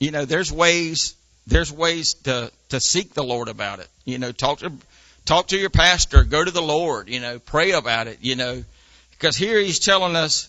You 0.00 0.10
know, 0.10 0.24
there's 0.24 0.50
ways 0.50 1.14
there's 1.46 1.72
ways 1.72 2.14
to 2.24 2.50
to 2.70 2.80
seek 2.80 3.14
the 3.14 3.22
Lord 3.22 3.46
about 3.46 3.78
it. 3.78 3.88
You 4.04 4.18
know, 4.18 4.32
talk 4.32 4.58
to 4.58 4.72
talk 5.26 5.48
to 5.48 5.58
your 5.58 5.70
pastor, 5.70 6.24
go 6.24 6.42
to 6.42 6.50
the 6.50 6.62
Lord, 6.62 7.08
you 7.08 7.20
know, 7.20 7.38
pray 7.38 7.72
about 7.72 8.06
it, 8.06 8.18
you 8.22 8.36
know, 8.36 8.64
because 9.10 9.36
here 9.36 9.58
he's 9.58 9.80
telling 9.80 10.16
us 10.16 10.48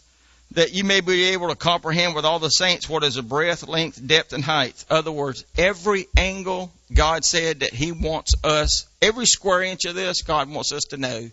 that 0.52 0.74
you 0.74 0.84
may 0.84 1.02
be 1.02 1.30
able 1.30 1.50
to 1.50 1.56
comprehend 1.56 2.16
with 2.16 2.24
all 2.24 2.40
the 2.40 2.50
saints 2.50 2.88
what 2.88 3.04
is 3.04 3.18
a 3.18 3.24
breadth, 3.24 3.68
length, 3.68 4.06
depth, 4.06 4.32
and 4.32 4.44
height. 4.44 4.86
Other 4.90 5.12
words, 5.12 5.44
every 5.58 6.08
angle 6.16 6.72
God 6.94 7.26
said 7.26 7.60
that 7.60 7.74
He 7.74 7.92
wants 7.92 8.34
us, 8.46 8.88
every 9.02 9.26
square 9.26 9.64
inch 9.64 9.86
of 9.86 9.96
this, 9.96 10.22
God 10.22 10.50
wants 10.50 10.72
us 10.72 10.84
to 10.86 10.98
know. 10.98 11.30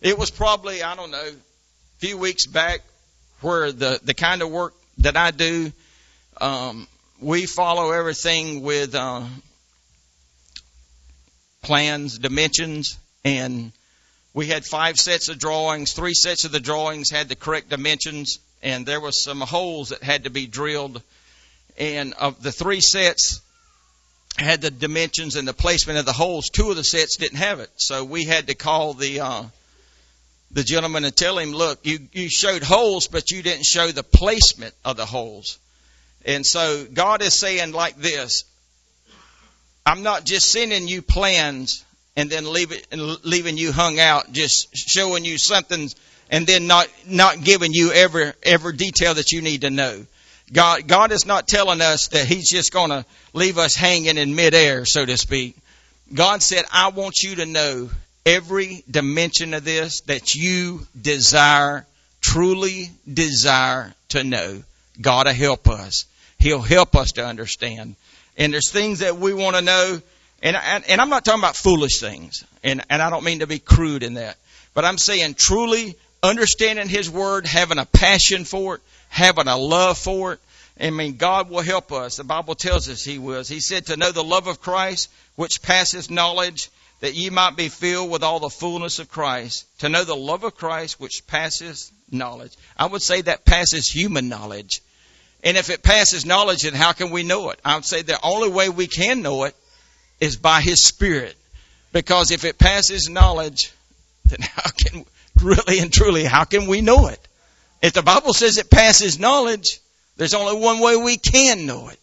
It 0.00 0.18
was 0.18 0.30
probably, 0.30 0.82
I 0.82 0.96
don't 0.96 1.12
know, 1.12 1.28
a 1.28 1.98
few 1.98 2.18
weeks 2.18 2.46
back 2.46 2.80
where 3.42 3.70
the, 3.70 4.00
the 4.02 4.14
kind 4.14 4.42
of 4.42 4.50
work 4.50 4.74
that 4.98 5.16
I 5.16 5.30
do, 5.30 5.72
um, 6.40 6.88
we 7.20 7.46
follow 7.46 7.92
everything 7.92 8.62
with 8.62 8.94
uh, 8.94 9.22
plans, 11.62 12.18
dimensions, 12.18 12.98
and 13.24 13.72
we 14.34 14.46
had 14.46 14.64
five 14.64 14.98
sets 14.98 15.28
of 15.28 15.38
drawings. 15.38 15.92
Three 15.92 16.14
sets 16.14 16.44
of 16.44 16.52
the 16.52 16.60
drawings 16.60 17.10
had 17.10 17.28
the 17.28 17.36
correct 17.36 17.70
dimensions, 17.70 18.38
and 18.62 18.86
there 18.86 19.00
was 19.00 19.22
some 19.22 19.40
holes 19.40 19.88
that 19.90 20.02
had 20.02 20.24
to 20.24 20.30
be 20.30 20.46
drilled. 20.46 21.02
And 21.76 22.14
of 22.14 22.42
the 22.42 22.52
three 22.52 22.80
sets 22.80 23.40
had 24.36 24.60
the 24.60 24.70
dimensions 24.70 25.36
and 25.36 25.46
the 25.46 25.54
placement 25.54 25.98
of 25.98 26.06
the 26.06 26.12
holes, 26.12 26.48
two 26.48 26.70
of 26.70 26.76
the 26.76 26.84
sets 26.84 27.16
didn't 27.16 27.38
have 27.38 27.60
it. 27.60 27.70
So 27.76 28.04
we 28.04 28.24
had 28.24 28.46
to 28.48 28.54
call 28.54 28.94
the 28.94 29.20
uh, 29.20 29.44
the 30.50 30.64
gentleman 30.64 31.04
and 31.04 31.16
tell 31.16 31.38
him, 31.38 31.52
"Look, 31.52 31.80
you 31.84 32.08
you 32.12 32.28
showed 32.28 32.62
holes, 32.62 33.08
but 33.08 33.30
you 33.30 33.42
didn't 33.42 33.66
show 33.66 33.90
the 33.90 34.02
placement 34.02 34.74
of 34.84 34.96
the 34.96 35.06
holes." 35.06 35.58
And 36.24 36.46
so 36.46 36.84
God 36.84 37.22
is 37.22 37.38
saying 37.38 37.72
like 37.72 37.96
this, 37.96 38.44
I'm 39.88 40.02
not 40.02 40.24
just 40.24 40.52
sending 40.52 40.86
you 40.86 41.00
plans 41.00 41.82
and 42.14 42.28
then 42.28 42.52
leave 42.52 42.72
it, 42.72 42.86
leaving 43.24 43.56
you 43.56 43.72
hung 43.72 43.98
out, 43.98 44.30
just 44.32 44.68
showing 44.76 45.24
you 45.24 45.38
something 45.38 45.88
and 46.30 46.46
then 46.46 46.66
not, 46.66 46.88
not 47.06 47.42
giving 47.42 47.72
you 47.72 47.90
every, 47.90 48.34
every 48.42 48.74
detail 48.76 49.14
that 49.14 49.32
you 49.32 49.40
need 49.40 49.62
to 49.62 49.70
know. 49.70 50.04
God, 50.52 50.86
God 50.86 51.10
is 51.10 51.24
not 51.24 51.48
telling 51.48 51.80
us 51.80 52.08
that 52.08 52.26
He's 52.26 52.50
just 52.50 52.70
going 52.70 52.90
to 52.90 53.06
leave 53.32 53.56
us 53.56 53.74
hanging 53.74 54.18
in 54.18 54.34
midair, 54.34 54.84
so 54.84 55.06
to 55.06 55.16
speak. 55.16 55.56
God 56.12 56.42
said, 56.42 56.66
I 56.70 56.88
want 56.90 57.22
you 57.22 57.36
to 57.36 57.46
know 57.46 57.88
every 58.26 58.84
dimension 58.90 59.54
of 59.54 59.64
this 59.64 60.02
that 60.02 60.34
you 60.34 60.86
desire, 61.00 61.86
truly 62.20 62.90
desire 63.10 63.94
to 64.10 64.22
know. 64.22 64.62
God 65.00 65.26
will 65.28 65.32
help 65.32 65.66
us. 65.66 66.04
He'll 66.38 66.60
help 66.60 66.94
us 66.94 67.12
to 67.12 67.24
understand. 67.24 67.96
And 68.38 68.54
there's 68.54 68.70
things 68.70 69.00
that 69.00 69.18
we 69.18 69.34
want 69.34 69.56
to 69.56 69.62
know, 69.62 70.00
and, 70.42 70.56
and, 70.56 70.84
and 70.88 71.00
I'm 71.00 71.10
not 71.10 71.24
talking 71.24 71.40
about 71.40 71.56
foolish 71.56 72.00
things, 72.00 72.44
and, 72.62 72.82
and 72.88 73.02
I 73.02 73.10
don't 73.10 73.24
mean 73.24 73.40
to 73.40 73.48
be 73.48 73.58
crude 73.58 74.04
in 74.04 74.14
that, 74.14 74.36
but 74.74 74.84
I'm 74.84 74.96
saying 74.96 75.34
truly 75.34 75.96
understanding 76.22 76.88
His 76.88 77.10
Word, 77.10 77.46
having 77.46 77.78
a 77.78 77.84
passion 77.84 78.44
for 78.44 78.76
it, 78.76 78.80
having 79.08 79.48
a 79.48 79.56
love 79.56 79.98
for 79.98 80.34
it. 80.34 80.40
I 80.80 80.90
mean, 80.90 81.16
God 81.16 81.50
will 81.50 81.62
help 81.62 81.90
us. 81.90 82.16
The 82.16 82.24
Bible 82.24 82.54
tells 82.54 82.88
us 82.88 83.02
He 83.02 83.18
will. 83.18 83.42
He 83.42 83.58
said 83.58 83.86
to 83.86 83.96
know 83.96 84.12
the 84.12 84.22
love 84.22 84.46
of 84.46 84.60
Christ, 84.60 85.10
which 85.34 85.60
passes 85.60 86.08
knowledge, 86.08 86.70
that 87.00 87.14
ye 87.14 87.30
might 87.30 87.56
be 87.56 87.68
filled 87.68 88.10
with 88.10 88.22
all 88.22 88.38
the 88.38 88.48
fullness 88.48 89.00
of 89.00 89.08
Christ. 89.08 89.66
To 89.80 89.88
know 89.88 90.04
the 90.04 90.16
love 90.16 90.44
of 90.44 90.56
Christ, 90.56 91.00
which 91.00 91.26
passes 91.26 91.90
knowledge. 92.10 92.52
I 92.76 92.86
would 92.86 93.02
say 93.02 93.22
that 93.22 93.44
passes 93.44 93.88
human 93.88 94.28
knowledge. 94.28 94.80
And 95.42 95.56
if 95.56 95.70
it 95.70 95.82
passes 95.82 96.26
knowledge, 96.26 96.62
then 96.62 96.74
how 96.74 96.92
can 96.92 97.10
we 97.10 97.22
know 97.22 97.50
it? 97.50 97.60
I 97.64 97.74
would 97.76 97.84
say 97.84 98.02
the 98.02 98.18
only 98.22 98.48
way 98.48 98.68
we 98.68 98.86
can 98.86 99.22
know 99.22 99.44
it 99.44 99.54
is 100.20 100.36
by 100.36 100.60
His 100.60 100.84
Spirit. 100.84 101.36
Because 101.92 102.30
if 102.30 102.44
it 102.44 102.58
passes 102.58 103.08
knowledge, 103.08 103.72
then 104.24 104.40
how 104.40 104.70
can, 104.70 105.04
really 105.40 105.78
and 105.78 105.92
truly, 105.92 106.24
how 106.24 106.44
can 106.44 106.66
we 106.66 106.80
know 106.80 107.06
it? 107.08 107.20
If 107.80 107.92
the 107.92 108.02
Bible 108.02 108.34
says 108.34 108.58
it 108.58 108.70
passes 108.70 109.18
knowledge, 109.18 109.80
there's 110.16 110.34
only 110.34 110.60
one 110.60 110.80
way 110.80 110.96
we 110.96 111.16
can 111.16 111.66
know 111.66 111.88
it. 111.88 111.98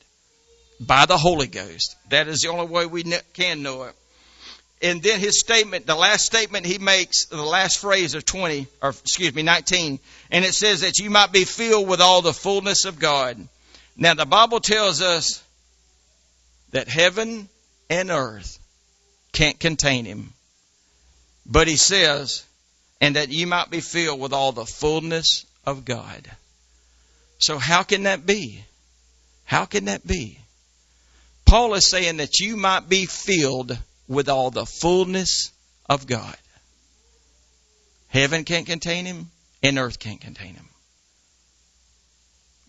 By 0.79 1.05
the 1.05 1.17
Holy 1.17 1.47
Ghost. 1.47 1.95
That 2.09 2.27
is 2.27 2.41
the 2.41 2.49
only 2.49 2.67
way 2.67 2.85
we 2.85 3.03
can 3.33 3.63
know 3.63 3.83
it. 3.83 3.95
And 4.85 5.01
then 5.01 5.19
his 5.19 5.39
statement, 5.39 5.87
the 5.87 5.95
last 5.95 6.25
statement 6.25 6.67
he 6.67 6.77
makes, 6.77 7.25
the 7.25 7.41
last 7.41 7.79
phrase 7.79 8.13
of 8.13 8.23
20, 8.23 8.67
or 8.83 8.91
excuse 8.91 9.33
me, 9.33 9.41
19, 9.41 9.99
and 10.29 10.45
it 10.45 10.53
says 10.53 10.81
that 10.81 10.99
you 10.99 11.09
might 11.09 11.31
be 11.31 11.43
filled 11.43 11.87
with 11.87 12.01
all 12.01 12.21
the 12.21 12.31
fullness 12.31 12.85
of 12.85 12.99
God. 12.99 13.35
Now 13.97 14.13
the 14.13 14.27
Bible 14.27 14.59
tells 14.59 15.01
us 15.01 15.43
that 16.69 16.87
heaven 16.87 17.49
and 17.89 18.11
earth 18.11 18.59
can't 19.31 19.59
contain 19.59 20.05
him. 20.05 20.33
But 21.47 21.67
he 21.67 21.77
says, 21.77 22.45
and 23.01 23.15
that 23.15 23.29
you 23.29 23.47
might 23.47 23.71
be 23.71 23.81
filled 23.81 24.19
with 24.19 24.33
all 24.33 24.51
the 24.51 24.67
fullness 24.67 25.47
of 25.65 25.83
God. 25.83 26.29
So 27.39 27.57
how 27.57 27.81
can 27.81 28.03
that 28.03 28.27
be? 28.27 28.63
How 29.45 29.65
can 29.65 29.85
that 29.85 30.05
be? 30.05 30.37
Paul 31.43 31.73
is 31.73 31.89
saying 31.89 32.17
that 32.17 32.39
you 32.39 32.55
might 32.55 32.87
be 32.87 33.07
filled 33.07 33.75
with 34.07 34.29
all 34.29 34.51
the 34.51 34.65
fullness 34.65 35.51
of 35.89 36.07
God. 36.07 36.37
Heaven 38.07 38.43
can't 38.43 38.65
contain 38.65 39.05
him, 39.05 39.29
and 39.61 39.77
earth 39.77 39.99
can't 39.99 40.21
contain 40.21 40.53
him. 40.55 40.69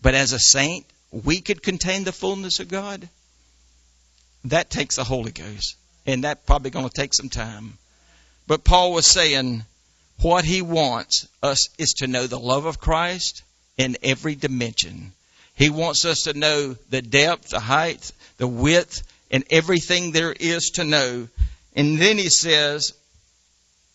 But 0.01 0.13
as 0.13 0.33
a 0.33 0.39
saint, 0.39 0.85
we 1.11 1.41
could 1.41 1.63
contain 1.63 2.03
the 2.03 2.11
fullness 2.11 2.59
of 2.59 2.67
God. 2.67 3.07
That 4.45 4.69
takes 4.69 4.97
the 4.97 5.03
Holy 5.03 5.31
Ghost, 5.31 5.75
and 6.05 6.23
that 6.23 6.45
probably 6.45 6.71
going 6.71 6.87
to 6.87 7.01
take 7.01 7.13
some 7.13 7.29
time. 7.29 7.77
But 8.45 8.63
Paul 8.63 8.93
was 8.93 9.05
saying 9.05 9.63
what 10.21 10.45
he 10.45 10.61
wants 10.61 11.27
us 11.43 11.69
is 11.77 11.95
to 11.99 12.07
know 12.07 12.27
the 12.27 12.39
love 12.39 12.65
of 12.65 12.79
Christ 12.79 13.43
in 13.77 13.97
every 14.03 14.35
dimension. 14.35 15.11
He 15.55 15.69
wants 15.69 16.05
us 16.05 16.23
to 16.23 16.33
know 16.33 16.75
the 16.89 17.01
depth, 17.01 17.49
the 17.49 17.59
height, 17.59 18.11
the 18.37 18.47
width, 18.47 19.03
and 19.31 19.43
everything 19.49 20.11
there 20.11 20.31
is 20.31 20.71
to 20.71 20.83
know. 20.83 21.27
And 21.75 21.97
then 21.97 22.17
he 22.17 22.29
says, 22.29 22.93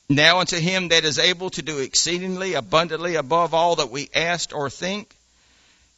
Now 0.09 0.41
unto 0.41 0.59
him 0.59 0.89
that 0.89 1.05
is 1.05 1.19
able 1.19 1.51
to 1.51 1.63
do 1.63 1.79
exceedingly 1.79 2.55
abundantly 2.55 3.17
above 3.17 3.55
all 3.55 3.77
that 3.77 3.91
we 3.91 4.09
ask 4.15 4.55
or 4.55 4.71
think, 4.71 5.15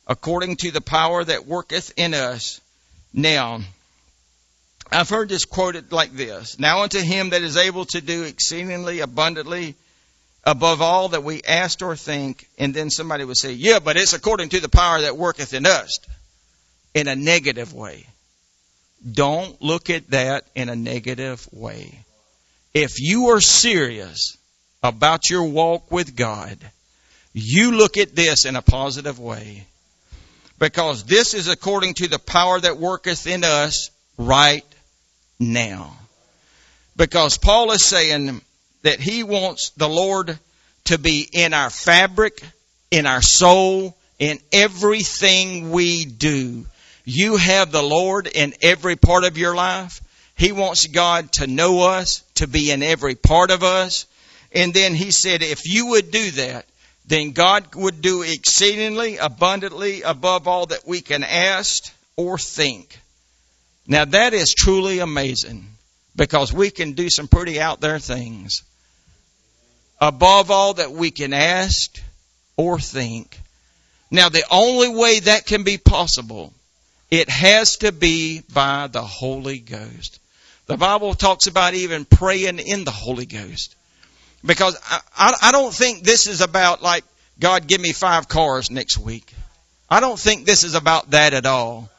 according 0.06 0.56
to 0.56 0.70
the 0.70 0.80
power 0.80 1.24
that 1.24 1.46
worketh 1.46 1.92
in 1.96 2.14
us. 2.14 2.60
Now, 3.12 3.60
I've 4.90 5.08
heard 5.08 5.28
this 5.28 5.44
quoted 5.44 5.92
like 5.92 6.12
this. 6.12 6.58
Now 6.58 6.82
unto 6.82 7.00
him 7.00 7.30
that 7.30 7.42
is 7.42 7.56
able 7.56 7.84
to 7.86 8.00
do 8.00 8.24
exceedingly 8.24 9.00
abundantly 9.00 9.74
above 10.44 10.82
all 10.82 11.08
that 11.08 11.24
we 11.24 11.42
ask 11.42 11.82
or 11.82 11.96
think, 11.96 12.48
and 12.58 12.74
then 12.74 12.90
somebody 12.90 13.24
would 13.24 13.36
say, 13.36 13.52
yeah, 13.52 13.78
but 13.78 13.96
it's 13.96 14.12
according 14.12 14.50
to 14.50 14.60
the 14.60 14.68
power 14.68 15.00
that 15.00 15.16
worketh 15.16 15.54
in 15.54 15.66
us 15.66 15.98
in 16.92 17.08
a 17.08 17.16
negative 17.16 17.72
way. 17.72 18.06
Don't 19.10 19.60
look 19.60 19.90
at 19.90 20.10
that 20.10 20.46
in 20.54 20.68
a 20.68 20.76
negative 20.76 21.46
way. 21.52 21.98
If 22.72 23.00
you 23.00 23.30
are 23.30 23.40
serious 23.40 24.36
about 24.82 25.28
your 25.30 25.44
walk 25.44 25.90
with 25.90 26.16
God, 26.16 26.58
you 27.32 27.72
look 27.72 27.96
at 27.96 28.16
this 28.16 28.46
in 28.46 28.56
a 28.56 28.62
positive 28.62 29.18
way. 29.18 29.66
Because 30.58 31.04
this 31.04 31.34
is 31.34 31.48
according 31.48 31.94
to 31.94 32.08
the 32.08 32.18
power 32.18 32.60
that 32.60 32.78
worketh 32.78 33.26
in 33.26 33.44
us 33.44 33.90
right 34.16 34.64
now. 35.38 35.96
Because 36.96 37.38
Paul 37.38 37.72
is 37.72 37.84
saying 37.84 38.40
that 38.82 39.00
he 39.00 39.24
wants 39.24 39.70
the 39.70 39.88
Lord 39.88 40.38
to 40.84 40.98
be 40.98 41.28
in 41.32 41.54
our 41.54 41.70
fabric, 41.70 42.42
in 42.90 43.06
our 43.06 43.22
soul, 43.22 43.96
in 44.18 44.38
everything 44.52 45.70
we 45.72 46.04
do. 46.04 46.66
You 47.04 47.36
have 47.36 47.70
the 47.70 47.82
Lord 47.82 48.26
in 48.26 48.54
every 48.62 48.96
part 48.96 49.24
of 49.24 49.36
your 49.36 49.54
life. 49.54 50.00
He 50.36 50.52
wants 50.52 50.86
God 50.86 51.30
to 51.32 51.46
know 51.46 51.80
us, 51.80 52.22
to 52.36 52.46
be 52.46 52.70
in 52.70 52.82
every 52.82 53.14
part 53.14 53.50
of 53.50 53.62
us. 53.62 54.06
And 54.52 54.72
then 54.72 54.94
he 54.94 55.10
said, 55.10 55.42
if 55.42 55.66
you 55.66 55.88
would 55.88 56.10
do 56.10 56.30
that, 56.32 56.66
then 57.06 57.32
God 57.32 57.74
would 57.74 58.00
do 58.00 58.22
exceedingly 58.22 59.18
abundantly 59.18 60.02
above 60.02 60.48
all 60.48 60.66
that 60.66 60.86
we 60.86 61.02
can 61.02 61.22
ask 61.22 61.92
or 62.16 62.38
think. 62.38 62.98
Now 63.86 64.06
that 64.06 64.32
is 64.32 64.54
truly 64.54 65.00
amazing 65.00 65.66
because 66.16 66.52
we 66.52 66.70
can 66.70 66.92
do 66.92 67.10
some 67.10 67.28
pretty 67.28 67.60
out 67.60 67.80
there 67.80 67.98
things. 67.98 68.62
Above 70.00 70.50
all 70.50 70.74
that 70.74 70.92
we 70.92 71.10
can 71.10 71.34
ask 71.34 72.00
or 72.56 72.78
think. 72.78 73.38
Now 74.10 74.30
the 74.30 74.44
only 74.50 74.88
way 74.88 75.20
that 75.20 75.46
can 75.46 75.64
be 75.64 75.76
possible 75.76 76.52
it 77.10 77.28
has 77.28 77.76
to 77.78 77.92
be 77.92 78.42
by 78.52 78.88
the 78.88 79.02
Holy 79.02 79.58
Ghost. 79.58 80.20
The 80.66 80.76
Bible 80.76 81.14
talks 81.14 81.46
about 81.46 81.74
even 81.74 82.04
praying 82.04 82.58
in 82.58 82.84
the 82.84 82.90
Holy 82.90 83.26
Ghost. 83.26 83.76
Because 84.44 84.78
I, 84.88 85.00
I, 85.16 85.32
I 85.42 85.52
don't 85.52 85.72
think 85.72 86.02
this 86.02 86.26
is 86.26 86.40
about 86.40 86.82
like, 86.82 87.04
God 87.38 87.66
give 87.66 87.80
me 87.80 87.92
five 87.92 88.28
cars 88.28 88.70
next 88.70 88.98
week. 88.98 89.32
I 89.90 90.00
don't 90.00 90.18
think 90.18 90.46
this 90.46 90.64
is 90.64 90.74
about 90.74 91.10
that 91.10 91.34
at 91.34 91.46
all. 91.46 91.90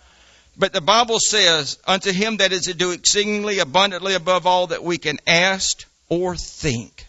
But 0.57 0.73
the 0.73 0.81
Bible 0.81 1.19
says, 1.19 1.77
unto 1.85 2.11
him 2.11 2.37
that 2.37 2.53
is 2.53 2.63
to 2.63 2.73
do 2.73 2.91
exceedingly 2.91 3.59
abundantly 3.59 4.13
above 4.13 4.47
all 4.47 4.67
that 4.67 4.83
we 4.83 4.97
can 4.97 5.19
ask 5.27 5.85
or 6.07 6.35
think. 6.35 7.05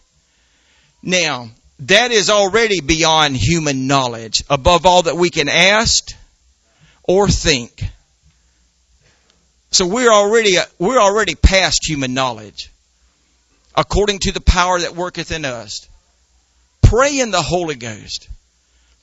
Now, 1.03 1.51
that 1.81 2.11
is 2.11 2.31
already 2.31 2.81
beyond 2.81 3.37
human 3.37 3.87
knowledge, 3.87 4.43
above 4.51 4.87
all 4.87 5.03
that 5.03 5.17
we 5.17 5.31
can 5.31 5.49
ask 5.49 6.13
or 7.07 7.29
think. 7.29 7.85
So 9.71 9.87
we're 9.87 10.13
already, 10.13 10.57
we're 10.79 10.99
already 11.01 11.35
past 11.35 11.87
human 11.87 12.15
knowledge. 12.15 12.71
According 13.75 14.21
to 14.21 14.33
the 14.33 14.41
power 14.41 14.81
that 14.81 14.97
worketh 14.97 15.33
in 15.33 15.45
us. 15.45 15.89
Pray 16.83 17.19
in 17.21 17.31
the 17.31 17.43
Holy 17.43 17.75
Ghost. 17.75 18.29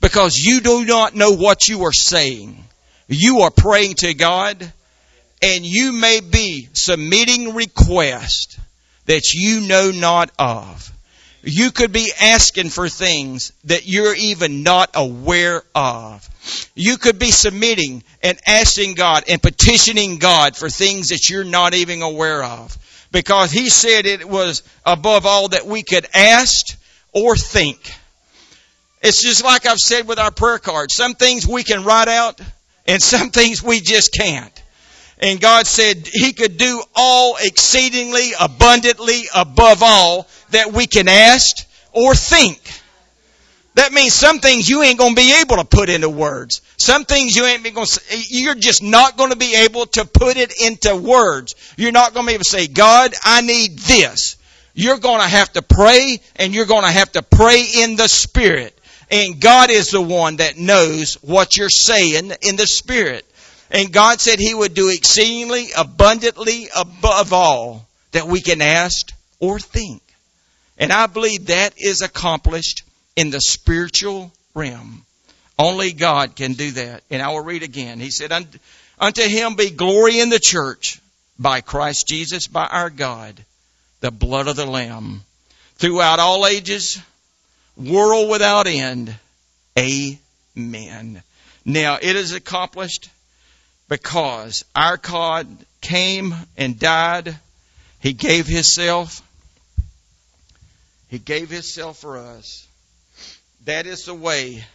because 0.04 0.38
you 0.38 0.60
do 0.60 0.84
not 0.86 1.16
know 1.16 1.32
what 1.32 1.70
you 1.70 1.86
are 1.86 1.93
saying. 1.93 2.62
You 3.08 3.41
are 3.41 3.51
praying 3.51 3.95
to 3.95 4.14
God 4.14 4.74
and 5.41 5.66
you 5.66 5.93
may 5.93 6.20
be 6.20 6.68
submitting 6.74 7.54
requests 7.54 8.60
that 9.06 9.34
you 9.34 9.62
know 9.62 9.91
not 9.91 10.30
of. 10.38 10.93
You 11.46 11.72
could 11.72 11.91
be 11.91 12.12
asking 12.20 12.70
for 12.70 12.88
things 12.88 13.52
that 13.66 13.86
you're 13.86 14.16
even 14.16 14.64
not 14.64 14.91
aware 14.94 15.62
of. 15.76 16.28
You 16.74 16.98
could 16.98 17.20
be 17.20 17.32
submitting 17.32 18.04
and 18.22 18.39
asking 18.48 18.96
God 18.96 19.26
and 19.28 19.41
petitioning 19.41 20.20
God 20.20 20.56
for 20.56 20.70
things 20.70 21.10
that 21.10 21.30
you're 21.30 21.44
not 21.44 21.74
even 21.74 22.02
aware 22.02 22.44
of. 22.44 22.78
Because 23.12 23.52
He 23.52 23.70
said 23.70 24.06
it 24.06 24.28
was 24.28 24.64
above 24.86 25.26
all 25.26 25.50
that 25.50 25.66
we 25.66 25.84
could 25.84 26.08
ask 26.14 26.78
or 27.12 27.36
think. 27.36 27.94
It's 29.02 29.22
just 29.22 29.44
like 29.44 29.66
I've 29.66 29.80
said 29.80 30.08
with 30.08 30.20
our 30.20 30.32
prayer 30.32 30.60
cards. 30.60 30.94
Some 30.94 31.14
things 31.14 31.46
we 31.46 31.64
can 31.64 31.84
write 31.84 32.08
out 32.08 32.39
and 32.88 33.02
some 33.04 33.32
things 33.32 33.62
we 33.62 33.82
just 33.82 34.14
can't. 34.14 34.64
And 35.20 35.41
God 35.41 35.68
said 35.68 36.08
He 36.08 36.32
could 36.32 36.56
do 36.56 36.82
all 36.96 37.36
exceedingly 37.38 38.32
abundantly 38.39 39.26
above 39.36 39.84
all 39.84 40.28
that 40.54 40.74
we 40.74 40.88
can 40.88 41.08
ask 41.08 41.66
or 41.91 42.16
think. 42.16 42.60
That 43.76 43.91
means 43.91 44.14
some 44.14 44.39
things 44.39 44.70
you 44.70 44.84
ain't 44.84 44.99
to 45.16 45.22
be 45.22 45.41
able 45.41 45.58
to 45.58 45.66
put 45.66 45.89
into 45.89 46.10
words. 46.10 46.62
Some 46.78 47.06
things 47.06 47.36
you 47.36 47.45
ain't 47.45 47.64
to, 47.86 48.01
you're 48.30 48.56
just 48.56 48.84
not 48.84 49.18
to 49.32 49.36
be 49.36 49.56
able 49.56 49.88
to 49.88 50.06
put 50.06 50.38
it 50.38 50.54
into 50.62 50.95
words. 50.95 51.56
You're 51.76 51.91
not 51.91 52.14
to 52.26 52.30
be 52.30 52.36
able 52.36 52.43
to 52.43 52.49
say, 52.49 52.68
God, 52.68 53.14
I 53.24 53.41
need 53.41 53.80
this. 53.80 54.38
You're 54.76 54.99
to 55.22 55.28
have 55.28 55.51
to 55.54 55.64
pray 55.64 56.20
and 56.36 56.54
you're 56.54 56.68
to 56.84 56.91
have 56.91 57.12
to 57.14 57.24
pray 57.24 57.66
in 57.78 57.95
the 57.95 58.08
Spirit. 58.08 58.78
And 59.10 59.39
God 59.39 59.72
is 59.72 59.89
the 59.89 60.01
one 60.01 60.38
that 60.38 60.58
knows 60.58 61.16
what 61.16 61.58
you're 61.58 61.70
saying 61.70 62.32
in 62.41 62.56
the 62.56 62.68
Spirit. 62.68 63.26
And 63.72 63.91
God 63.91 64.22
said 64.22 64.39
He 64.39 64.54
would 64.54 64.76
do 64.76 64.89
exceedingly 64.89 65.70
abundantly 65.76 66.70
above 66.76 67.34
all 67.34 67.88
that 68.12 68.28
we 68.28 68.41
can 68.41 68.62
ask 68.62 69.12
or 69.39 69.60
think. 69.60 70.03
And 70.84 70.92
I 70.92 71.08
believe 71.08 71.46
that 71.46 71.76
is 71.78 72.02
accomplished 72.02 72.84
in 73.16 73.30
the 73.30 73.40
spiritual 73.40 74.34
realm. 74.54 75.06
Only 75.58 75.94
God 75.94 76.36
can 76.36 76.54
do 76.54 76.72
that. 76.72 77.04
And 77.10 77.22
I 77.22 77.30
will 77.30 77.40
read 77.40 77.64
again. 77.64 78.02
He 78.02 78.10
said, 78.10 78.34
Unto 79.00 79.22
him 79.22 79.56
be 79.56 79.70
glory 79.70 80.20
in 80.20 80.28
the 80.28 80.42
church 80.42 81.00
by 81.40 81.62
Christ 81.62 82.06
Jesus, 82.10 82.48
by 82.48 82.66
our 82.66 82.90
God, 82.90 83.46
the 84.02 84.12
blood 84.12 84.50
of 84.50 84.58
the 84.58 84.66
Lamb, 84.66 85.24
throughout 85.76 86.20
all 86.20 86.46
ages, 86.46 87.02
world 87.78 88.30
without 88.30 88.68
end. 88.68 89.16
Amen. 89.80 91.24
Now, 91.64 91.98
it 92.02 92.18
is 92.18 92.34
accomplished 92.34 93.10
because 93.88 94.66
our 94.76 94.98
God 94.98 95.48
came 95.80 96.36
and 96.58 96.78
died. 96.78 97.38
He 98.02 98.12
gave 98.12 98.48
Himself. 98.48 99.22
He 101.14 101.20
gave 101.20 101.51
Himself 101.51 101.99
for 101.99 102.18
us. 102.18 102.68
That 103.66 103.86
is 103.86 104.05
the 104.05 104.16
way 104.16 104.66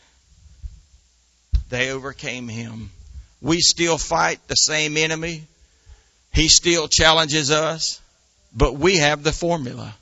they 1.69 1.91
overcame 1.91 2.47
Him. 2.47 2.91
We 3.41 3.59
still 3.59 3.99
fight 3.99 4.39
the 4.47 4.55
same 4.55 4.97
enemy. 4.97 5.43
He 6.33 6.47
still 6.47 6.87
challenges 6.87 7.51
us, 7.51 8.01
but 8.55 8.75
we 8.75 8.99
have 8.99 9.25
the 9.25 9.33
formula. 9.33 9.93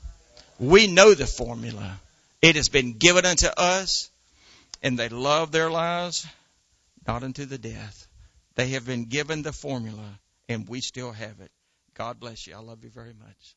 We 0.59 0.85
know 0.85 1.15
the 1.15 1.25
formula. 1.25 1.99
It 2.43 2.55
has 2.55 2.69
been 2.69 2.99
given 2.99 3.25
unto 3.25 3.47
us, 3.47 4.11
and 4.83 4.99
they 4.99 5.09
love 5.09 5.51
their 5.51 5.71
lives 5.71 6.27
not 7.07 7.23
unto 7.23 7.45
the 7.45 7.57
death. 7.57 8.05
They 8.53 8.67
have 8.67 8.85
been 8.85 9.05
given 9.05 9.41
the 9.41 9.53
formula, 9.53 10.19
and 10.47 10.69
we 10.69 10.81
still 10.81 11.13
have 11.13 11.39
it. 11.39 11.49
God 11.95 12.19
bless 12.19 12.45
you. 12.45 12.53
I 12.53 12.59
love 12.59 12.83
you 12.83 12.91
very 12.91 13.13
much. 13.13 13.56